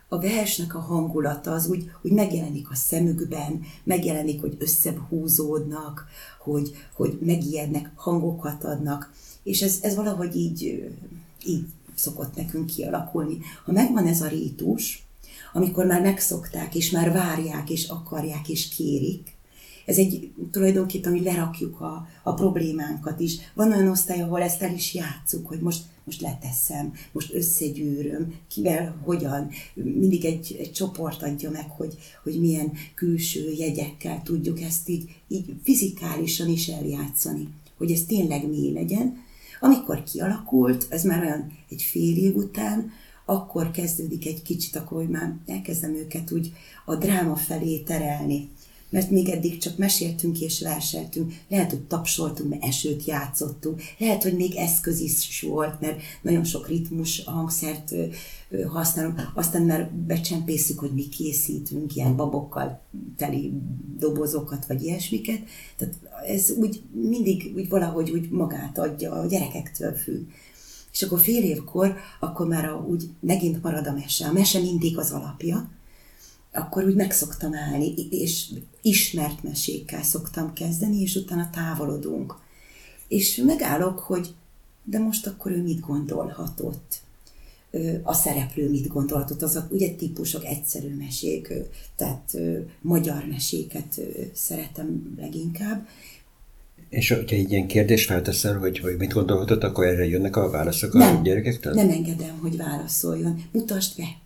a 0.09 0.21
versnek 0.21 0.75
a 0.75 0.79
hangulata 0.79 1.53
az 1.53 1.69
úgy, 1.69 1.91
úgy 2.03 2.13
megjelenik 2.13 2.71
a 2.71 2.75
szemükben, 2.75 3.63
megjelenik, 3.85 4.41
hogy 4.41 4.57
összehúzódnak, 4.59 6.07
hogy, 6.41 6.75
hogy 6.93 7.19
megijednek, 7.21 7.91
hangokat 7.95 8.65
adnak, 8.65 9.13
és 9.43 9.63
ez, 9.63 9.79
ez 9.83 9.95
valahogy 9.95 10.37
így, 10.37 10.91
így 11.47 11.65
szokott 11.97 12.37
nekünk 12.37 12.67
kialakulni. 12.67 13.39
Ha 13.65 13.73
megvan 13.73 14.07
ez 14.07 14.21
a 14.21 14.29
rítus, 14.29 15.07
amikor 15.53 15.87
már 15.87 16.03
megszokták, 16.03 16.75
és 16.75 16.91
már 16.91 17.13
várják, 17.13 17.71
és 17.71 17.89
akarják, 17.89 18.49
és 18.49 18.69
kérik, 18.69 19.37
ez 19.87 19.99
egy 19.99 20.33
tulajdonképpen, 20.51 21.13
hogy 21.13 21.23
lerakjuk 21.23 21.81
a, 21.81 22.09
a 22.23 22.35
problémánkat 22.35 23.21
is. 23.21 23.37
Van 23.55 23.73
olyan 23.73 23.89
osztály, 23.89 24.21
ahol 24.21 24.43
ezt 24.43 24.63
el 24.63 24.75
is 24.75 24.95
játszuk, 24.95 25.47
hogy 25.47 25.61
most, 25.61 25.83
most 26.05 26.21
leteszem, 26.21 26.93
most 27.13 27.35
összegyűröm, 27.35 28.35
kivel, 28.49 29.01
hogyan. 29.05 29.51
Mindig 29.75 30.25
egy, 30.25 30.57
egy 30.59 30.73
csoport 30.73 31.23
adja 31.23 31.51
meg, 31.51 31.71
hogy, 31.71 31.99
hogy 32.23 32.41
milyen 32.41 32.73
külső 32.95 33.53
jegyekkel 33.53 34.23
tudjuk 34.23 34.61
ezt 34.61 34.89
így, 34.89 35.15
így 35.29 35.55
fizikálisan 35.63 36.49
is 36.49 36.69
eljátszani, 36.69 37.49
hogy 37.77 37.91
ez 37.91 38.05
tényleg 38.07 38.49
mi 38.49 38.73
legyen. 38.73 39.25
Amikor 39.61 40.03
kialakult, 40.03 40.87
ez 40.91 41.05
már 41.05 41.23
olyan 41.23 41.53
egy 41.71 41.83
fél 41.83 42.17
év 42.17 42.37
után, 42.37 42.91
akkor 43.25 43.71
kezdődik 43.71 44.27
egy 44.27 44.43
kicsit, 44.43 44.77
akkor 44.77 44.99
hogy 44.99 45.11
már 45.11 45.35
elkezdem 45.47 45.95
őket 45.95 46.33
úgy 46.33 46.53
a 46.85 46.95
dráma 46.95 47.37
felé 47.37 47.79
terelni 47.79 48.51
mert 48.97 49.11
még 49.11 49.29
eddig 49.29 49.59
csak 49.59 49.77
meséltünk 49.77 50.41
és 50.41 50.61
verseltünk, 50.61 51.33
lehet, 51.49 51.71
hogy 51.71 51.81
tapsoltunk, 51.81 52.51
mert 52.51 52.65
esőt 52.65 53.05
játszottunk, 53.05 53.83
lehet, 53.99 54.23
hogy 54.23 54.37
még 54.37 54.55
eszköz 54.55 55.01
is 55.01 55.41
volt, 55.49 55.81
mert 55.81 56.01
nagyon 56.23 56.45
sok 56.45 56.69
ritmus 56.69 57.25
hangszert 57.25 57.95
használunk, 58.69 59.31
aztán 59.35 59.63
már 59.63 59.91
becsempészük, 59.91 60.79
hogy 60.79 60.93
mi 60.93 61.09
készítünk 61.09 61.97
ilyen 61.97 62.17
babokkal 62.17 62.81
teli 63.17 63.53
dobozokat, 63.99 64.67
vagy 64.67 64.83
ilyesmiket. 64.83 65.41
Tehát 65.77 65.95
ez 66.27 66.51
úgy 66.51 66.83
mindig 66.93 67.53
úgy 67.57 67.69
valahogy 67.69 68.11
úgy 68.11 68.31
magát 68.31 68.79
adja, 68.79 69.13
a 69.13 69.27
gyerekektől 69.27 69.93
függ. 69.93 70.29
És 70.93 71.03
akkor 71.03 71.21
fél 71.21 71.43
évkor, 71.43 71.97
akkor 72.21 72.47
már 72.47 72.65
a, 72.65 72.87
úgy 72.89 73.11
megint 73.21 73.63
marad 73.63 73.87
a 73.87 73.93
mese. 73.93 74.27
A 74.27 74.33
mese 74.33 74.61
mindig 74.61 74.99
az 74.99 75.11
alapja, 75.11 75.71
akkor 76.57 76.85
úgy 76.85 76.95
megszoktam 76.95 77.55
állni, 77.55 77.95
és 78.11 78.51
ismert 78.83 79.43
mesékkel 79.43 80.03
szoktam 80.03 80.53
kezdeni, 80.53 81.01
és 81.01 81.15
utána 81.15 81.51
távolodunk. 81.51 82.35
És 83.09 83.37
megállok, 83.37 83.99
hogy 83.99 84.35
de 84.85 84.99
most 84.99 85.27
akkor 85.27 85.53
ő 85.53 85.63
mit 85.63 85.81
gondolhatott? 85.81 87.05
A 88.03 88.13
szereplő 88.13 88.71
mit 88.71 88.89
gondolhatott? 88.89 89.43
Azok 89.43 89.73
ugye 89.73 89.91
típusok, 89.91 90.45
egyszerű 90.45 90.97
mesék, 90.97 91.53
tehát 91.97 92.37
magyar 92.81 93.25
meséket 93.31 94.01
szeretem 94.33 95.15
leginkább. 95.19 95.87
És 96.89 97.09
hogyha 97.09 97.37
egy 97.37 97.51
ilyen 97.51 97.67
kérdés 97.67 98.05
felteszel, 98.05 98.59
hogy, 98.59 98.79
hogy 98.79 98.97
mit 98.97 99.13
gondolhatott, 99.13 99.63
akkor 99.63 99.87
erre 99.87 100.07
jönnek 100.07 100.37
a 100.37 100.51
válaszok 100.51 100.93
nem, 100.93 101.17
a 101.17 101.23
gyerekektől? 101.23 101.75
Nem 101.75 101.91
engedem, 101.91 102.39
hogy 102.39 102.57
válaszoljon. 102.57 103.43
Mutasd 103.53 103.97
be! 103.97 104.25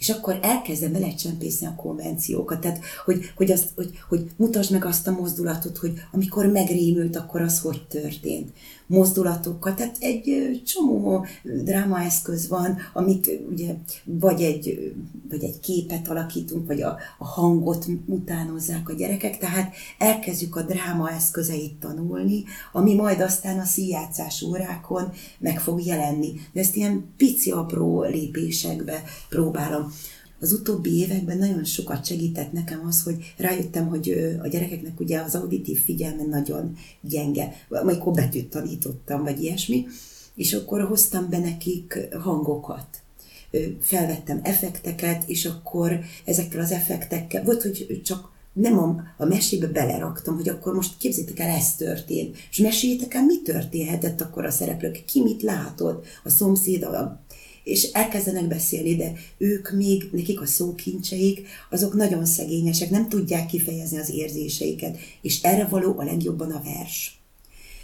És 0.00 0.08
akkor 0.08 0.38
elkezdem 0.42 0.92
belecsempészni 0.92 1.66
a 1.66 1.74
konvenciókat. 1.74 2.60
Tehát, 2.60 2.80
hogy, 3.04 3.32
hogy, 3.36 3.50
azt, 3.50 3.68
hogy, 3.74 3.90
hogy 4.08 4.30
mutasd 4.36 4.72
meg 4.72 4.84
azt 4.84 5.06
a 5.06 5.12
mozdulatot, 5.12 5.76
hogy 5.76 5.92
amikor 6.12 6.46
megrémült, 6.46 7.16
akkor 7.16 7.40
az 7.40 7.60
hogy 7.60 7.86
történt. 7.88 8.52
Mozdulatokkal, 8.90 9.74
tehát 9.74 9.96
egy 10.00 10.60
csomó 10.66 11.26
drámaeszköz 11.42 12.48
van, 12.48 12.78
amit 12.92 13.40
ugye 13.50 13.74
vagy 14.04 14.42
egy, 14.42 14.94
vagy 15.30 15.44
egy 15.44 15.60
képet 15.60 16.08
alakítunk, 16.08 16.66
vagy 16.66 16.82
a, 16.82 16.96
a 17.18 17.24
hangot 17.24 17.86
utánozzák 18.06 18.88
a 18.88 18.92
gyerekek, 18.92 19.38
tehát 19.38 19.74
elkezdjük 19.98 20.56
a 20.56 20.62
dráma 20.62 21.10
eszközeit 21.10 21.74
tanulni, 21.74 22.44
ami 22.72 22.94
majd 22.94 23.20
aztán 23.20 23.58
a 23.58 23.64
szíjátszás 23.64 24.42
órákon 24.42 25.12
meg 25.38 25.60
fog 25.60 25.84
jelenni. 25.84 26.32
De 26.52 26.60
ezt 26.60 26.76
ilyen 26.76 27.04
pici 27.16 27.50
apró 27.50 28.02
lépésekbe 28.02 29.02
próbálom 29.28 29.92
az 30.40 30.52
utóbbi 30.52 30.98
években 30.98 31.38
nagyon 31.38 31.64
sokat 31.64 32.06
segített 32.06 32.52
nekem 32.52 32.86
az, 32.86 33.02
hogy 33.02 33.34
rájöttem, 33.36 33.86
hogy 33.86 34.36
a 34.42 34.48
gyerekeknek 34.48 35.00
ugye 35.00 35.20
az 35.20 35.34
auditív 35.34 35.84
figyelme 35.84 36.24
nagyon 36.24 36.76
gyenge, 37.00 37.52
amikor 37.68 38.12
betűt 38.12 38.50
tanítottam, 38.50 39.22
vagy 39.22 39.42
ilyesmi, 39.42 39.86
és 40.34 40.52
akkor 40.52 40.80
hoztam 40.80 41.28
be 41.30 41.38
nekik 41.38 42.08
hangokat 42.20 43.02
felvettem 43.80 44.40
effekteket, 44.42 45.22
és 45.26 45.44
akkor 45.44 46.00
ezekkel 46.24 46.60
az 46.60 46.70
effektekkel, 46.70 47.44
volt, 47.44 47.62
hogy 47.62 48.00
csak 48.04 48.30
nem 48.52 48.78
a, 48.78 49.02
a 49.16 49.24
mesébe 49.24 49.66
beleraktam, 49.66 50.34
hogy 50.34 50.48
akkor 50.48 50.74
most 50.74 50.96
képzétek 50.98 51.38
el, 51.38 51.48
ez 51.48 51.74
történt. 51.74 52.36
És 52.50 52.58
meséljétek 52.58 53.14
el, 53.14 53.24
mi 53.24 53.42
történhetett 53.42 54.20
akkor 54.20 54.44
a 54.44 54.50
szereplők, 54.50 55.04
ki 55.04 55.22
mit 55.22 55.42
látod, 55.42 56.04
a 56.24 56.28
szomszéd, 56.28 56.82
a, 56.82 57.20
és 57.70 57.82
elkezdenek 57.92 58.46
beszélni, 58.46 58.96
de 58.96 59.12
ők 59.38 59.70
még, 59.70 60.08
nekik 60.12 60.40
a 60.40 60.46
szókincseik, 60.46 61.46
azok 61.70 61.94
nagyon 61.94 62.24
szegényesek, 62.24 62.90
nem 62.90 63.08
tudják 63.08 63.46
kifejezni 63.46 63.98
az 63.98 64.10
érzéseiket, 64.10 64.98
és 65.22 65.42
erre 65.42 65.66
való 65.66 65.98
a 65.98 66.04
legjobban 66.04 66.50
a 66.50 66.62
vers. 66.64 67.20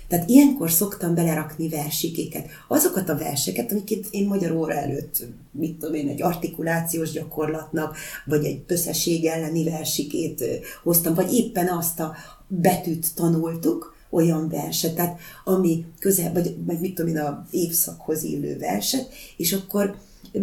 Tehát 0.09 0.29
ilyenkor 0.29 0.71
szoktam 0.71 1.15
belerakni 1.15 1.69
versikéket. 1.69 2.49
Azokat 2.69 3.09
a 3.09 3.17
verseket, 3.17 3.73
amiket 3.73 4.07
én 4.11 4.27
magyar 4.27 4.51
óra 4.51 4.75
előtt, 4.75 5.27
mit 5.51 5.79
tudom 5.79 5.95
én, 5.95 6.09
egy 6.09 6.23
artikulációs 6.23 7.11
gyakorlatnak, 7.11 7.97
vagy 8.25 8.45
egy 8.45 8.63
összesség 8.67 9.25
elleni 9.25 9.65
versikét 9.65 10.45
hoztam, 10.83 11.15
vagy 11.15 11.33
éppen 11.33 11.69
azt 11.69 12.01
a 12.01 12.15
betűt 12.49 13.15
tanultuk, 13.15 13.96
olyan 14.11 14.49
verset, 14.49 14.95
tehát 14.95 15.19
ami 15.45 15.85
közel, 15.99 16.33
vagy, 16.33 16.55
vagy 16.67 16.81
mit 16.81 16.95
tudom 16.95 17.11
én, 17.11 17.19
a 17.19 17.47
évszakhoz 17.51 18.23
illő 18.23 18.59
verset, 18.59 19.09
és 19.37 19.53
akkor 19.53 19.95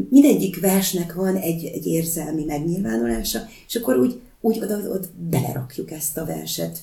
mindegyik 0.10 0.60
versnek 0.60 1.14
van 1.14 1.36
egy, 1.36 1.66
egy 1.66 1.86
érzelmi 1.86 2.44
megnyilvánulása, 2.44 3.40
és 3.68 3.76
akkor 3.76 3.98
úgy, 3.98 4.20
úgy 4.42 4.60
oda, 4.62 4.78
oda 4.78 5.08
belerakjuk 5.30 5.92
ezt 5.92 6.18
a 6.18 6.26
verset. 6.26 6.78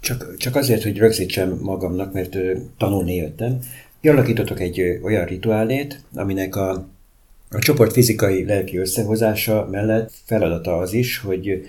Csak, 0.00 0.36
csak 0.36 0.56
azért, 0.56 0.82
hogy 0.82 0.98
rögzítsem 0.98 1.58
magamnak, 1.62 2.12
mert 2.12 2.36
tanulni 2.78 3.14
jöttem, 3.14 3.58
kialakítottak 4.00 4.60
egy 4.60 5.00
olyan 5.02 5.24
rituálét, 5.24 6.00
aminek 6.14 6.56
a, 6.56 6.70
a 7.50 7.58
csoport 7.58 7.92
fizikai 7.92 8.44
lelki 8.44 8.76
összehozása 8.76 9.68
mellett 9.70 10.12
feladata 10.24 10.76
az 10.76 10.92
is, 10.92 11.18
hogy 11.18 11.64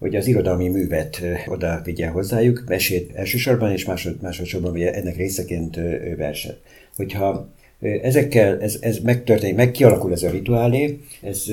hogy 0.00 0.16
az 0.16 0.26
irodalmi 0.26 0.68
művet 0.68 1.22
oda 1.46 1.80
vigye 1.84 2.06
hozzájuk, 2.06 2.64
mesét 2.68 3.10
elsősorban, 3.14 3.72
és 3.72 3.84
másod, 3.84 4.22
másodszorban 4.22 4.72
ugye 4.72 4.94
ennek 4.94 5.16
részeként 5.16 5.80
verset. 6.16 6.60
Hogyha 6.96 7.48
ezekkel, 7.80 8.60
ez, 8.60 8.78
ez 8.80 8.98
megtörténik, 8.98 9.56
meg 9.56 9.70
kialakul 9.70 10.12
ez 10.12 10.22
a 10.22 10.30
rituálé, 10.30 10.98
ez 11.22 11.44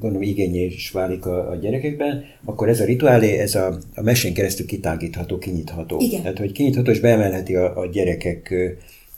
gondolom 0.00 0.22
igényé 0.28 0.64
is 0.64 0.90
válik 0.90 1.26
a, 1.26 1.50
a 1.50 1.56
gyerekekben, 1.56 2.24
akkor 2.44 2.68
ez 2.68 2.80
a 2.80 2.84
rituálé, 2.84 3.38
ez 3.38 3.54
a, 3.54 3.78
a 3.94 4.02
mesén 4.02 4.34
keresztül 4.34 4.66
kitágítható, 4.66 5.38
kinyitható. 5.38 6.00
Igen. 6.00 6.22
Tehát, 6.22 6.38
hogy 6.38 6.52
kinyitható 6.52 6.90
és 6.90 7.00
beemelheti 7.00 7.56
a, 7.56 7.80
a 7.80 7.86
gyerekek 7.86 8.54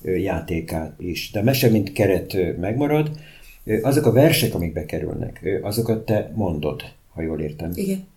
játékát 0.02 0.94
is. 0.98 1.30
De 1.30 1.38
a 1.38 1.42
mese, 1.42 1.68
mint 1.68 1.92
keret 1.92 2.36
megmarad, 2.60 3.10
azok 3.82 4.06
a 4.06 4.12
versek, 4.12 4.54
amik 4.54 4.72
bekerülnek, 4.72 5.60
azokat 5.62 6.04
te 6.04 6.32
mondod, 6.34 6.82
ha 7.08 7.22
jól 7.22 7.40
értem. 7.40 7.70
Igen 7.74 8.12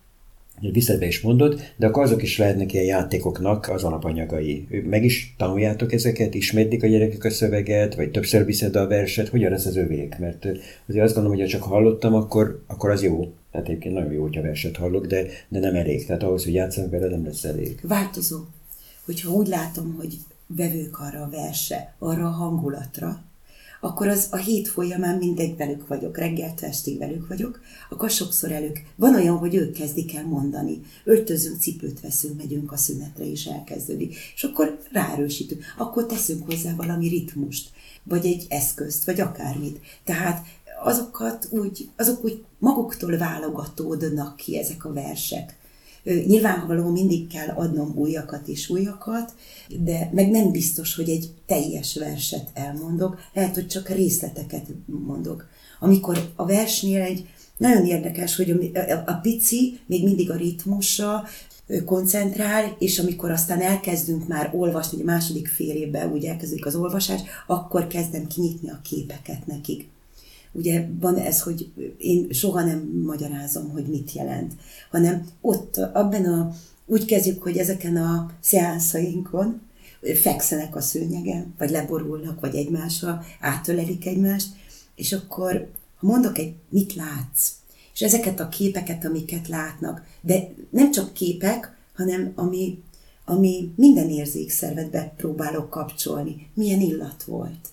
visszabe 0.60 1.06
is 1.06 1.20
mondod, 1.20 1.60
de 1.76 1.86
akkor 1.86 2.02
azok 2.02 2.22
is 2.22 2.38
lehetnek 2.38 2.72
ilyen 2.72 2.84
játékoknak 2.84 3.68
az 3.68 3.84
alapanyagai. 3.84 4.66
Meg 4.84 5.04
is 5.04 5.34
tanuljátok 5.36 5.92
ezeket, 5.92 6.34
ismétlik 6.34 6.82
a 6.82 6.86
gyerekek 6.86 7.24
a 7.24 7.30
szöveget, 7.30 7.94
vagy 7.94 8.10
többször 8.10 8.44
viszed 8.44 8.76
a 8.76 8.86
verset, 8.86 9.28
hogyan 9.28 9.50
lesz 9.50 9.66
az 9.66 9.76
övék? 9.76 10.18
Mert 10.18 10.44
azért 10.88 11.04
azt 11.04 11.14
gondolom, 11.14 11.38
hogy 11.38 11.46
ha 11.46 11.58
csak 11.58 11.62
hallottam, 11.62 12.14
akkor, 12.14 12.62
akkor 12.66 12.90
az 12.90 13.02
jó. 13.02 13.32
Tehát 13.52 13.68
egyébként 13.68 13.94
nagyon 13.94 14.12
jó, 14.12 14.22
hogyha 14.22 14.42
verset 14.42 14.76
hallok, 14.76 15.06
de, 15.06 15.26
de 15.48 15.58
nem 15.58 15.74
elég. 15.74 16.06
Tehát 16.06 16.22
ahhoz, 16.22 16.44
hogy 16.44 16.54
játszanak 16.54 16.90
vele, 16.90 17.08
nem 17.08 17.24
lesz 17.24 17.44
elég. 17.44 17.78
Változó. 17.82 18.38
Hogyha 19.04 19.30
úgy 19.30 19.46
látom, 19.46 19.94
hogy 19.98 20.18
vevők 20.46 20.98
arra 20.98 21.22
a 21.22 21.28
verse, 21.30 21.94
arra 21.98 22.26
a 22.26 22.30
hangulatra, 22.30 23.22
akkor 23.80 24.08
az 24.08 24.26
a 24.30 24.36
hét 24.36 24.68
folyamán 24.68 25.18
mindegy 25.18 25.56
velük 25.56 25.86
vagyok, 25.86 26.18
reggeltől 26.18 26.68
estig 26.68 26.98
velük 26.98 27.28
vagyok, 27.28 27.60
akkor 27.90 28.10
sokszor 28.10 28.52
elők. 28.52 28.82
Van 28.96 29.14
olyan, 29.14 29.36
hogy 29.36 29.54
ők 29.54 29.72
kezdik 29.72 30.14
el 30.14 30.26
mondani. 30.26 30.80
Öltözünk, 31.04 31.60
cipőt 31.60 32.00
veszünk, 32.00 32.36
megyünk 32.36 32.72
a 32.72 32.76
szünetre, 32.76 33.30
és 33.30 33.44
elkezdődik. 33.46 34.16
És 34.34 34.44
akkor 34.44 34.78
ráerősítünk. 34.92 35.64
Akkor 35.76 36.06
teszünk 36.06 36.44
hozzá 36.46 36.74
valami 36.74 37.08
ritmust, 37.08 37.70
vagy 38.02 38.26
egy 38.26 38.46
eszközt, 38.48 39.04
vagy 39.04 39.20
akármit. 39.20 39.80
Tehát 40.04 40.46
azokat 40.82 41.48
úgy, 41.50 41.88
azok 41.96 42.24
úgy 42.24 42.44
maguktól 42.58 43.16
válogatódnak 43.16 44.36
ki 44.36 44.58
ezek 44.58 44.84
a 44.84 44.92
versek. 44.92 45.57
Nyilvánvaló 46.26 46.90
mindig 46.90 47.26
kell 47.26 47.48
adnom 47.48 47.92
újakat 47.96 48.48
és 48.48 48.68
újakat, 48.68 49.34
de 49.68 50.10
meg 50.12 50.30
nem 50.30 50.50
biztos, 50.50 50.94
hogy 50.94 51.08
egy 51.08 51.30
teljes 51.46 51.96
verset 51.96 52.50
elmondok, 52.54 53.18
lehet, 53.34 53.54
hogy 53.54 53.66
csak 53.66 53.88
részleteket 53.88 54.66
mondok. 54.86 55.46
Amikor 55.80 56.32
a 56.36 56.46
versnél 56.46 57.00
egy 57.02 57.26
nagyon 57.56 57.86
érdekes, 57.86 58.36
hogy 58.36 58.72
a 59.06 59.12
pici 59.12 59.80
még 59.86 60.04
mindig 60.04 60.30
a 60.30 60.36
ritmusra 60.36 61.24
koncentrál, 61.84 62.76
és 62.78 62.98
amikor 62.98 63.30
aztán 63.30 63.60
elkezdünk 63.60 64.28
már 64.28 64.50
olvasni, 64.54 65.00
a 65.00 65.04
második 65.04 65.48
fél 65.48 65.74
évben 65.74 66.12
úgy 66.12 66.24
elkezdődik 66.24 66.66
az 66.66 66.76
olvasás, 66.76 67.20
akkor 67.46 67.86
kezdem 67.86 68.26
kinyitni 68.26 68.70
a 68.70 68.80
képeket 68.82 69.46
nekik. 69.46 69.88
Ugye 70.52 70.88
van 71.00 71.16
ez, 71.16 71.42
hogy 71.42 71.72
én 71.98 72.30
soha 72.30 72.64
nem 72.64 73.02
magyarázom, 73.06 73.70
hogy 73.70 73.86
mit 73.86 74.12
jelent, 74.12 74.52
hanem 74.90 75.26
ott, 75.40 75.76
abban 75.76 76.24
a, 76.24 76.52
úgy 76.86 77.04
kezdjük, 77.04 77.42
hogy 77.42 77.56
ezeken 77.56 77.96
a 77.96 78.30
szeánszainkon 78.40 79.60
fekszenek 80.22 80.76
a 80.76 80.80
szőnyegen, 80.80 81.54
vagy 81.58 81.70
leborulnak, 81.70 82.40
vagy 82.40 82.54
egymásra, 82.54 83.24
átölelik 83.40 84.06
egymást, 84.06 84.48
és 84.94 85.12
akkor, 85.12 85.70
ha 85.96 86.06
mondok 86.06 86.38
egy, 86.38 86.54
mit 86.68 86.94
látsz, 86.94 87.50
és 87.94 88.00
ezeket 88.02 88.40
a 88.40 88.48
képeket, 88.48 89.04
amiket 89.04 89.48
látnak, 89.48 90.06
de 90.20 90.54
nem 90.70 90.90
csak 90.90 91.12
képek, 91.12 91.76
hanem 91.94 92.32
ami, 92.34 92.82
ami 93.24 93.72
minden 93.76 94.08
érzékszervet 94.08 95.12
próbálok 95.16 95.70
kapcsolni. 95.70 96.50
Milyen 96.54 96.80
illat 96.80 97.22
volt? 97.22 97.68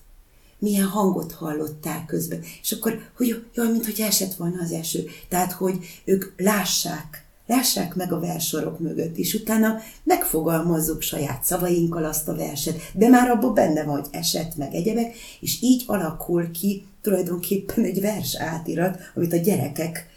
Milyen 0.60 0.88
hangot 0.88 1.32
hallottál 1.32 2.06
közben. 2.08 2.42
És 2.62 2.72
akkor, 2.72 3.00
hogy 3.18 3.44
jaj, 3.54 3.72
mintha 3.72 4.04
esett 4.04 4.34
volna 4.34 4.62
az 4.62 4.72
eső. 4.72 5.06
Tehát, 5.30 5.52
hogy 5.52 5.78
ők 6.06 6.34
lássák, 6.38 7.26
lássák 7.48 7.96
meg 7.96 8.14
a 8.14 8.20
versorok 8.20 8.80
mögött, 8.80 9.18
és 9.18 9.34
utána 9.34 9.78
megfogalmazzuk 10.04 11.02
saját 11.02 11.44
szavainkkal 11.44 12.06
azt 12.06 12.28
a 12.28 12.36
verset, 12.36 12.92
de 12.94 13.08
már 13.08 13.30
abban 13.30 13.54
benne 13.54 13.84
van, 13.84 14.00
hogy 14.00 14.10
esett 14.12 14.56
meg 14.56 14.74
egyebek, 14.74 15.16
és 15.40 15.62
így 15.62 15.84
alakul 15.88 16.52
ki 16.52 16.86
tulajdonképpen 17.02 17.84
egy 17.84 18.02
vers 18.02 18.36
átirat, 18.36 19.00
amit 19.16 19.34
a 19.34 19.38
gyerekek 19.38 20.14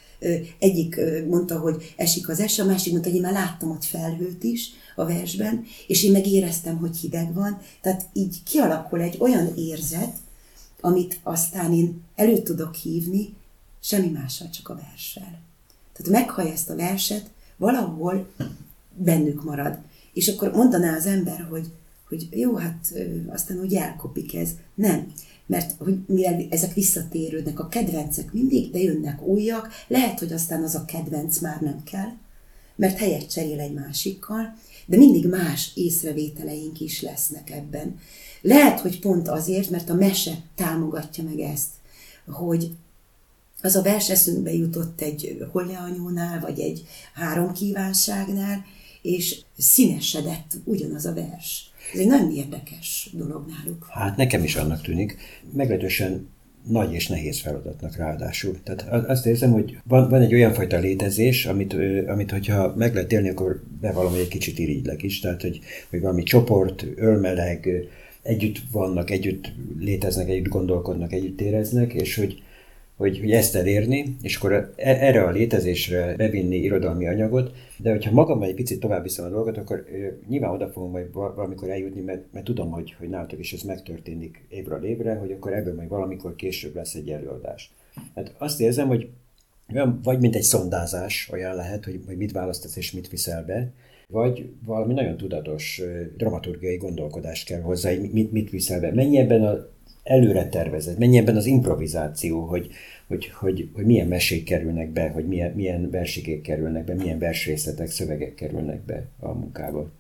egyik 0.59 1.01
mondta, 1.29 1.59
hogy 1.59 1.95
esik 1.97 2.29
az 2.29 2.41
eső, 2.41 2.63
a 2.63 2.67
másik 2.67 2.93
mondta, 2.93 3.09
hogy 3.09 3.19
én 3.19 3.25
már 3.25 3.33
láttam 3.33 3.71
ott 3.71 3.85
felhőt 3.85 4.45
is 4.45 4.71
a 4.97 5.05
versben, 5.05 5.65
és 5.87 6.05
én 6.05 6.13
megéreztem, 6.13 6.77
hogy 6.77 6.97
hideg 6.97 7.35
van. 7.35 7.61
Tehát 7.81 8.07
így 8.13 8.43
kialakul 8.43 9.01
egy 9.01 9.17
olyan 9.19 9.53
érzet, 9.57 10.13
amit 10.81 11.21
aztán 11.23 11.73
én 11.73 12.03
elő 12.15 12.43
tudok 12.43 12.75
hívni, 12.75 13.35
semmi 13.81 14.09
mással, 14.09 14.51
csak 14.51 14.69
a 14.69 14.75
verssel. 14.75 15.41
Tehát 15.93 16.13
meghallja 16.13 16.53
ezt 16.53 16.71
a 16.71 16.77
verset, 16.77 17.31
valahol 17.57 18.29
bennük 18.95 19.45
marad. 19.45 19.79
És 20.13 20.29
akkor 20.29 20.53
mondaná 20.53 20.97
az 20.97 21.07
ember, 21.07 21.47
hogy, 21.51 21.67
hogy 22.09 22.29
jó, 22.31 22.57
hát 22.57 22.93
aztán 23.29 23.61
úgy 23.61 23.75
elkopik 23.75 24.35
ez. 24.35 24.51
Nem. 24.75 25.13
Mert 25.47 25.75
hogy 25.79 25.99
mivel 26.07 26.47
ezek 26.51 26.75
visszatérődnek, 26.75 27.61
a 27.61 27.69
kedvencek 27.69 28.33
mindig, 28.33 28.71
de 28.71 28.79
jönnek 28.79 29.23
újak, 29.23 29.69
lehet, 29.87 30.19
hogy 30.19 30.33
aztán 30.33 30.63
az 30.63 30.75
a 30.75 30.85
kedvenc 30.85 31.39
már 31.39 31.61
nem 31.61 31.83
kell, 31.85 32.11
mert 32.77 32.99
helyet 32.99 33.31
cserél 33.31 33.61
egy 33.61 33.73
másikkal, 33.73 34.57
de 34.87 34.97
mindig 34.97 35.27
más 35.27 35.71
észrevételeink 35.75 36.81
is 36.81 37.03
lesznek 37.03 37.51
ebben. 37.51 37.99
Lehet, 38.41 38.81
hogy 38.81 39.01
pont 39.01 39.29
azért, 39.29 39.71
mert 39.71 39.91
a 39.91 39.95
mese 39.95 40.33
támogatja 40.55 41.25
meg 41.25 41.39
ezt, 41.39 41.69
hogy 42.27 42.71
az 43.63 43.77
a 43.77 43.83
vers 43.83 44.11
eszünkbe 44.11 44.53
jutott 44.53 45.01
egy 45.01 45.47
holleanyónál, 45.53 46.41
vagy 46.41 46.61
egy 46.61 46.87
három 47.15 47.53
kívánságnál, 47.53 48.65
és 49.03 49.41
színesedett 49.59 50.55
ugyanaz 50.65 51.07
a 51.07 51.15
vers. 51.15 51.71
Ez 51.95 52.01
egy 52.01 52.07
nagyon 52.07 52.33
érdekes 52.33 53.11
dolog 53.13 53.47
náluk. 53.49 53.87
Hát 53.91 54.17
nekem 54.17 54.43
is 54.43 54.57
annak 54.57 54.83
tűnik. 54.83 55.17
Meglehetősen 55.53 56.29
nagy 56.67 56.93
és 56.93 57.07
nehéz 57.09 57.41
feladatnak 57.41 57.97
ráadásul. 57.97 58.59
Tehát 58.63 59.09
azt 59.09 59.27
érzem, 59.27 59.53
hogy 59.53 59.79
van, 59.85 60.09
van 60.09 60.21
egy 60.21 60.35
olyan 60.35 60.53
fajta 60.53 60.79
létezés, 60.79 61.47
amit, 61.47 61.75
amit 62.07 62.31
hogyha 62.31 62.75
meg 62.77 62.95
lehet 62.95 63.13
élni, 63.13 63.29
akkor 63.29 63.63
bevallom, 63.81 64.11
hogy 64.11 64.21
egy 64.21 64.29
kicsit 64.29 64.59
irigylek 64.59 65.03
is. 65.03 65.21
Tehát, 65.21 65.43
hogy, 65.43 65.61
hogy 65.91 66.01
valami 66.01 66.23
csoport, 66.23 66.87
ölmeleg, 66.97 67.69
együtt 68.29 68.59
vannak, 68.73 69.11
együtt 69.11 69.53
léteznek, 69.79 70.29
együtt 70.29 70.49
gondolkodnak, 70.49 71.13
együtt 71.13 71.41
éreznek, 71.41 71.93
és 71.93 72.17
hogy, 72.17 72.43
hogy, 72.97 73.19
hogy 73.19 73.31
ezt 73.31 73.55
elérni, 73.55 74.17
és 74.23 74.37
akkor 74.37 74.53
e, 74.53 74.73
erre 74.77 75.23
a 75.23 75.31
létezésre 75.31 76.15
bevinni 76.17 76.57
irodalmi 76.57 77.07
anyagot, 77.07 77.55
de 77.77 77.91
hogyha 77.91 78.11
magam 78.11 78.43
egy 78.43 78.55
picit 78.55 78.81
tovább 78.81 79.03
viszem 79.03 79.25
a 79.25 79.29
dolgot, 79.29 79.57
akkor 79.57 79.85
nyilván 80.29 80.51
oda 80.51 80.69
fogom 80.69 80.91
majd 80.91 81.13
valamikor 81.13 81.71
eljutni, 81.71 82.01
mert, 82.01 82.25
mert 82.33 82.45
tudom, 82.45 82.71
hogy, 82.71 82.95
hogy 82.99 83.09
nálatok 83.09 83.39
is 83.39 83.53
ez 83.53 83.63
megtörténik 83.63 84.45
évről 84.49 84.85
évre, 84.85 85.15
hogy 85.15 85.33
akkor 85.33 85.53
ebből 85.53 85.75
majd 85.75 85.89
valamikor 85.89 86.35
később 86.35 86.75
lesz 86.75 86.95
egy 86.95 87.11
előadás. 87.11 87.73
Hát 88.15 88.35
azt 88.39 88.61
érzem, 88.61 88.89
hogy 88.89 89.09
olyan, 89.73 90.01
vagy 90.03 90.21
mint 90.21 90.35
egy 90.35 90.43
szondázás, 90.43 91.29
olyan 91.33 91.55
lehet, 91.55 91.85
hogy, 91.85 92.01
hogy 92.07 92.17
mit 92.17 92.33
választasz 92.33 92.77
és 92.77 92.93
mit 92.93 93.09
viszel 93.09 93.45
be, 93.45 93.73
vagy 94.13 94.51
valami 94.65 94.95
nagyon 94.95 95.17
tudatos 95.17 95.83
dramaturgiai 96.17 96.77
gondolkodást 96.77 97.47
kell 97.47 97.61
hozzá, 97.61 97.91
hogy 97.91 98.11
mit, 98.13 98.33
mit 98.33 98.51
viszel 98.51 98.81
be. 98.81 98.93
Mennyi 98.93 99.19
ebben 99.19 99.45
a 99.45 99.69
előre 100.03 100.49
tervezett, 100.49 100.99
mennyi 100.99 101.19
ebben 101.19 101.37
az 101.37 101.47
improvizáció, 101.47 102.45
hogy, 102.45 102.71
hogy, 103.07 103.27
hogy, 103.29 103.71
hogy 103.75 103.85
milyen 103.85 104.09
mesék 104.09 104.45
kerülnek 104.45 104.91
be, 104.91 105.09
hogy 105.09 105.27
milyen, 105.27 105.53
milyen 105.53 105.91
versikék 105.91 106.43
kerülnek 106.43 106.85
be, 106.85 106.95
milyen 106.95 107.19
versrészletek, 107.19 107.91
szövegek 107.91 108.35
kerülnek 108.35 108.85
be 108.85 109.09
a 109.19 109.33
munkába. 109.33 109.91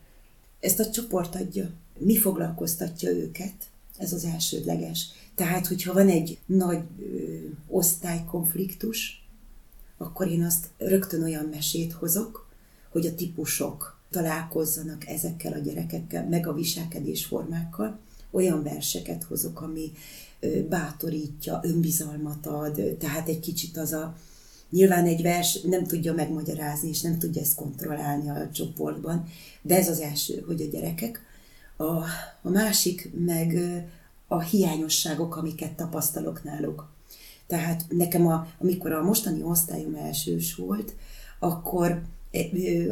Ezt 0.61 0.81
a 0.81 0.91
csoport 0.91 1.35
adja. 1.35 1.71
Mi 1.99 2.17
foglalkoztatja 2.17 3.11
őket? 3.11 3.55
Ez 3.99 4.13
az 4.13 4.25
elsődleges. 4.25 5.07
Tehát, 5.35 5.67
hogyha 5.67 5.93
van 5.93 6.09
egy 6.09 6.39
nagy 6.47 6.81
ö, 7.01 7.05
osztálykonfliktus, 7.69 9.27
akkor 9.97 10.29
én 10.29 10.43
azt 10.43 10.67
rögtön 10.79 11.23
olyan 11.23 11.45
mesét 11.45 11.93
hozok, 11.93 12.49
hogy 12.91 13.07
a 13.07 13.15
típusok 13.15 13.98
találkozzanak 14.11 15.07
ezekkel 15.07 15.53
a 15.53 15.59
gyerekekkel, 15.59 16.29
meg 16.29 16.47
a 16.47 16.55
viselkedésformákkal, 16.55 17.99
olyan 18.31 18.63
verseket 18.63 19.25
hozok, 19.25 19.61
ami 19.61 19.93
bátorítja, 20.69 21.61
önbizalmat 21.63 22.47
ad, 22.47 22.97
tehát 22.99 23.29
egy 23.29 23.41
kicsit 23.41 23.77
az 23.77 23.93
a, 23.93 24.17
nyilván 24.71 25.05
egy 25.05 25.23
vers 25.23 25.61
nem 25.61 25.85
tudja 25.85 26.15
megmagyarázni, 26.15 26.89
és 26.89 27.01
nem 27.01 27.19
tudja 27.19 27.43
ezt 27.43 27.55
kontrollálni 27.55 28.31
a 28.31 28.51
csoportban, 28.53 29.27
de 29.63 29.77
ez 29.77 29.89
az 29.89 30.01
első, 30.01 30.45
hogy 30.47 30.63
a 30.63 30.67
gyerekek. 30.67 31.21
A, 31.77 31.93
a 32.43 32.51
másik 32.51 33.11
meg 33.15 33.59
a 34.27 34.41
hiányosságok, 34.41 35.37
amiket 35.37 35.73
tapasztalok 35.73 36.45
náluk. 36.45 36.89
Tehát 37.47 37.85
nekem, 37.89 38.27
a, 38.27 38.47
amikor 38.59 38.93
a 38.93 39.03
mostani 39.03 39.43
osztályom 39.43 39.95
elsős 39.95 40.55
volt, 40.55 40.95
akkor 41.39 42.03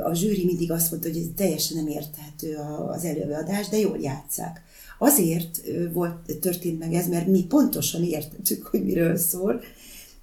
a 0.04 0.14
zsűri 0.14 0.44
mindig 0.44 0.70
azt 0.70 0.90
mondta, 0.90 1.08
hogy 1.08 1.18
ez 1.18 1.24
teljesen 1.36 1.76
nem 1.76 1.86
érthető 1.86 2.56
az 2.88 3.04
előadás, 3.04 3.68
de 3.68 3.78
jól 3.78 3.98
játszák. 4.00 4.62
Azért 4.98 5.60
volt, 5.92 6.38
történt 6.40 6.78
meg 6.78 6.92
ez, 6.92 7.08
mert 7.08 7.26
mi 7.26 7.44
pontosan 7.44 8.04
értettük, 8.04 8.66
hogy 8.66 8.84
miről 8.84 9.16
szól, 9.16 9.62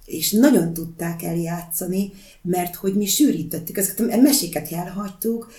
és 0.04 0.32
nagyon 0.32 0.72
tudták 0.72 1.22
eljátszani, 1.22 2.12
mert 2.42 2.74
hogy 2.74 2.94
mi 2.94 3.06
sűrítettük, 3.06 3.78
ezeket 3.78 4.12
a 4.12 4.20
meséket 4.20 4.72
elhagytuk, 4.72 5.52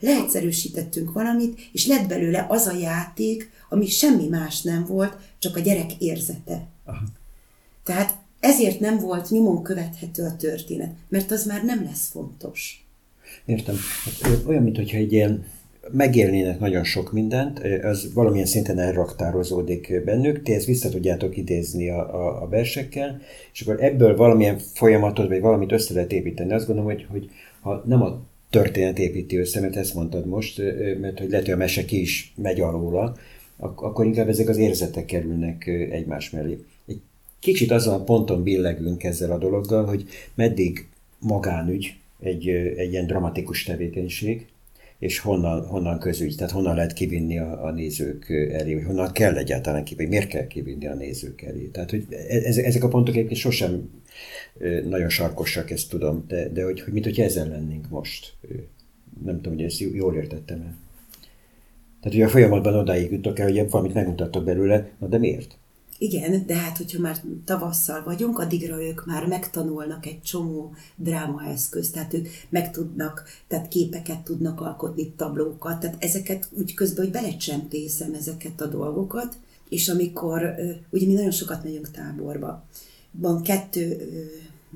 leegyszerűsítettünk 0.00 1.12
valamit, 1.12 1.60
és 1.72 1.86
lett 1.86 2.08
belőle 2.08 2.46
az 2.48 2.66
a 2.66 2.78
játék, 2.78 3.50
ami 3.68 3.86
semmi 3.86 4.26
más 4.26 4.62
nem 4.62 4.84
volt, 4.84 5.16
csak 5.38 5.56
a 5.56 5.60
gyerek 5.60 5.92
érzete. 5.98 6.66
Aha. 6.84 7.04
Tehát 7.84 8.16
ezért 8.40 8.80
nem 8.80 8.98
volt 8.98 9.30
nyomon 9.30 9.62
követhető 9.62 10.22
a 10.24 10.36
történet, 10.36 10.94
mert 11.08 11.30
az 11.30 11.44
már 11.44 11.64
nem 11.64 11.84
lesz 11.84 12.08
fontos. 12.08 12.87
Értem. 13.44 13.74
Hát, 14.20 14.42
olyan, 14.46 14.62
mintha 14.62 14.96
egy 14.96 15.12
ilyen 15.12 15.44
megélnének 15.92 16.58
nagyon 16.58 16.84
sok 16.84 17.12
mindent, 17.12 17.60
az 17.82 18.12
valamilyen 18.14 18.46
szinten 18.46 18.78
elraktározódik 18.78 20.04
bennük, 20.04 20.42
ti 20.42 20.52
ezt 20.54 20.66
vissza 20.66 20.88
tudjátok 20.88 21.36
idézni 21.36 21.90
a, 21.90 22.14
a, 22.14 22.42
a 22.42 22.48
versekkel, 22.48 23.20
és 23.52 23.60
akkor 23.60 23.82
ebből 23.82 24.16
valamilyen 24.16 24.58
folyamatot, 24.58 25.28
vagy 25.28 25.40
valamit 25.40 25.72
össze 25.72 25.94
lehet 25.94 26.12
építeni. 26.12 26.52
Azt 26.52 26.66
gondolom, 26.66 26.90
hogy, 26.90 27.06
hogy 27.10 27.30
ha 27.60 27.82
nem 27.86 28.02
a 28.02 28.20
történet 28.50 28.98
építi 28.98 29.36
össze, 29.36 29.60
mert 29.60 29.76
ezt 29.76 29.94
mondtad 29.94 30.26
most, 30.26 30.58
mert 31.00 31.18
hogy 31.18 31.30
lehet, 31.30 31.44
hogy 31.44 31.54
a 31.54 31.56
mese 31.56 31.84
ki 31.84 32.00
is 32.00 32.32
megy 32.36 32.60
alóla, 32.60 33.16
akkor 33.56 34.04
inkább 34.04 34.28
ezek 34.28 34.48
az 34.48 34.56
érzetek 34.56 35.04
kerülnek 35.04 35.66
egymás 35.66 36.30
mellé. 36.30 36.58
Egy 36.86 37.00
kicsit 37.40 37.70
azon 37.70 37.94
a 37.94 38.04
ponton 38.04 38.42
billegünk 38.42 39.04
ezzel 39.04 39.32
a 39.32 39.38
dologgal, 39.38 39.84
hogy 39.84 40.04
meddig 40.34 40.88
magánügy, 41.18 41.96
egy, 42.20 42.48
egy 42.48 42.92
ilyen 42.92 43.06
dramatikus 43.06 43.62
tevékenység, 43.64 44.46
és 44.98 45.18
honnan, 45.18 45.66
honnan 45.66 45.98
közügy, 45.98 46.36
tehát 46.36 46.52
honnan 46.52 46.74
lehet 46.74 46.92
kivinni 46.92 47.38
a, 47.38 47.64
a 47.64 47.70
nézők 47.70 48.30
elé, 48.30 48.72
hogy 48.72 48.84
honnan 48.84 49.12
kell 49.12 49.36
egyáltalán 49.36 49.84
kivinni, 49.84 50.08
miért 50.08 50.28
kell 50.28 50.46
kivinni 50.46 50.86
a 50.86 50.94
nézők 50.94 51.42
elé. 51.42 51.64
Tehát, 51.64 51.90
hogy 51.90 52.06
e, 52.10 52.62
ezek 52.64 52.84
a 52.84 52.88
pontok 52.88 53.14
egyébként 53.14 53.40
sosem 53.40 53.90
nagyon 54.88 55.08
sarkosak, 55.08 55.70
ezt 55.70 55.90
tudom, 55.90 56.24
de, 56.28 56.48
de 56.48 56.64
hogy, 56.64 56.80
hogy 56.80 56.92
mint 56.92 57.04
hogy 57.04 57.20
ezzel 57.20 57.48
lennénk 57.48 57.88
most. 57.88 58.34
Nem 59.24 59.36
tudom, 59.36 59.52
hogy 59.52 59.64
ezt 59.64 59.80
jól 59.80 60.14
értettem 60.14 60.60
el. 60.60 60.76
Tehát, 62.00 62.18
hogy 62.18 62.22
a 62.22 62.28
folyamatban 62.28 62.74
odáig 62.74 63.12
jutok 63.12 63.38
el, 63.38 63.50
hogy 63.50 63.70
valamit 63.70 63.94
megmutattok 63.94 64.44
belőle, 64.44 64.90
na 64.98 65.06
de 65.06 65.18
miért? 65.18 65.58
Igen, 65.98 66.46
de 66.46 66.56
hát, 66.56 66.76
hogyha 66.76 67.00
már 67.00 67.22
tavasszal 67.44 68.02
vagyunk, 68.04 68.38
addigra 68.38 68.82
ők 68.82 69.06
már 69.06 69.26
megtanulnak 69.26 70.06
egy 70.06 70.22
csomó 70.22 70.74
drámaeszközt, 70.96 71.92
tehát 71.92 72.14
ők 72.14 72.26
megtudnak, 72.48 73.24
tehát 73.48 73.68
képeket 73.68 74.20
tudnak 74.20 74.60
alkotni, 74.60 75.12
tablókat, 75.16 75.80
tehát 75.80 76.04
ezeket 76.04 76.48
úgy 76.50 76.74
közben, 76.74 77.04
hogy 77.04 77.12
belecsempészem 77.12 78.14
ezeket 78.14 78.60
a 78.60 78.66
dolgokat, 78.66 79.38
és 79.68 79.88
amikor, 79.88 80.54
ugye 80.90 81.06
mi 81.06 81.12
nagyon 81.12 81.30
sokat 81.30 81.64
megyünk 81.64 81.90
táborba, 81.90 82.64
van 83.10 83.42
kettő 83.42 84.08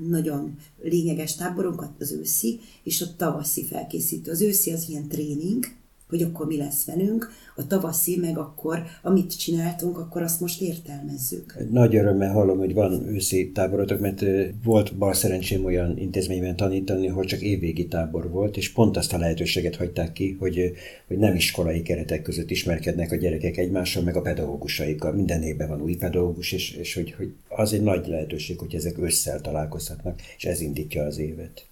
nagyon 0.08 0.58
lényeges 0.82 1.34
táborunk, 1.34 1.84
az 1.98 2.12
őszi 2.12 2.60
és 2.82 3.00
a 3.00 3.16
tavaszi 3.16 3.64
felkészítő. 3.64 4.30
Az 4.30 4.40
őszi 4.40 4.72
az 4.72 4.88
ilyen 4.88 5.08
tréning, 5.08 5.66
hogy 6.12 6.22
akkor 6.22 6.46
mi 6.46 6.56
lesz 6.56 6.84
velünk, 6.84 7.30
a 7.56 7.66
tavaszi 7.66 8.18
meg 8.20 8.38
akkor, 8.38 8.82
amit 9.02 9.38
csináltunk, 9.38 9.98
akkor 9.98 10.22
azt 10.22 10.40
most 10.40 10.60
értelmezzük. 10.60 11.56
Nagy 11.70 11.96
örömmel 11.96 12.32
hallom, 12.32 12.58
hogy 12.58 12.74
van 12.74 13.06
őszi 13.06 13.50
táborotok, 13.52 14.00
mert 14.00 14.24
volt 14.64 14.96
bal 14.96 15.14
szerencsém 15.14 15.64
olyan 15.64 15.98
intézményben 15.98 16.56
tanítani, 16.56 17.06
hogy 17.06 17.26
csak 17.26 17.40
évvégi 17.40 17.86
tábor 17.86 18.30
volt, 18.30 18.56
és 18.56 18.72
pont 18.72 18.96
azt 18.96 19.12
a 19.12 19.18
lehetőséget 19.18 19.76
hagyták 19.76 20.12
ki, 20.12 20.36
hogy, 20.38 20.72
hogy 21.06 21.18
nem 21.18 21.34
iskolai 21.34 21.82
keretek 21.82 22.22
között 22.22 22.50
ismerkednek 22.50 23.12
a 23.12 23.16
gyerekek 23.16 23.56
egymással, 23.56 24.02
meg 24.02 24.16
a 24.16 24.20
pedagógusaikkal. 24.20 25.12
Minden 25.12 25.42
évben 25.42 25.68
van 25.68 25.82
új 25.82 25.96
pedagógus, 25.96 26.52
és, 26.52 26.76
és 26.76 26.94
hogy, 26.94 27.14
hogy 27.16 27.32
az 27.48 27.72
egy 27.72 27.82
nagy 27.82 28.06
lehetőség, 28.06 28.58
hogy 28.58 28.74
ezek 28.74 28.98
ősszel 28.98 29.40
találkozhatnak, 29.40 30.20
és 30.36 30.44
ez 30.44 30.60
indítja 30.60 31.04
az 31.04 31.18
évet. 31.18 31.66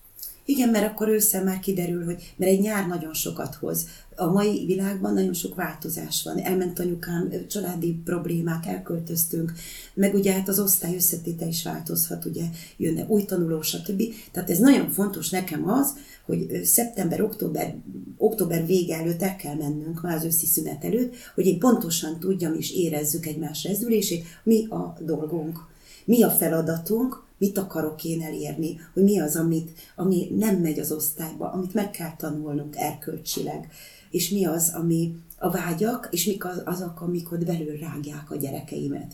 Igen, 0.45 0.68
mert 0.68 0.86
akkor 0.86 1.09
ősszel 1.09 1.45
már 1.45 1.59
kiderül, 1.59 2.05
hogy 2.05 2.34
mert 2.36 2.51
egy 2.51 2.61
nyár 2.61 2.86
nagyon 2.86 3.14
sokat 3.14 3.55
hoz. 3.55 3.86
A 4.16 4.26
mai 4.30 4.64
világban 4.66 5.14
nagyon 5.14 5.32
sok 5.32 5.55
változás 5.55 6.22
van. 6.22 6.38
Elment 6.38 6.78
anyukám, 6.78 7.32
családi 7.49 8.01
problémák, 8.05 8.66
elköltöztünk, 8.66 9.53
meg 9.95 10.14
ugye 10.14 10.32
hát 10.32 10.49
az 10.49 10.59
osztály 10.59 10.95
összetéte 10.95 11.47
is 11.47 11.62
változhat, 11.62 12.24
ugye 12.24 12.45
jönne 12.76 13.05
új 13.09 13.24
tanuló, 13.24 13.62
stb. 13.62 14.03
Tehát 14.32 14.51
ez 14.51 14.59
nagyon 14.59 14.91
fontos 14.91 15.30
nekem 15.30 15.68
az, 15.68 15.95
hogy 16.24 16.61
szeptember, 16.64 17.20
október, 17.22 17.74
október 18.16 18.66
vége 18.66 18.97
előtt 18.97 19.22
el 19.22 19.36
kell 19.36 19.55
mennünk, 19.55 20.03
már 20.03 20.16
az 20.16 20.24
őszi 20.24 20.47
szünet 20.47 20.84
előtt, 20.84 21.14
hogy 21.34 21.47
én 21.47 21.59
pontosan 21.59 22.18
tudjam 22.18 22.55
és 22.55 22.72
érezzük 22.72 23.26
egymás 23.26 23.64
rezdülését, 23.64 24.24
mi 24.43 24.66
a 24.66 24.97
dolgunk, 25.01 25.59
mi 26.05 26.22
a 26.22 26.30
feladatunk, 26.30 27.28
mit 27.41 27.59
akarok 27.59 28.05
én 28.05 28.22
elérni, 28.22 28.80
hogy 28.93 29.03
mi 29.03 29.20
az, 29.20 29.36
amit, 29.36 29.70
ami 29.97 30.32
nem 30.36 30.57
megy 30.57 30.78
az 30.78 30.93
osztályba, 30.93 31.51
amit 31.51 31.74
meg 31.74 31.91
kell 31.91 32.16
tanulnunk 32.16 32.76
erkölcsileg, 32.76 33.68
és 34.11 34.30
mi 34.30 34.47
az, 34.47 34.72
ami 34.74 35.16
a 35.38 35.51
vágyak, 35.51 36.09
és 36.11 36.26
mik 36.26 36.45
az, 36.45 36.62
azok, 36.64 37.01
amik 37.01 37.32
ott 37.32 37.45
belül 37.45 37.78
rágják 37.78 38.30
a 38.30 38.36
gyerekeimet. 38.36 39.12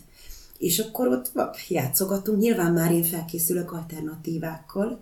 És 0.57 0.79
akkor 0.79 1.07
ott 1.07 1.31
játszogatunk, 1.67 2.39
nyilván 2.39 2.73
már 2.73 2.91
én 2.91 3.03
felkészülök 3.03 3.71
alternatívákkal, 3.71 4.99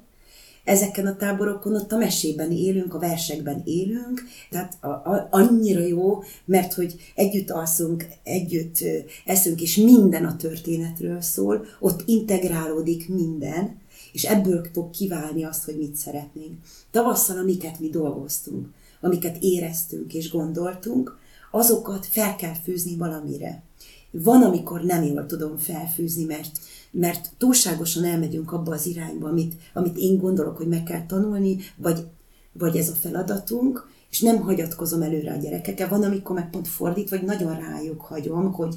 ezeken 0.65 1.07
a 1.07 1.15
táborokon 1.15 1.75
ott 1.75 1.91
a 1.91 1.97
mesében 1.97 2.51
élünk, 2.51 2.93
a 2.93 2.99
versekben 2.99 3.61
élünk, 3.65 4.23
tehát 4.49 4.77
a, 4.81 4.87
a, 4.87 5.27
annyira 5.31 5.79
jó, 5.79 6.23
mert 6.45 6.73
hogy 6.73 6.95
együtt 7.15 7.49
alszunk, 7.49 8.07
együtt 8.23 8.77
eszünk, 9.25 9.61
és 9.61 9.75
minden 9.75 10.25
a 10.25 10.35
történetről 10.35 11.21
szól, 11.21 11.65
ott 11.79 12.03
integrálódik 12.05 13.09
minden, 13.09 13.77
és 14.11 14.23
ebből 14.23 14.65
fog 14.73 14.89
kiválni 14.89 15.43
azt, 15.43 15.63
hogy 15.63 15.77
mit 15.77 15.95
szeretnénk. 15.95 16.57
Tavasszal, 16.91 17.37
amiket 17.37 17.79
mi 17.79 17.89
dolgoztunk, 17.89 18.67
amiket 19.01 19.37
éreztünk 19.39 20.13
és 20.13 20.31
gondoltunk, 20.31 21.17
azokat 21.51 22.05
fel 22.05 22.35
kell 22.35 22.55
fűzni 22.63 22.95
valamire. 22.97 23.63
Van, 24.11 24.41
amikor 24.41 24.81
nem 24.81 25.03
jól 25.03 25.25
tudom 25.25 25.57
felfűzni, 25.57 26.23
mert 26.23 26.59
mert 26.99 27.31
túlságosan 27.37 28.03
elmegyünk 28.03 28.51
abba 28.51 28.73
az 28.73 28.85
irányba, 28.85 29.27
amit, 29.27 29.53
amit 29.73 29.97
én 29.97 30.17
gondolok, 30.17 30.57
hogy 30.57 30.67
meg 30.67 30.83
kell 30.83 31.05
tanulni, 31.05 31.57
vagy, 31.75 32.05
vagy 32.51 32.75
ez 32.75 32.89
a 32.89 32.93
feladatunk, 32.93 33.93
és 34.09 34.21
nem 34.21 34.37
hagyatkozom 34.37 35.01
előre 35.01 35.31
a 35.31 35.37
gyerekekkel. 35.37 35.89
Van, 35.89 36.03
amikor 36.03 36.35
meg 36.35 36.49
pont 36.49 36.67
fordít, 36.67 37.09
vagy 37.09 37.23
nagyon 37.23 37.59
rájuk 37.59 38.01
hagyom, 38.01 38.51
hogy 38.51 38.75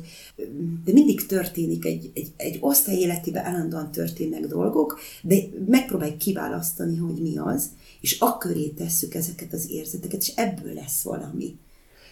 de 0.84 0.92
mindig 0.92 1.26
történik, 1.26 1.84
egy, 1.84 2.10
egy, 2.14 2.32
egy 2.36 2.58
osztály 2.60 2.96
életében 2.96 3.44
állandóan 3.44 3.90
történnek 3.90 4.46
dolgok, 4.46 4.98
de 5.22 5.36
megpróbáljuk 5.66 6.18
kiválasztani, 6.18 6.96
hogy 6.96 7.22
mi 7.22 7.38
az, 7.38 7.68
és 8.00 8.18
akköré 8.18 8.66
tesszük 8.66 9.14
ezeket 9.14 9.52
az 9.52 9.70
érzeteket, 9.70 10.20
és 10.20 10.32
ebből 10.36 10.72
lesz 10.72 11.02
valami. 11.02 11.56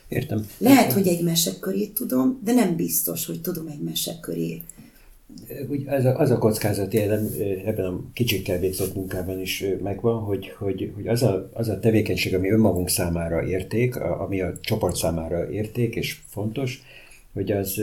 Értem. 0.08 0.46
Lehet, 0.58 0.92
hogy 0.92 1.08
egy 1.08 1.22
mesekörét 1.22 1.94
tudom, 1.94 2.40
de 2.44 2.52
nem 2.52 2.76
biztos, 2.76 3.26
hogy 3.26 3.40
tudom 3.40 3.66
egy 3.66 3.80
meseköré 3.80 4.62
úgy 5.68 5.84
az, 5.86 6.04
a, 6.04 6.18
az 6.18 6.30
a 6.30 6.38
kockázat 6.38 6.92
jelen 6.94 7.30
ebben 7.64 7.84
a 7.84 8.00
kicsikkel 8.12 8.58
végzett 8.58 8.94
munkában 8.94 9.40
is 9.40 9.64
megvan, 9.82 10.22
hogy, 10.22 10.48
hogy, 10.58 10.92
hogy 10.94 11.06
az, 11.06 11.22
a, 11.22 11.50
az 11.52 11.68
a 11.68 11.78
tevékenység, 11.78 12.34
ami 12.34 12.50
önmagunk 12.50 12.88
számára 12.88 13.46
érték, 13.46 13.96
ami 13.96 14.40
a 14.40 14.52
csoport 14.60 14.96
számára 14.96 15.50
érték 15.50 15.94
és 15.94 16.18
fontos, 16.26 16.82
hogy 17.32 17.52
az, 17.52 17.82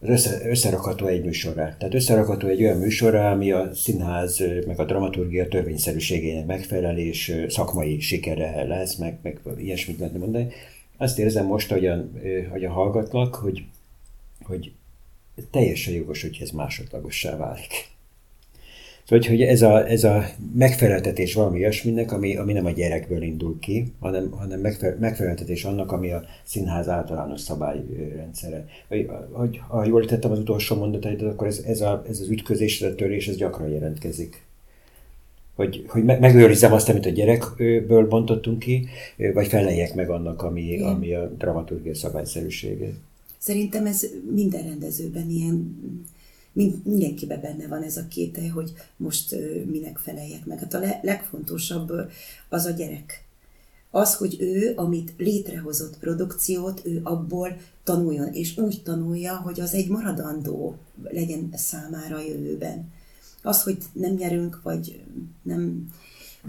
az 0.00 0.08
össze, 0.08 0.48
összerakható 0.48 1.06
egy 1.06 1.24
műsorra. 1.24 1.74
Tehát 1.78 1.94
összerakható 1.94 2.48
egy 2.48 2.62
olyan 2.62 2.78
műsorra, 2.78 3.30
ami 3.30 3.52
a 3.52 3.74
színház, 3.74 4.42
meg 4.66 4.80
a 4.80 4.84
dramaturgia 4.84 5.48
törvényszerűségének 5.48 6.46
megfelelés, 6.46 7.32
szakmai 7.48 8.00
sikere 8.00 8.64
lesz, 8.64 8.96
meg, 8.96 9.18
meg 9.22 9.40
ilyesmit 9.58 9.98
lehetne 9.98 10.18
mondani. 10.18 10.48
Azt 10.96 11.18
érzem 11.18 11.46
most, 11.46 11.70
hogy 11.70 11.86
a, 11.86 12.08
hogy 12.50 12.64
a 12.64 12.70
hallgatlak, 12.70 13.34
hogy, 13.34 13.64
hogy 14.42 14.72
teljesen 15.50 15.94
jogos, 15.94 16.22
hogy 16.22 16.38
ez 16.40 16.50
másodlagossá 16.50 17.36
válik. 17.36 17.94
Szóval, 19.08 19.28
hogy 19.28 19.42
ez 19.42 19.62
a, 19.62 19.88
ez 19.88 20.04
a 20.04 20.24
megfeleltetés 20.54 21.34
valami 21.34 21.58
olyasminek, 21.58 22.12
ami, 22.12 22.36
ami 22.36 22.52
nem 22.52 22.66
a 22.66 22.70
gyerekből 22.70 23.22
indul 23.22 23.58
ki, 23.58 23.92
hanem, 24.00 24.30
hanem 24.30 24.60
megfelel, 24.60 24.96
megfeleltetés 25.00 25.64
annak, 25.64 25.92
ami 25.92 26.10
a 26.10 26.24
színház 26.44 26.88
általános 26.88 27.40
szabályrendszere. 27.40 28.66
Hogy, 29.32 29.60
ha 29.68 29.84
jól 29.84 30.04
tettem 30.04 30.30
az 30.30 30.38
utolsó 30.38 30.76
mondataidat, 30.76 31.32
akkor 31.32 31.46
ez, 31.46 31.62
ez, 31.66 31.80
a, 31.80 32.04
ez 32.08 32.20
az 32.20 32.28
ütközés, 32.28 32.82
ez 32.82 32.92
a 32.92 32.94
törés, 32.94 33.28
ez 33.28 33.36
gyakran 33.36 33.68
jelentkezik. 33.68 34.44
Hogy, 35.54 35.84
hogy 35.88 36.04
megőrizzem 36.04 36.72
azt, 36.72 36.88
amit 36.88 37.06
a 37.06 37.10
gyerekből 37.10 38.08
bontottunk 38.08 38.58
ki, 38.58 38.88
vagy 39.34 39.46
feleljek 39.46 39.94
meg 39.94 40.10
annak, 40.10 40.42
ami, 40.42 40.80
ami 40.80 41.14
a 41.14 41.26
dramaturgia 41.38 41.94
szabályszerűsége. 41.94 42.88
Szerintem 43.46 43.86
ez 43.86 44.06
minden 44.30 44.62
rendezőben 44.62 45.30
ilyen, 45.30 45.76
mind, 46.52 46.84
mindenkiben 46.84 47.40
benne 47.40 47.66
van 47.66 47.82
ez 47.82 47.96
a 47.96 48.08
kéte, 48.08 48.50
hogy 48.50 48.72
most 48.96 49.36
minek 49.66 49.98
feleljek 49.98 50.46
meg. 50.46 50.58
Hát 50.58 50.74
a 50.74 50.78
le, 50.78 51.00
legfontosabb 51.02 51.92
az 52.48 52.64
a 52.64 52.70
gyerek. 52.70 53.24
Az, 53.90 54.14
hogy 54.14 54.36
ő, 54.40 54.72
amit 54.76 55.12
létrehozott 55.16 55.98
produkciót, 55.98 56.80
ő 56.84 57.00
abból 57.02 57.56
tanuljon, 57.84 58.32
és 58.32 58.56
úgy 58.56 58.82
tanulja, 58.82 59.36
hogy 59.36 59.60
az 59.60 59.74
egy 59.74 59.88
maradandó 59.88 60.76
legyen 61.02 61.50
számára 61.54 62.16
a 62.16 62.26
jövőben. 62.26 62.92
Az, 63.42 63.62
hogy 63.62 63.78
nem 63.92 64.14
nyerünk, 64.14 64.60
vagy 64.62 65.02
nem, 65.42 65.88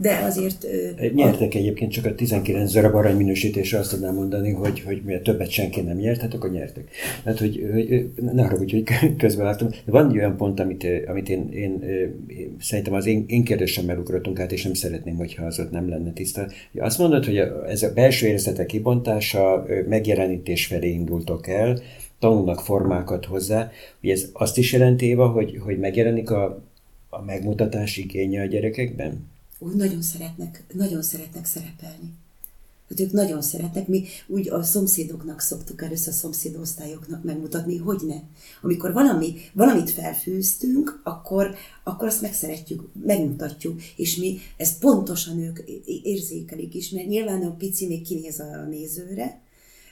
de 0.01 0.19
azért... 0.23 0.65
Nyertek 1.13 1.55
egyébként 1.55 1.91
csak 1.91 2.05
a 2.05 2.15
19 2.15 2.73
darab 2.73 2.95
aranyminősítésre 2.95 3.79
azt 3.79 3.89
tudnám 3.89 4.15
mondani, 4.15 4.51
hogy, 4.51 4.79
hogy 4.79 5.01
miért 5.05 5.23
többet 5.23 5.49
senki 5.49 5.81
nem 5.81 5.97
nyert, 5.97 6.21
hát 6.21 6.33
akkor 6.33 6.51
nyertek. 6.51 6.89
Hát, 7.25 7.39
hogy, 7.39 7.69
hogy 7.73 8.09
ne 8.33 8.43
haragudj, 8.43 8.73
hogy 8.73 8.83
közben 9.17 9.45
láttam. 9.45 9.69
Van 9.85 10.09
egy 10.09 10.17
olyan 10.17 10.37
pont, 10.37 10.59
amit, 10.59 10.87
amit 11.07 11.29
én, 11.29 11.49
én, 11.51 11.83
én 12.27 12.55
szerintem 12.59 12.93
az 12.93 13.05
én, 13.05 13.23
én 13.27 13.43
kérdésemmel 13.43 13.97
ugrottunk 13.97 14.39
át, 14.39 14.51
és 14.51 14.63
nem 14.63 14.73
szeretném, 14.73 15.15
hogyha 15.15 15.45
az 15.45 15.59
ott 15.59 15.71
nem 15.71 15.89
lenne 15.89 16.11
tiszta. 16.13 16.47
Azt 16.77 16.97
mondod, 16.97 17.25
hogy 17.25 17.37
ez 17.67 17.83
a 17.83 17.93
belső 17.93 18.27
érzetek 18.27 18.65
kibontása, 18.65 19.65
megjelenítés 19.87 20.65
felé 20.65 20.89
indultok 20.89 21.47
el, 21.47 21.79
tanulnak 22.19 22.59
formákat 22.59 23.25
hozzá. 23.25 23.71
Ugye 24.03 24.13
ez 24.13 24.29
azt 24.33 24.57
is 24.57 24.73
jelenti, 24.73 25.05
Éva, 25.05 25.27
hogy, 25.27 25.57
hogy 25.63 25.79
megjelenik 25.79 26.29
a, 26.29 26.63
a 27.09 27.21
megmutatás 27.21 27.97
igénye 27.97 28.41
a 28.41 28.45
gyerekekben? 28.45 29.35
Úgy 29.59 29.73
nagyon 29.73 30.01
szeretnek, 30.01 30.63
nagyon 30.73 31.01
szeretnek 31.01 31.45
szerepelni. 31.45 32.13
Hát 32.89 32.99
ők 32.99 33.11
nagyon 33.11 33.41
szeretnek, 33.41 33.87
mi 33.87 34.03
úgy 34.27 34.49
a 34.49 34.63
szomszédoknak 34.63 35.39
szoktuk 35.39 35.81
először 35.81 36.13
a 36.13 36.15
szomszédosztályoknak 36.15 37.23
megmutatni, 37.23 37.77
hogy 37.77 38.01
ne. 38.07 38.15
Amikor 38.61 38.93
valami, 38.93 39.35
valamit 39.53 39.89
felfűztünk, 39.89 41.01
akkor, 41.03 41.55
akkor 41.83 42.07
azt 42.07 42.21
megszeretjük, 42.21 42.89
megmutatjuk, 43.05 43.81
és 43.95 44.15
mi 44.15 44.37
ezt 44.57 44.79
pontosan 44.79 45.39
ők 45.39 45.59
érzékelik 46.03 46.75
is, 46.75 46.89
mert 46.89 47.07
nyilván 47.07 47.43
a 47.43 47.55
pici 47.55 47.87
még 47.87 48.05
kinéz 48.05 48.39
a 48.39 48.65
nézőre, 48.69 49.41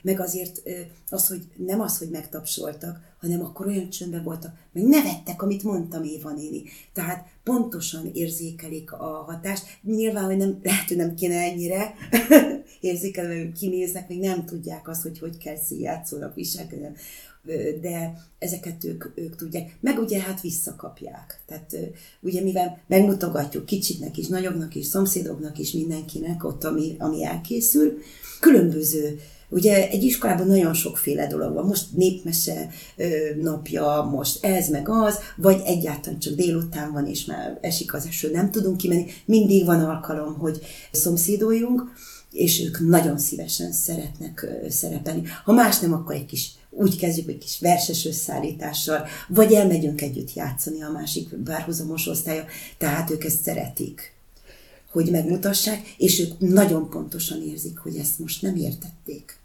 meg 0.02 0.20
azért 0.20 0.62
az, 1.08 1.28
hogy 1.28 1.42
nem 1.56 1.80
az, 1.80 1.98
hogy 1.98 2.08
megtapsoltak, 2.08 3.00
hanem 3.20 3.40
akkor 3.40 3.66
olyan 3.66 3.90
csöndben 3.90 4.22
voltak, 4.22 4.56
meg 4.72 4.84
nevettek, 4.84 5.42
amit 5.42 5.62
mondtam 5.62 6.02
Éva 6.02 6.32
néni. 6.32 6.62
Tehát 6.92 7.28
pontosan 7.46 8.10
érzékelik 8.12 8.92
a 8.92 9.24
hatást. 9.26 9.64
Nyilván, 9.82 10.24
hogy 10.24 10.36
nem, 10.36 10.60
lehet, 10.62 10.88
hogy 10.88 10.96
nem 10.96 11.14
kéne 11.14 11.34
ennyire 11.34 11.94
érzékelni, 12.80 13.38
hogy 13.38 13.52
kinéznek, 13.52 14.08
még 14.08 14.18
nem 14.18 14.44
tudják 14.44 14.88
azt, 14.88 15.02
hogy 15.02 15.18
hogy 15.18 15.38
kell 15.38 15.56
színjátszónak 15.56 16.34
viselkedni, 16.34 16.88
de 17.80 18.18
ezeket 18.38 18.84
ők, 18.84 19.04
ők 19.14 19.36
tudják. 19.36 19.76
Meg 19.80 19.98
ugye 19.98 20.20
hát 20.20 20.40
visszakapják. 20.40 21.42
Tehát 21.46 21.76
ugye 22.20 22.42
mivel 22.42 22.80
megmutogatjuk 22.86 23.66
kicsiknek 23.66 24.16
is, 24.16 24.26
nagyoknak 24.26 24.74
is, 24.74 24.86
szomszédoknak 24.86 25.58
is, 25.58 25.72
mindenkinek 25.72 26.44
ott, 26.44 26.64
ami, 26.64 26.96
ami 26.98 27.24
elkészül, 27.24 27.98
különböző 28.40 29.18
Ugye 29.48 29.88
egy 29.88 30.02
iskolában 30.02 30.46
nagyon 30.46 30.74
sokféle 30.74 31.26
dolog 31.26 31.54
van, 31.54 31.66
most 31.66 31.84
népmese 31.94 32.68
napja, 33.40 34.08
most 34.12 34.44
ez 34.44 34.68
meg 34.68 34.88
az, 34.88 35.18
vagy 35.36 35.62
egyáltalán 35.64 36.18
csak 36.18 36.34
délután 36.34 36.92
van, 36.92 37.06
és 37.06 37.24
már 37.24 37.58
esik 37.60 37.94
az 37.94 38.06
eső, 38.06 38.30
nem 38.30 38.50
tudunk 38.50 38.76
kimenni. 38.76 39.06
Mindig 39.24 39.64
van 39.64 39.84
alkalom, 39.84 40.34
hogy 40.34 40.60
szomszédoljunk, 40.92 41.82
és 42.32 42.60
ők 42.60 42.88
nagyon 42.88 43.18
szívesen 43.18 43.72
szeretnek 43.72 44.46
szerepelni. 44.68 45.22
Ha 45.44 45.52
más 45.52 45.78
nem, 45.78 45.92
akkor 45.92 46.14
egy 46.14 46.26
kis 46.26 46.50
úgy 46.70 46.96
kezdjük, 46.96 47.28
egy 47.28 47.38
kis 47.38 47.58
verses 47.60 48.06
összeállítással, 48.06 49.06
vagy 49.28 49.52
elmegyünk 49.52 50.00
együtt 50.00 50.34
játszani 50.34 50.82
a 50.82 50.90
másik 50.90 51.28
párhuzamos 51.44 52.06
osztálya, 52.06 52.44
tehát 52.78 53.10
ők 53.10 53.24
ezt 53.24 53.42
szeretik 53.42 54.15
hogy 55.02 55.10
megmutassák, 55.10 55.94
és 55.96 56.20
ők 56.20 56.38
nagyon 56.38 56.90
pontosan 56.90 57.42
érzik, 57.42 57.78
hogy 57.78 57.96
ezt 57.96 58.18
most 58.18 58.42
nem 58.42 58.56
értették. 58.56 59.38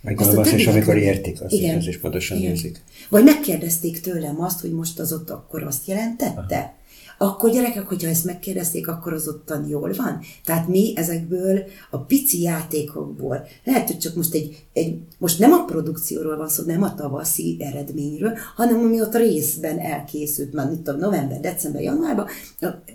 Meg 0.00 0.20
azt 0.20 0.52
is, 0.52 0.66
amikor 0.66 0.96
értik, 0.96 1.40
azt 1.40 1.52
igen, 1.52 1.78
is, 1.78 1.86
is 1.86 1.98
pontosan 1.98 2.36
igen. 2.36 2.50
érzik. 2.50 2.82
Vagy 3.08 3.24
megkérdezték 3.24 4.00
tőlem 4.00 4.40
azt, 4.40 4.60
hogy 4.60 4.72
most 4.72 4.98
az 4.98 5.12
ott 5.12 5.30
akkor 5.30 5.62
azt 5.62 5.86
jelentette? 5.86 6.56
Aha 6.56 6.78
akkor 7.22 7.50
gyerekek, 7.50 7.88
hogyha 7.88 8.08
ezt 8.08 8.24
megkérdezték, 8.24 8.88
akkor 8.88 9.12
az 9.12 9.28
ottan 9.28 9.68
jól 9.68 9.92
van. 9.96 10.20
Tehát 10.44 10.68
mi 10.68 10.92
ezekből 10.96 11.62
a 11.90 11.98
pici 11.98 12.42
játékokból, 12.42 13.46
lehet, 13.64 13.86
hogy 13.86 13.98
csak 13.98 14.14
most 14.14 14.34
egy, 14.34 14.64
egy 14.72 14.98
most 15.18 15.38
nem 15.38 15.52
a 15.52 15.64
produkcióról 15.64 16.36
van 16.36 16.48
szó, 16.48 16.62
nem 16.64 16.82
a 16.82 16.94
tavaszi 16.94 17.56
eredményről, 17.58 18.36
hanem 18.56 18.78
ami 18.78 19.00
ott 19.00 19.14
részben 19.14 19.78
elkészült, 19.78 20.52
már 20.52 20.72
itt 20.72 20.88
a 20.88 20.92
november, 20.92 21.40
december, 21.40 21.82
januárban, 21.82 22.26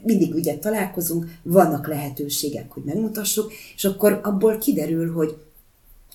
mindig 0.03 0.33
ugye 0.33 0.57
találkozunk, 0.57 1.25
vannak 1.43 1.87
lehetőségek, 1.87 2.71
hogy 2.71 2.83
megmutassuk, 2.83 3.51
és 3.75 3.85
akkor 3.85 4.19
abból 4.23 4.57
kiderül, 4.57 5.13
hogy 5.13 5.37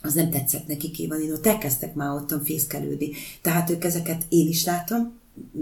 az 0.03 0.15
nem 0.15 0.31
tetszett 0.31 0.67
nekik, 0.67 0.99
Évan, 0.99 1.21
én 1.21 1.33
ott 1.33 1.47
elkezdtek 1.47 1.95
már 1.95 2.15
ottan 2.15 2.43
fészkelődni. 2.43 3.11
Tehát 3.43 3.71
ők 3.71 3.85
ezeket 3.85 4.25
én 4.29 4.49
is 4.49 4.65
látom, 4.65 5.20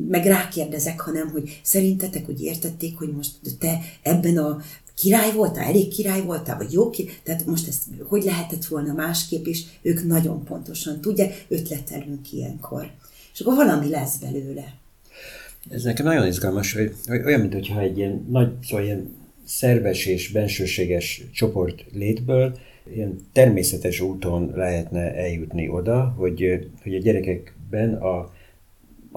meg 0.09 0.24
rákérdezek, 0.24 1.01
hanem 1.01 1.29
hogy 1.29 1.61
szerintetek, 1.62 2.26
hogy 2.26 2.43
értették, 2.43 2.99
hogy 2.99 3.12
most 3.12 3.31
te 3.59 3.81
ebben 4.03 4.39
a 4.39 4.61
király 4.95 5.33
voltál, 5.33 5.64
elég 5.64 5.89
király 5.89 6.22
voltál, 6.22 6.57
vagy 6.57 6.72
jó 6.72 6.91
király, 6.91 7.14
tehát 7.22 7.47
most 7.47 7.68
ezt 7.68 7.83
hogy 8.03 8.22
lehetett 8.22 8.64
volna 8.64 8.93
másképp, 8.93 9.47
és 9.47 9.62
ők 9.83 10.05
nagyon 10.05 10.45
pontosan 10.45 11.01
tudják, 11.01 11.45
ötletelünk 11.49 12.33
ilyenkor. 12.33 12.91
És 13.33 13.41
akkor 13.41 13.55
valami 13.55 13.89
lesz 13.89 14.16
belőle. 14.16 14.74
Ez 15.70 15.83
nekem 15.83 16.07
nagyon 16.07 16.26
izgalmas, 16.26 16.72
hogy 16.72 16.95
olyan, 17.24 17.41
mintha 17.41 17.81
egy 17.81 17.99
ilyen 17.99 18.26
nagy, 18.31 18.53
szóval 18.62 18.85
ilyen 18.85 19.16
szerves 19.45 20.07
és 20.07 20.31
bensőséges 20.31 21.22
csoport 21.33 21.85
létből 21.93 22.59
ilyen 22.95 23.18
természetes 23.33 24.01
úton 24.01 24.53
lehetne 24.55 25.14
eljutni 25.14 25.68
oda, 25.68 26.14
hogy, 26.16 26.68
hogy 26.83 26.95
a 26.95 26.99
gyerekekben 26.99 27.95
a 27.95 28.33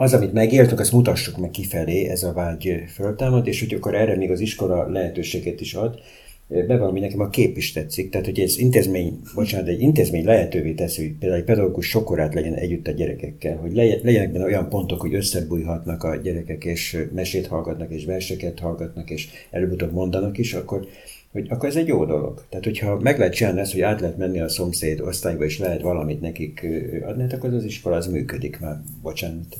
az, 0.01 0.13
amit 0.13 0.33
megéltünk, 0.33 0.79
azt 0.79 0.91
mutassuk 0.91 1.37
meg 1.37 1.49
kifelé, 1.49 2.07
ez 2.07 2.23
a 2.23 2.33
vágy 2.33 2.83
föltámad, 2.93 3.47
és 3.47 3.59
hogy 3.59 3.73
akkor 3.73 3.95
erre 3.95 4.15
még 4.15 4.31
az 4.31 4.39
iskola 4.39 4.89
lehetőséget 4.89 5.61
is 5.61 5.73
ad, 5.73 5.99
bevallom, 6.47 6.95
nekem 6.95 7.19
a 7.19 7.29
kép 7.29 7.57
is 7.57 7.71
tetszik. 7.71 8.09
Tehát, 8.09 8.25
hogy 8.25 8.39
ez 8.39 8.57
intézmény, 8.57 9.19
bocsánat, 9.35 9.67
egy 9.67 9.81
intézmény 9.81 10.25
lehetővé 10.25 10.73
teszi, 10.73 11.01
hogy 11.01 11.15
például 11.17 11.41
egy 11.41 11.45
pedagógus 11.45 11.87
sokorát 11.87 12.33
legyen 12.33 12.53
együtt 12.53 12.87
a 12.87 12.91
gyerekekkel, 12.91 13.57
hogy 13.57 13.73
legyenek 13.73 14.31
benne 14.31 14.45
olyan 14.45 14.69
pontok, 14.69 15.01
hogy 15.01 15.13
összebújhatnak 15.13 16.03
a 16.03 16.15
gyerekek, 16.15 16.63
és 16.63 16.97
mesét 17.13 17.47
hallgatnak, 17.47 17.91
és 17.91 18.05
verseket 18.05 18.59
hallgatnak, 18.59 19.09
és 19.09 19.27
előbb-utóbb 19.51 19.93
mondanak 19.93 20.37
is, 20.37 20.53
akkor 20.53 20.87
hogy 21.31 21.47
akkor 21.49 21.69
ez 21.69 21.75
egy 21.75 21.87
jó 21.87 22.05
dolog. 22.05 22.45
Tehát, 22.49 22.65
hogyha 22.65 22.99
meg 22.99 23.17
lehet 23.17 23.33
csinálni 23.33 23.59
ezt, 23.59 23.71
hogy 23.71 23.81
át 23.81 23.99
lehet 23.99 24.17
menni 24.17 24.39
a 24.39 24.49
szomszéd 24.49 25.01
osztályba, 25.01 25.43
és 25.43 25.59
lehet 25.59 25.81
valamit 25.81 26.21
nekik 26.21 26.67
adni, 27.05 27.21
hát 27.21 27.33
akkor 27.33 27.53
az 27.53 27.63
iskola 27.63 27.95
az 27.95 28.07
működik 28.07 28.59
már. 28.59 28.81
Bocsánat 29.01 29.57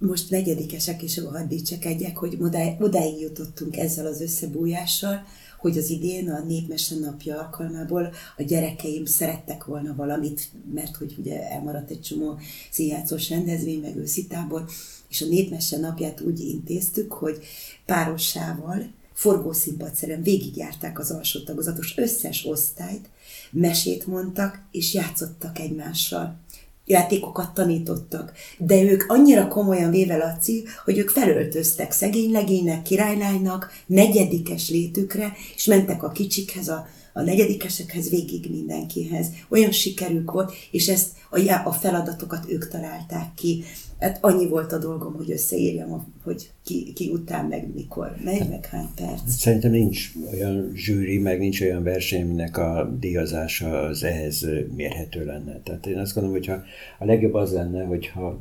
most 0.00 0.30
negyedikesek, 0.30 1.02
és 1.02 1.20
hadd 1.30 1.48
dicsekedjek, 1.48 2.16
hogy 2.16 2.36
odáig 2.78 3.20
jutottunk 3.20 3.76
ezzel 3.76 4.06
az 4.06 4.20
összebújással, 4.20 5.24
hogy 5.58 5.78
az 5.78 5.90
idén 5.90 6.30
a 6.30 6.42
Népmese 6.42 6.94
napja 6.94 7.38
alkalmából 7.38 8.12
a 8.36 8.42
gyerekeim 8.42 9.04
szerettek 9.04 9.64
volna 9.64 9.94
valamit, 9.94 10.48
mert 10.74 10.96
hogy 10.96 11.14
ugye 11.18 11.50
elmaradt 11.50 11.90
egy 11.90 12.00
csomó 12.00 12.38
színjátszós 12.70 13.28
rendezvény, 13.28 13.80
meg 13.80 13.96
őszitából, 13.96 14.68
és 15.08 15.22
a 15.22 15.26
Népmese 15.26 15.78
napját 15.78 16.20
úgy 16.20 16.40
intéztük, 16.40 17.12
hogy 17.12 17.38
párossával 17.86 18.92
forgószínpadszerűen 19.12 20.22
végigjárták 20.22 20.98
az 20.98 21.10
alsó 21.10 21.40
tagozatos 21.40 21.96
összes 21.96 22.46
osztályt, 22.46 23.08
mesét 23.50 24.06
mondtak 24.06 24.62
és 24.70 24.94
játszottak 24.94 25.58
egymással 25.58 26.38
játékokat 26.84 27.54
tanítottak, 27.54 28.32
de 28.58 28.82
ők 28.82 29.04
annyira 29.08 29.48
komolyan 29.48 29.90
véve 29.90 30.16
Laci, 30.16 30.64
hogy 30.84 30.98
ők 30.98 31.08
felöltöztek 31.08 31.92
szegény 31.92 32.30
legénynek, 32.30 32.82
királylánynak, 32.82 33.72
negyedikes 33.86 34.70
létükre, 34.70 35.32
és 35.54 35.64
mentek 35.64 36.02
a 36.02 36.08
kicsikhez, 36.08 36.68
a, 36.68 36.88
a 37.12 37.22
negyedikesekhez, 37.22 38.10
végig 38.10 38.50
mindenkihez. 38.50 39.26
Olyan 39.48 39.70
sikerük 39.70 40.30
volt, 40.30 40.52
és 40.70 40.88
ezt 40.88 41.08
a, 41.30 41.60
a 41.64 41.72
feladatokat 41.72 42.44
ők 42.48 42.68
találták 42.68 43.34
ki. 43.34 43.62
Hát 43.98 44.18
annyi 44.20 44.48
volt 44.48 44.72
a 44.72 44.78
dolgom, 44.78 45.14
hogy 45.14 45.30
összeírjam, 45.30 46.14
hogy 46.24 46.50
ki, 46.64 46.92
ki 46.92 47.08
után, 47.08 47.44
meg 47.44 47.74
mikor 47.74 48.16
megy, 48.24 48.48
meg 48.48 48.66
hány 48.66 48.88
perc. 48.96 49.30
Szerintem 49.30 49.70
nincs 49.70 50.12
olyan 50.32 50.72
zsűri, 50.74 51.18
meg 51.18 51.38
nincs 51.38 51.60
olyan 51.60 51.82
verseny, 51.82 52.22
aminek 52.22 52.56
a 52.58 52.96
díjazása 53.00 53.80
az 53.80 54.04
ehhez 54.04 54.46
mérhető 54.74 55.24
lenne. 55.24 55.60
Tehát 55.64 55.86
én 55.86 55.98
azt 55.98 56.14
gondolom, 56.14 56.38
hogyha 56.38 56.62
a 56.98 57.04
legjobb 57.04 57.34
az 57.34 57.52
lenne, 57.52 57.84
hogyha 57.84 58.40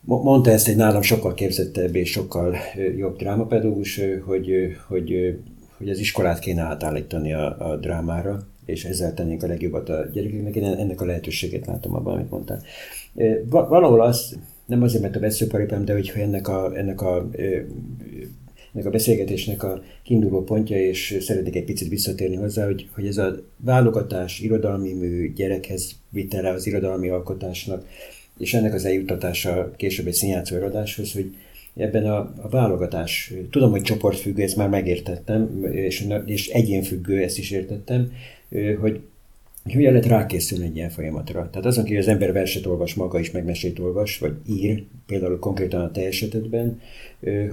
mondta 0.00 0.50
ezt 0.50 0.68
egy 0.68 0.76
nálam 0.76 1.02
sokkal 1.02 1.34
képzettebb 1.34 1.94
és 1.96 2.10
sokkal 2.10 2.56
jobb 2.96 3.16
drámapedagógus, 3.16 4.00
hogy, 4.24 4.50
hogy, 4.88 5.38
hogy 5.78 5.88
az 5.88 5.98
iskolát 5.98 6.38
kéne 6.38 6.62
átállítani 6.62 7.32
a, 7.32 7.70
a 7.70 7.76
drámára, 7.76 8.46
és 8.64 8.84
ezzel 8.84 9.14
tennénk 9.14 9.42
a 9.42 9.46
legjobbat 9.46 9.88
a 9.88 10.06
gyerekeknek. 10.12 10.54
Én 10.54 10.64
ennek 10.64 11.00
a 11.00 11.04
lehetőséget 11.04 11.66
látom 11.66 11.94
abban, 11.94 12.14
amit 12.14 12.30
mondtál. 12.30 12.62
Valahol 13.48 14.00
az, 14.00 14.38
nem 14.66 14.82
azért, 14.82 15.02
mert 15.02 15.16
a 15.16 15.20
veszőparipám, 15.20 15.84
de 15.84 15.92
hogyha 15.92 16.20
ennek 16.20 16.48
a, 16.48 16.76
ennek 16.76 17.00
a 17.00 17.30
ennek 18.74 18.86
a 18.86 18.90
beszélgetésnek 18.90 19.62
a 19.62 19.82
kiinduló 20.02 20.44
pontja, 20.44 20.76
és 20.76 21.16
szeretnék 21.20 21.56
egy 21.56 21.64
picit 21.64 21.88
visszatérni 21.88 22.36
hozzá, 22.36 22.64
hogy, 22.64 22.88
hogy 22.94 23.06
ez 23.06 23.16
a 23.16 23.34
válogatás, 23.56 24.40
irodalmi 24.40 24.92
mű, 24.92 25.32
gyerekhez 25.32 25.90
vitele 26.08 26.50
az 26.50 26.66
irodalmi 26.66 27.08
alkotásnak, 27.08 27.86
és 28.38 28.54
ennek 28.54 28.74
az 28.74 28.84
eljuttatása 28.84 29.70
később 29.76 30.06
egy 30.06 30.12
színjátszó 30.12 30.56
előadáshoz, 30.56 31.12
hogy 31.12 31.34
ebben 31.78 32.06
a, 32.06 32.16
a 32.18 32.48
válogatás, 32.50 33.32
tudom, 33.50 33.70
hogy 33.70 33.82
csoportfüggő, 33.82 34.42
ezt 34.42 34.56
már 34.56 34.68
megértettem, 34.68 35.64
és, 35.72 36.06
és 36.24 36.48
egyénfüggő, 36.48 37.22
ezt 37.22 37.38
is 37.38 37.50
értettem, 37.50 38.12
hogy 38.80 39.00
hogyan 39.72 39.92
lehet 39.92 40.06
rákészülni 40.06 40.64
egy 40.64 40.76
ilyen 40.76 40.90
folyamatra. 40.90 41.48
Tehát 41.50 41.66
azon, 41.66 41.86
hogy 41.86 41.96
az 41.96 42.08
ember 42.08 42.32
verset 42.32 42.66
olvas 42.66 42.94
maga 42.94 43.18
is, 43.18 43.30
meg 43.30 43.56
olvas, 43.80 44.18
vagy 44.18 44.36
ír, 44.48 44.84
például 45.06 45.38
konkrétan 45.38 45.80
a 45.80 45.90
te 45.90 46.06
esetedben, 46.06 46.80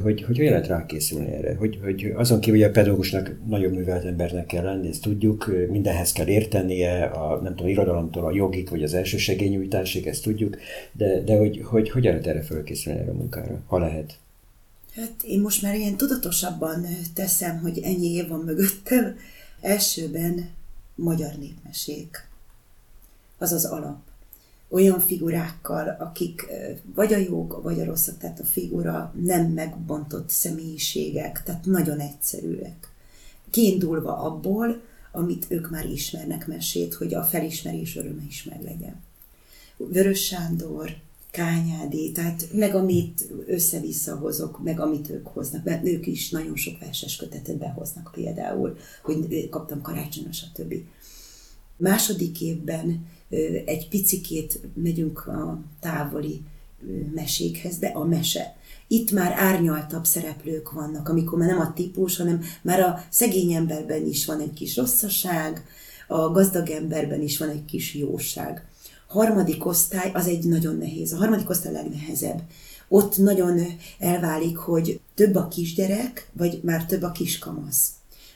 hogy, 0.01 0.21
hogy 0.21 0.37
hogyan 0.37 0.51
lehet 0.51 0.67
rákészülni 0.67 1.31
erre. 1.31 1.55
Hogy, 1.55 1.79
hogy 1.83 2.13
azon 2.15 2.39
kívül, 2.39 2.59
hogy 2.59 2.69
a 2.69 2.71
pedagógusnak 2.71 3.35
nagyon 3.47 3.71
művelt 3.71 4.05
embernek 4.05 4.45
kell 4.45 4.63
lenni, 4.63 4.87
ezt 4.87 5.01
tudjuk, 5.01 5.51
mindenhez 5.69 6.11
kell 6.11 6.27
értenie, 6.27 7.03
a, 7.03 7.41
nem 7.41 7.55
tudom, 7.55 7.71
irodalomtól 7.71 8.25
a 8.25 8.33
jogik, 8.33 8.69
vagy 8.69 8.83
az 8.83 8.93
elsősegényújtásig, 8.93 10.07
ezt 10.07 10.23
tudjuk, 10.23 10.57
de, 10.91 11.21
de 11.21 11.37
hogy, 11.37 11.61
hogy 11.63 11.89
hogyan 11.89 12.11
lehet 12.11 12.27
erre 12.27 12.41
felkészülni 12.41 12.99
erre 12.99 13.11
a 13.11 13.15
munkára, 13.15 13.61
ha 13.67 13.77
lehet. 13.77 14.17
Hát 14.95 15.13
én 15.27 15.41
most 15.41 15.61
már 15.61 15.75
ilyen 15.75 15.97
tudatosabban 15.97 16.85
teszem, 17.13 17.59
hogy 17.59 17.79
ennyi 17.83 18.13
év 18.13 18.27
van 18.27 18.39
mögöttem. 18.39 19.17
Elsőben 19.61 20.49
magyar 20.95 21.33
népmesék. 21.33 22.29
Az 23.37 23.51
az 23.51 23.65
alap. 23.65 23.99
Olyan 24.69 24.99
figurákkal, 24.99 25.95
akik 25.99 26.45
vagy 26.95 27.13
a 27.13 27.17
jók, 27.17 27.61
vagy 27.61 27.79
a 27.79 27.85
rosszak, 27.85 28.17
tehát 28.17 28.39
a 28.39 28.45
figura 28.45 29.13
nem 29.21 29.45
megbontott 29.45 30.29
személyiségek, 30.29 31.43
tehát 31.43 31.65
nagyon 31.65 31.99
egyszerűek. 31.99 32.91
Kiindulva 33.49 34.17
abból, 34.17 34.81
amit 35.11 35.45
ők 35.47 35.69
már 35.69 35.85
ismernek 35.85 36.47
mesét, 36.47 36.93
hogy 36.93 37.13
a 37.13 37.23
felismerés 37.23 37.95
öröme 37.95 38.23
is 38.27 38.43
meglegyen. 38.43 39.03
Vörös 39.77 40.25
Sándor, 40.25 40.95
Kányádi, 41.35 42.11
tehát 42.11 42.47
meg 42.53 42.75
amit 42.75 43.27
össze-vissza 43.47 44.15
hozok, 44.15 44.63
meg 44.63 44.79
amit 44.79 45.09
ők 45.09 45.27
hoznak, 45.27 45.63
mert 45.63 45.87
ők 45.87 46.07
is 46.07 46.29
nagyon 46.29 46.55
sok 46.55 46.79
verses 46.79 47.15
kötetet 47.15 47.57
behoznak 47.57 48.09
például, 48.13 48.77
hogy 49.03 49.49
kaptam 49.49 49.81
karácsonyos, 49.81 50.43
többi. 50.53 50.85
Második 51.77 52.41
évben 52.41 53.05
egy 53.65 53.87
picikét 53.89 54.59
megyünk 54.73 55.27
a 55.27 55.61
távoli 55.79 56.41
mesékhez, 57.13 57.77
de 57.77 57.87
a 57.87 58.05
mese. 58.05 58.55
Itt 58.87 59.11
már 59.11 59.31
árnyaltabb 59.37 60.05
szereplők 60.05 60.71
vannak, 60.71 61.09
amikor 61.09 61.37
már 61.37 61.49
nem 61.49 61.59
a 61.59 61.73
típus, 61.73 62.17
hanem 62.17 62.41
már 62.61 62.79
a 62.79 63.05
szegény 63.09 63.53
emberben 63.53 64.05
is 64.05 64.25
van 64.25 64.39
egy 64.39 64.53
kis 64.53 64.75
rosszaság, 64.75 65.65
a 66.07 66.31
gazdag 66.31 66.69
emberben 66.69 67.21
is 67.21 67.37
van 67.37 67.49
egy 67.49 67.65
kis 67.65 67.93
jóság 67.93 68.67
harmadik 69.15 69.65
osztály 69.65 70.11
az 70.13 70.27
egy 70.27 70.43
nagyon 70.43 70.77
nehéz. 70.77 71.13
A 71.13 71.17
harmadik 71.17 71.49
osztály 71.49 71.73
a 71.73 71.75
legnehezebb. 71.75 72.41
Ott 72.87 73.17
nagyon 73.17 73.61
elválik, 73.99 74.57
hogy 74.57 74.99
több 75.13 75.35
a 75.35 75.47
kisgyerek, 75.47 76.29
vagy 76.33 76.59
már 76.63 76.85
több 76.85 77.01
a 77.01 77.11
kiskamasz. 77.11 77.89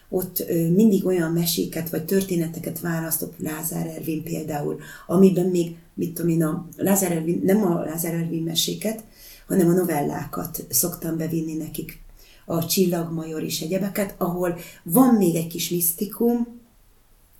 Ott 0.09 0.43
mindig 0.75 1.05
olyan 1.05 1.31
meséket 1.31 1.89
vagy 1.89 2.05
történeteket 2.05 2.79
választott 2.79 3.33
Lázár 3.39 3.87
Ervin 3.87 4.23
például, 4.23 4.79
amiben 5.07 5.45
még, 5.45 5.75
mit 5.93 6.13
tudom 6.13 6.31
én, 6.31 6.43
a 6.43 6.67
Lázár 6.77 7.11
Ervin, 7.11 7.41
nem 7.43 7.63
a 7.63 7.83
Lázár 7.83 8.13
Ervin 8.13 8.43
meséket, 8.43 9.03
hanem 9.47 9.67
a 9.67 9.73
novellákat 9.73 10.65
szoktam 10.69 11.17
bevinni 11.17 11.53
nekik, 11.53 12.01
a 12.45 12.65
Csillagmajor 12.65 13.43
és 13.43 13.61
egyebeket, 13.61 14.15
ahol 14.17 14.57
van 14.83 15.15
még 15.15 15.35
egy 15.35 15.47
kis 15.47 15.69
misztikum, 15.69 16.47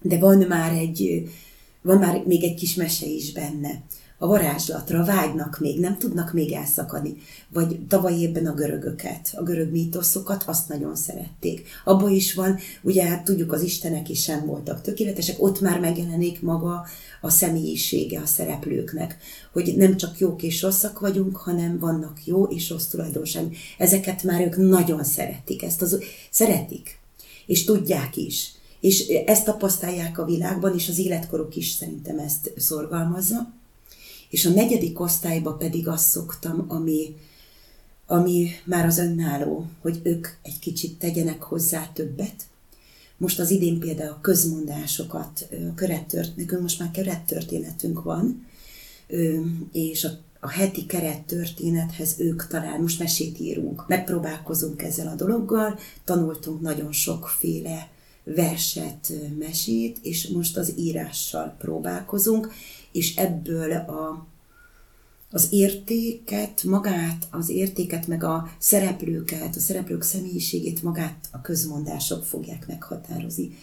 de 0.02 0.18
van 0.18 0.38
már 0.38 0.72
egy, 0.72 1.30
van 1.82 1.98
már 1.98 2.24
még 2.26 2.44
egy 2.44 2.56
kis 2.56 2.76
mese 2.76 3.06
is 3.06 3.32
benne. 3.32 3.84
A 4.22 4.28
varázslatra 4.28 5.06
vágynak 5.06 5.60
még, 5.60 5.80
nem 5.80 5.98
tudnak 5.98 6.34
még 6.34 6.52
elszakadni. 6.52 7.16
Vagy 7.50 7.80
tavaly 7.88 8.14
évben 8.14 8.46
a 8.46 8.54
görögöket, 8.54 9.30
a 9.36 9.44
görög 9.44 9.72
mítoszokat, 9.72 10.44
azt 10.46 10.68
nagyon 10.68 10.96
szerették. 10.96 11.68
Abba 11.84 12.10
is 12.10 12.34
van, 12.34 12.58
ugye 12.82 13.06
hát 13.06 13.24
tudjuk, 13.24 13.52
az 13.52 13.62
istenek 13.62 14.10
is 14.10 14.22
sem 14.22 14.46
voltak 14.46 14.82
tökéletesek, 14.82 15.42
ott 15.42 15.62
már 15.62 15.80
megjelenik 15.80 16.42
maga 16.42 16.86
a 17.22 17.30
személyisége 17.30 18.20
a 18.20 18.26
szereplőknek, 18.26 19.18
hogy 19.54 19.74
nem 19.78 19.98
csak 19.98 20.20
jók 20.20 20.44
és 20.44 20.62
rosszak 20.62 21.00
vagyunk, 21.00 21.38
hanem 21.38 21.80
vannak 21.80 22.26
jó 22.26 22.44
és 22.44 22.70
rossz 22.70 22.88
tulajdonság. 22.88 23.56
Ezeket 23.78 24.24
már 24.24 24.42
ők 24.42 24.58
nagyon 24.58 25.04
szeretik, 25.04 25.64
ezt 25.64 25.82
az, 25.82 26.00
szeretik, 26.30 27.00
és 27.46 27.64
tudják 27.64 28.18
is 28.18 28.52
és 28.80 29.08
ezt 29.08 29.46
tapasztalják 29.46 30.18
a 30.18 30.26
világban, 30.26 30.74
és 30.74 30.90
az 30.90 30.98
életkoruk 30.98 31.56
is 31.56 31.70
szerintem 31.70 32.20
ezt 32.20 32.52
szorgalmazza. 32.58 33.54
És 34.30 34.46
a 34.46 34.50
negyedik 34.50 35.00
osztályba 35.00 35.54
pedig 35.54 35.88
azt 35.88 36.08
szoktam, 36.08 36.66
ami, 36.68 37.16
ami 38.06 38.50
már 38.66 38.86
az 38.86 38.98
önálló, 38.98 39.66
hogy 39.82 40.00
ők 40.04 40.28
egy 40.42 40.60
kicsit 40.60 40.98
tegyenek 40.98 41.42
hozzá 41.44 41.90
többet. 41.94 42.48
Most 43.18 43.40
az 43.40 43.50
idén 43.50 43.80
például 43.80 44.12
a 44.12 44.22
közmondásokat, 44.22 45.48
a 45.72 45.74
kerettört, 45.74 46.36
nekünk 46.36 46.62
most 46.62 46.80
már 46.80 46.92
kerettörténetünk 46.92 48.04
van, 48.04 48.48
és 49.72 50.04
a, 50.04 50.10
a 50.40 50.50
heti 50.50 50.86
kerettörténethez 50.86 52.20
ők 52.20 52.48
talán 52.48 52.82
most 52.82 53.00
mesét 53.00 53.40
írunk. 53.40 53.88
Megpróbálkozunk 53.88 54.82
ezzel 54.82 55.08
a 55.08 55.16
dologgal, 55.16 55.80
tanultunk 56.04 56.62
nagyon 56.62 56.92
sokféle 56.92 57.90
verset, 58.36 59.14
mesét, 59.38 59.98
és 60.02 60.28
most 60.28 60.58
az 60.58 60.74
írással 60.78 61.56
próbálkozunk, 61.58 62.54
és 62.92 63.16
ebből 63.16 63.72
a, 63.72 64.28
az 65.32 65.48
értéket, 65.52 66.64
magát, 66.64 67.28
az 67.32 67.50
értéket, 67.50 68.08
meg 68.08 68.24
a 68.24 68.50
szereplőket, 68.60 69.56
a 69.56 69.60
szereplők 69.60 70.02
személyiségét 70.02 70.84
magát 70.84 71.28
a 71.32 71.42
közmondások 71.42 72.26
fogják 72.26 72.68
meghatározni. 72.68 73.58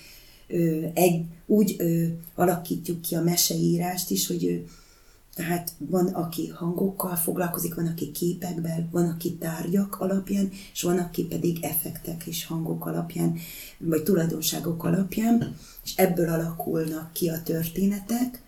Egy, 0.94 1.24
úgy 1.46 1.76
alakítjuk 2.34 3.00
ki 3.00 3.14
a 3.14 3.22
meseírást 3.22 4.10
is, 4.10 4.26
hogy 4.26 4.64
tehát 5.36 5.72
van, 5.78 6.06
aki 6.06 6.48
hangokkal 6.48 7.16
foglalkozik, 7.16 7.74
van, 7.74 7.86
aki 7.86 8.10
képekben, 8.10 8.88
van, 8.92 9.08
aki 9.08 9.34
tárgyak 9.34 9.96
alapján, 10.00 10.50
és 10.72 10.82
van, 10.82 10.98
aki 10.98 11.24
pedig 11.24 11.64
effektek 11.64 12.26
és 12.26 12.46
hangok 12.46 12.86
alapján, 12.86 13.38
vagy 13.78 14.02
tulajdonságok 14.02 14.84
alapján, 14.84 15.56
és 15.84 15.92
ebből 15.96 16.28
alakulnak 16.28 17.12
ki 17.12 17.28
a 17.28 17.42
történetek, 17.42 18.42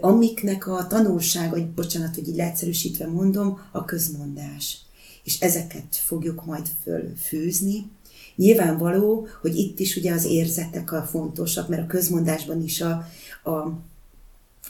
amiknek 0.00 0.66
a 0.66 0.86
tanulsága, 0.86 1.50
vagy 1.50 1.68
bocsánat, 1.68 2.14
hogy 2.14 2.28
így 2.28 2.36
leegyszerűsítve 2.36 3.06
mondom, 3.06 3.60
a 3.72 3.84
közmondás. 3.84 4.78
És 5.24 5.40
ezeket 5.40 5.96
fogjuk 5.96 6.44
majd 6.44 6.66
fölfűzni, 6.82 7.90
Nyilvánvaló, 8.36 9.26
hogy 9.40 9.56
itt 9.56 9.78
is 9.78 9.96
ugye 9.96 10.12
az 10.12 10.24
érzetek 10.24 10.92
a 10.92 11.02
fontosak, 11.02 11.68
mert 11.68 11.82
a 11.82 11.86
közmondásban 11.86 12.62
is 12.62 12.80
a, 12.80 13.06
a, 13.44 13.50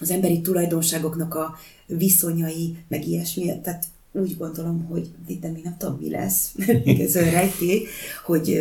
az 0.02 0.10
emberi 0.10 0.40
tulajdonságoknak 0.40 1.34
a 1.34 1.56
viszonyai, 1.86 2.76
meg 2.88 3.06
ilyesmi, 3.06 3.60
tehát 3.62 3.84
úgy 4.12 4.36
gondolom, 4.36 4.84
hogy 4.84 5.10
de 5.40 5.48
még 5.48 5.62
nem 5.64 5.76
tudom, 5.78 5.98
mi 6.00 6.10
lesz, 6.10 6.54
ez 7.06 7.16
a 7.16 7.30
rejtély, 7.30 7.86
hogy, 8.24 8.58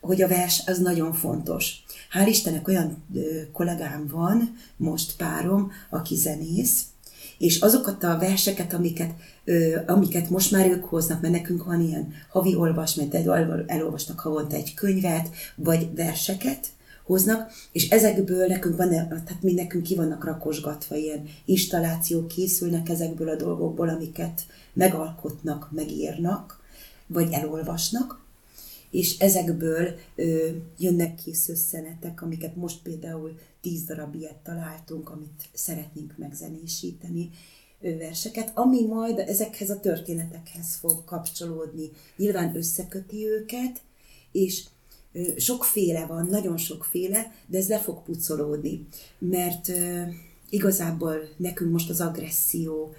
hogy 0.00 0.22
a 0.22 0.28
vers 0.28 0.62
az 0.66 0.78
nagyon 0.78 1.12
fontos. 1.12 1.84
Hál' 2.12 2.28
Istennek 2.28 2.68
olyan 2.68 3.04
kollégám 3.52 4.06
van, 4.10 4.56
most 4.76 5.16
párom, 5.16 5.72
aki 5.90 6.14
zenész, 6.16 6.84
és 7.38 7.60
azokat 7.60 8.04
a 8.04 8.18
verseket, 8.18 8.72
amiket, 8.72 9.10
ö, 9.44 9.76
amiket 9.86 10.30
most 10.30 10.50
már 10.50 10.66
ők 10.66 10.84
hoznak, 10.84 11.20
mert 11.20 11.34
nekünk 11.34 11.64
van 11.64 11.80
ilyen 11.80 12.12
havi 12.28 12.54
olvasmány, 12.54 13.08
elolvasnak 13.66 14.20
havonta 14.20 14.56
egy 14.56 14.74
könyvet, 14.74 15.28
vagy 15.56 15.94
verseket, 15.94 16.66
hoznak, 17.04 17.52
és 17.72 17.88
ezekből 17.88 18.46
nekünk 18.46 18.76
van, 18.76 18.88
tehát 18.88 19.42
mi 19.42 19.52
nekünk 19.52 19.82
ki 19.82 19.94
vannak 19.94 20.24
rakosgatva, 20.24 20.96
ilyen 20.96 21.28
installációk 21.44 22.28
készülnek 22.28 22.88
ezekből 22.88 23.28
a 23.28 23.36
dolgokból, 23.36 23.88
amiket 23.88 24.46
megalkotnak, 24.72 25.68
megírnak, 25.72 26.60
vagy 27.06 27.32
elolvasnak, 27.32 28.22
és 28.90 29.18
ezekből 29.18 29.94
ö, 30.14 30.48
jönnek 30.78 31.14
ki 31.14 31.34
szösszenetek, 31.34 32.22
amiket 32.22 32.56
most 32.56 32.82
például 32.82 33.38
tíz 33.60 33.82
darab 33.84 34.14
ilyet 34.14 34.36
találtunk, 34.42 35.10
amit 35.10 35.48
szeretnénk 35.52 36.14
megzenésíteni, 36.16 37.30
verseket, 37.80 38.50
ami 38.54 38.86
majd 38.86 39.18
ezekhez 39.18 39.70
a 39.70 39.80
történetekhez 39.80 40.74
fog 40.74 41.04
kapcsolódni. 41.04 41.90
Nyilván 42.16 42.56
összeköti 42.56 43.26
őket, 43.26 43.80
és 44.32 44.64
sokféle 45.36 46.06
van, 46.06 46.26
nagyon 46.26 46.56
sokféle, 46.56 47.32
de 47.46 47.58
ez 47.58 47.68
le 47.68 47.78
fog 47.78 48.02
pucolódni, 48.02 48.86
mert 49.18 49.72
igazából 50.48 51.28
nekünk 51.36 51.72
most 51.72 51.90
az 51.90 52.00
agresszió 52.00 52.94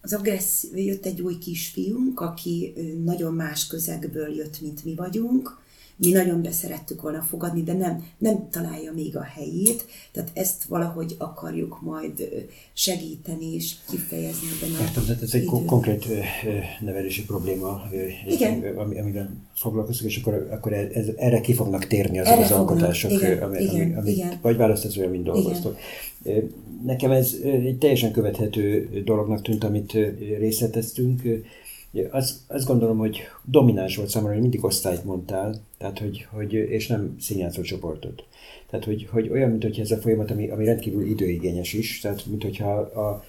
az 0.00 0.12
agresszív, 0.12 0.76
jött 0.76 1.06
egy 1.06 1.20
új 1.20 1.38
kisfiunk, 1.38 2.20
aki 2.20 2.74
nagyon 3.04 3.34
más 3.34 3.66
közegből 3.66 4.34
jött, 4.34 4.60
mint 4.60 4.84
mi 4.84 4.94
vagyunk, 4.94 5.58
mi 6.00 6.10
nagyon 6.10 6.42
beszerettük 6.42 7.02
volna 7.02 7.20
fogadni, 7.22 7.62
de 7.62 7.72
nem, 7.72 8.04
nem 8.18 8.48
találja 8.50 8.92
még 8.92 9.16
a 9.16 9.22
helyét, 9.22 9.86
tehát 10.12 10.30
ezt 10.34 10.64
valahogy 10.64 11.14
akarjuk 11.18 11.80
majd 11.82 12.28
segíteni 12.72 13.54
és 13.54 13.74
kifejezni 13.90 14.46
ebben 14.56 14.76
a 14.76 14.80
Értem, 14.82 15.04
tehát 15.04 15.22
ez 15.22 15.34
egy 15.34 15.42
idő. 15.42 15.64
konkrét 15.64 16.06
nevelési 16.80 17.24
probléma, 17.24 17.82
Igen. 18.28 18.76
Ami, 18.76 18.98
amiben 19.00 19.46
foglalkozunk, 19.54 20.10
és 20.10 20.16
akkor, 20.16 20.48
akkor 20.50 20.72
ez, 20.72 21.06
erre 21.16 21.40
ki 21.40 21.54
fognak 21.54 21.86
térni 21.86 22.18
azok 22.18 22.32
erre 22.32 22.42
az 22.42 22.48
fognak. 22.48 22.68
alkotások, 22.68 23.10
Igen. 23.10 23.42
Ami, 23.42 23.58
Igen. 23.62 23.96
amit 23.96 24.16
Igen. 24.16 24.38
vagy 24.42 24.56
választasz, 24.56 24.96
olyan, 24.96 25.10
mint 25.10 25.24
dolgoztok. 25.24 25.78
Nekem 26.84 27.10
ez 27.10 27.34
egy 27.42 27.78
teljesen 27.78 28.12
követhető 28.12 28.88
dolognak 29.04 29.42
tűnt, 29.42 29.64
amit 29.64 29.92
részleteztünk. 30.38 31.22
Az, 32.10 32.44
azt 32.46 32.66
gondolom, 32.66 32.98
hogy 32.98 33.20
domináns 33.44 33.96
volt 33.96 34.08
számomra, 34.08 34.32
hogy 34.32 34.42
mindig 34.42 34.64
osztályt 34.64 35.04
mondtál, 35.04 35.60
tehát 35.78 35.98
hogy, 35.98 36.26
hogy, 36.30 36.52
és 36.52 36.86
nem 36.86 37.16
színjátszó 37.20 37.62
csoportot. 37.62 38.24
Tehát, 38.70 38.84
hogy, 38.84 39.08
hogy 39.10 39.28
olyan, 39.28 39.50
mint 39.50 39.62
hogy 39.62 39.80
ez 39.80 39.90
a 39.90 39.96
folyamat, 39.96 40.30
ami, 40.30 40.48
ami 40.48 40.64
rendkívül 40.64 41.06
időigényes 41.06 41.72
is, 41.72 42.00
tehát 42.00 42.26
mint 42.26 42.42
hogyha 42.42 42.70
a, 42.78 43.24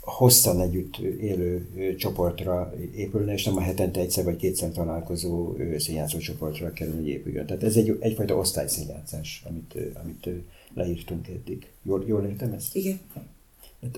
hosszan 0.00 0.60
együtt 0.60 0.98
élő 0.98 1.66
csoportra 1.96 2.74
épülne, 2.94 3.32
és 3.32 3.44
nem 3.44 3.56
a 3.56 3.60
hetente 3.60 4.00
egyszer 4.00 4.24
vagy 4.24 4.36
kétszer 4.36 4.70
találkozó 4.70 5.56
színjátszó 5.78 6.18
csoportra 6.18 6.72
kellene, 6.72 6.96
hogy 6.96 7.08
épüljön. 7.08 7.46
Tehát 7.46 7.62
ez 7.62 7.76
egy, 7.76 7.96
egyfajta 8.00 8.36
osztályszínjátszás, 8.36 9.44
amit, 9.48 9.74
amit 10.02 10.28
leírtunk 10.74 11.28
eddig. 11.28 11.66
Jól, 11.82 12.04
jól 12.06 12.24
értem 12.24 12.52
ezt? 12.52 12.76
Igen. 12.76 13.00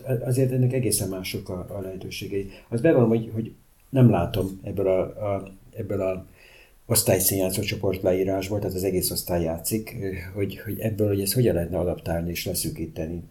Hát 0.05 0.23
azért 0.23 0.53
ennek 0.53 0.73
egészen 0.73 1.09
mások 1.09 1.49
a, 1.49 1.67
a 1.69 1.81
lehetőségei. 1.81 2.51
Az 2.69 2.81
bevallom, 2.81 3.09
hogy, 3.09 3.31
hogy 3.35 3.53
nem 3.91 4.11
látom 4.11 4.61
ebből 4.63 4.87
a, 4.87 5.01
a, 5.35 5.53
ebből 5.77 6.01
a 6.01 6.27
osztályszínjátszó 6.87 7.63
csoport 7.63 8.03
leírásból, 8.03 8.59
tehát 8.59 8.75
az 8.75 8.85
egész 8.85 9.11
osztály 9.11 9.43
játszik, 9.43 9.97
hogy, 10.35 10.59
hogy 10.59 10.79
ebből, 10.79 11.09
hogy 11.09 11.21
ezt 11.21 11.33
hogyan 11.33 11.55
lehetne 11.55 11.79
adaptálni 11.79 12.31
és 12.31 12.47
leszűkíteni 12.47 13.23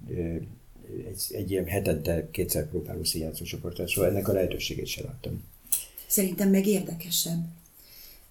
egy, 1.07 1.23
egy 1.31 1.51
ilyen 1.51 1.65
hetente 1.65 2.27
kétszer 2.31 2.69
próbáló 2.69 3.03
színjátszó 3.03 3.43
csoportra. 3.43 3.87
Szóval 3.87 4.09
ennek 4.09 4.27
a 4.27 4.33
lehetőségét 4.33 4.85
sem 4.85 5.05
láttam. 5.05 5.43
Szerintem 6.07 6.49
meg 6.49 6.67
érdekesebb. 6.67 7.45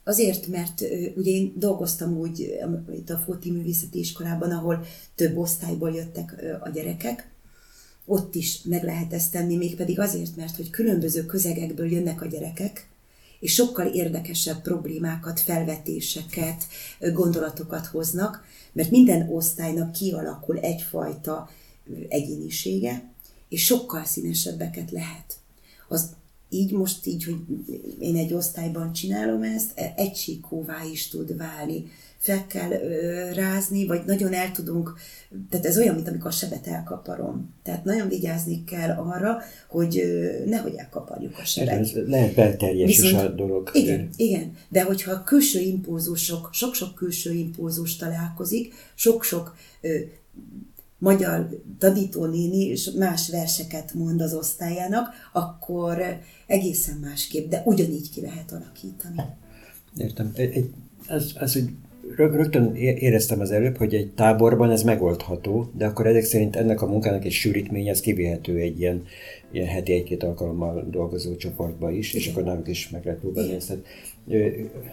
Azért, 0.04 0.46
mert 0.46 0.80
ugye 1.16 1.30
én 1.30 1.52
dolgoztam 1.56 2.18
úgy 2.18 2.58
itt 2.94 3.10
a 3.10 3.16
Fóti 3.16 3.50
Művészeti 3.50 3.98
Iskolában, 3.98 4.50
ahol 4.50 4.84
több 5.14 5.36
osztályból 5.36 5.94
jöttek 5.94 6.44
a 6.60 6.68
gyerekek, 6.68 7.28
ott 8.08 8.34
is 8.34 8.62
meg 8.62 8.84
lehet 8.84 9.12
ezt 9.12 9.32
tenni, 9.32 9.56
mégpedig 9.56 10.00
azért, 10.00 10.36
mert 10.36 10.56
hogy 10.56 10.70
különböző 10.70 11.26
közegekből 11.26 11.90
jönnek 11.90 12.22
a 12.22 12.26
gyerekek, 12.26 12.88
és 13.40 13.52
sokkal 13.52 13.86
érdekesebb 13.86 14.62
problémákat, 14.62 15.40
felvetéseket, 15.40 16.64
gondolatokat 17.12 17.86
hoznak, 17.86 18.44
mert 18.72 18.90
minden 18.90 19.28
osztálynak 19.28 19.92
kialakul 19.92 20.58
egyfajta 20.58 21.50
egyénisége, 22.08 23.12
és 23.48 23.64
sokkal 23.64 24.04
színesebbeket 24.04 24.90
lehet. 24.90 25.36
Az 25.88 26.08
így 26.48 26.72
most 26.72 27.06
így, 27.06 27.24
hogy 27.24 27.36
én 27.98 28.16
egy 28.16 28.34
osztályban 28.34 28.92
csinálom 28.92 29.42
ezt, 29.42 29.80
egysíkóvá 29.96 30.84
is 30.84 31.08
tud 31.08 31.36
válni 31.36 31.90
fel 32.18 32.46
kell 32.46 32.70
ö, 32.70 33.32
rázni, 33.32 33.86
vagy 33.86 34.00
nagyon 34.06 34.32
el 34.32 34.50
tudunk, 34.50 34.94
tehát 35.50 35.66
ez 35.66 35.78
olyan, 35.78 35.94
mint 35.94 36.08
amikor 36.08 36.26
a 36.26 36.30
sebet 36.30 36.66
elkaparom. 36.66 37.54
Tehát 37.62 37.84
nagyon 37.84 38.08
vigyázni 38.08 38.64
kell 38.64 38.90
arra, 38.90 39.38
hogy 39.68 39.98
ö, 39.98 40.44
nehogy 40.44 40.74
elkaparjuk 40.74 41.38
a 41.38 41.44
sebet. 41.44 41.78
Ez 41.78 41.92
lehet 42.06 42.34
belterjes 42.34 43.12
a 43.12 43.28
dolog. 43.28 43.70
Igen, 43.72 44.08
igen, 44.16 44.52
de 44.68 44.82
hogyha 44.82 45.12
a 45.12 45.22
külső 45.22 45.60
impulzusok, 45.60 46.48
sok-sok 46.52 46.94
külső 46.94 47.32
impulzus 47.32 47.96
találkozik, 47.96 48.74
sok-sok 48.94 49.56
ö, 49.80 49.98
magyar 50.98 51.48
tanítónéni 51.78 52.64
és 52.66 52.90
más 52.90 53.28
verseket 53.30 53.94
mond 53.94 54.20
az 54.20 54.34
osztályának, 54.34 55.08
akkor 55.32 56.20
egészen 56.46 56.96
másképp, 56.96 57.50
de 57.50 57.62
ugyanígy 57.64 58.10
ki 58.10 58.20
lehet 58.20 58.52
alakítani. 58.52 59.22
Értem. 59.96 60.32
Egy, 60.34 60.70
ez, 61.06 61.32
ez 61.40 61.56
egy 61.56 61.70
rögtön 62.16 62.74
éreztem 62.74 63.40
az 63.40 63.50
előbb, 63.50 63.76
hogy 63.76 63.94
egy 63.94 64.10
táborban 64.14 64.70
ez 64.70 64.82
megoldható, 64.82 65.70
de 65.76 65.86
akkor 65.86 66.06
ezek 66.06 66.24
szerint 66.24 66.56
ennek 66.56 66.82
a 66.82 66.86
munkának 66.86 67.24
egy 67.24 67.32
sűrítmény, 67.32 67.88
ez 67.88 68.00
kivihető 68.00 68.56
egy 68.56 68.80
ilyen, 68.80 69.02
ilyen 69.52 69.66
heti 69.66 69.92
egy-két 69.92 70.22
alkalommal 70.22 70.86
dolgozó 70.90 71.36
csoportba 71.36 71.90
is, 71.90 72.14
és 72.14 72.28
akkor 72.28 72.42
náluk 72.42 72.68
is 72.68 72.90
meg 72.90 73.04
lehet 73.04 73.20
próbálni 73.20 73.54
ezt. 73.54 73.76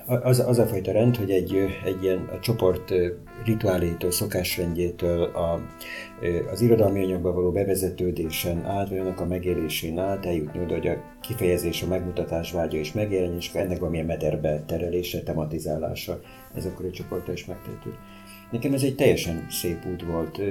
Az, 0.06 0.40
az 0.40 0.60
a 0.60 0.66
fajta 0.66 0.92
rend, 0.92 1.16
hogy 1.16 1.32
egy, 1.32 1.56
egy 1.86 2.04
ilyen 2.04 2.30
a 2.36 2.40
csoport 2.40 2.94
rituálétől, 3.46 4.12
szokásrendjétől, 4.12 5.24
a, 5.24 5.62
az 6.52 6.62
irodalmi 6.62 7.04
anyagba 7.04 7.34
való 7.34 7.52
bevezetődésen 7.52 8.66
át, 8.66 8.90
vagy 8.90 8.98
annak 8.98 9.20
a 9.20 9.26
megélésén 9.26 10.00
át 10.00 10.26
eljutni 10.26 10.60
oda, 10.60 10.74
hogy 10.74 10.88
a 10.88 11.02
kifejezés, 11.22 11.82
a 11.82 11.88
megmutatás 11.88 12.52
vágya 12.52 12.78
és 12.78 12.92
megjelenés, 12.92 13.48
és 13.48 13.54
ennek 13.54 13.80
valamilyen 13.80 14.06
mederbe 14.06 14.64
terelése, 14.68 15.24
tematizálása, 15.24 16.20
ez 16.56 16.66
akkor 16.66 16.86
egy 16.86 16.92
csoportra 16.92 17.34
is 17.34 17.46
megtehető. 17.46 17.94
Nekem 18.52 18.74
ez 18.74 18.84
egy 18.84 18.96
teljesen 18.96 19.46
szép 19.50 19.86
út 19.86 20.04
volt. 20.04 20.42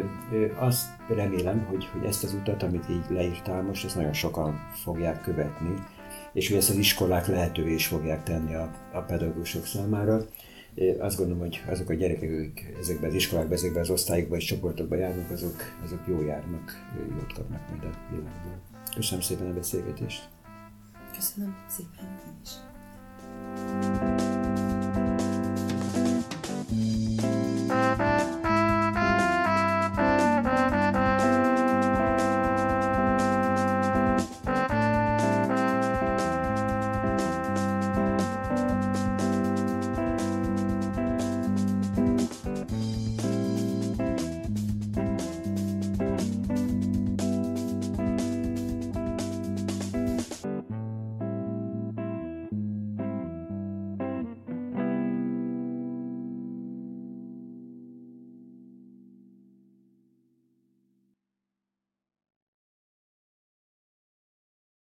Azt 0.59 0.87
remélem, 1.09 1.67
hogy, 1.71 1.85
hogy 1.93 2.05
ezt 2.05 2.25
az 2.25 2.35
utat, 2.35 2.63
amit 2.63 2.85
így 2.91 3.05
leírtál 3.09 3.63
most, 3.63 3.85
ezt 3.85 3.97
nagyon 3.97 4.13
sokan 4.13 4.55
fogják 4.83 5.21
követni, 5.21 5.75
és 6.35 6.49
hogy 6.49 6.57
ezt 6.57 6.71
az 6.71 6.77
iskolák 6.77 7.27
lehetővé 7.27 7.75
is 7.75 7.87
fogják 7.87 8.23
tenni 8.23 8.55
a, 8.55 8.71
a 8.93 9.01
pedagógusok 9.01 9.67
számára. 9.67 10.27
Azt 10.99 11.17
gondolom, 11.17 11.41
hogy 11.41 11.63
azok 11.69 11.91
a 11.91 11.95
gyerekek, 11.95 12.31
akik 12.31 12.75
ezekben 12.81 13.11
az 13.11 13.17
iskolákban, 13.17 13.53
ezekben 13.53 13.83
az 13.83 13.91
osztályokban 13.91 14.39
és 14.39 14.45
csoportokban 14.45 14.99
járnak, 14.99 15.31
azok, 15.31 15.57
azok 15.85 16.01
jó 16.07 16.23
járnak, 16.23 16.73
jót 17.11 17.33
kapnak 17.33 17.69
majd 17.69 17.83
a 17.83 18.11
világból. 18.11 18.63
Köszönöm 18.95 19.21
szépen 19.21 19.51
a 19.51 19.55
beszélgetést! 19.55 20.29
Köszönöm 21.15 21.57
szépen 21.69 22.21
én 22.27 22.41
is! 22.43 24.34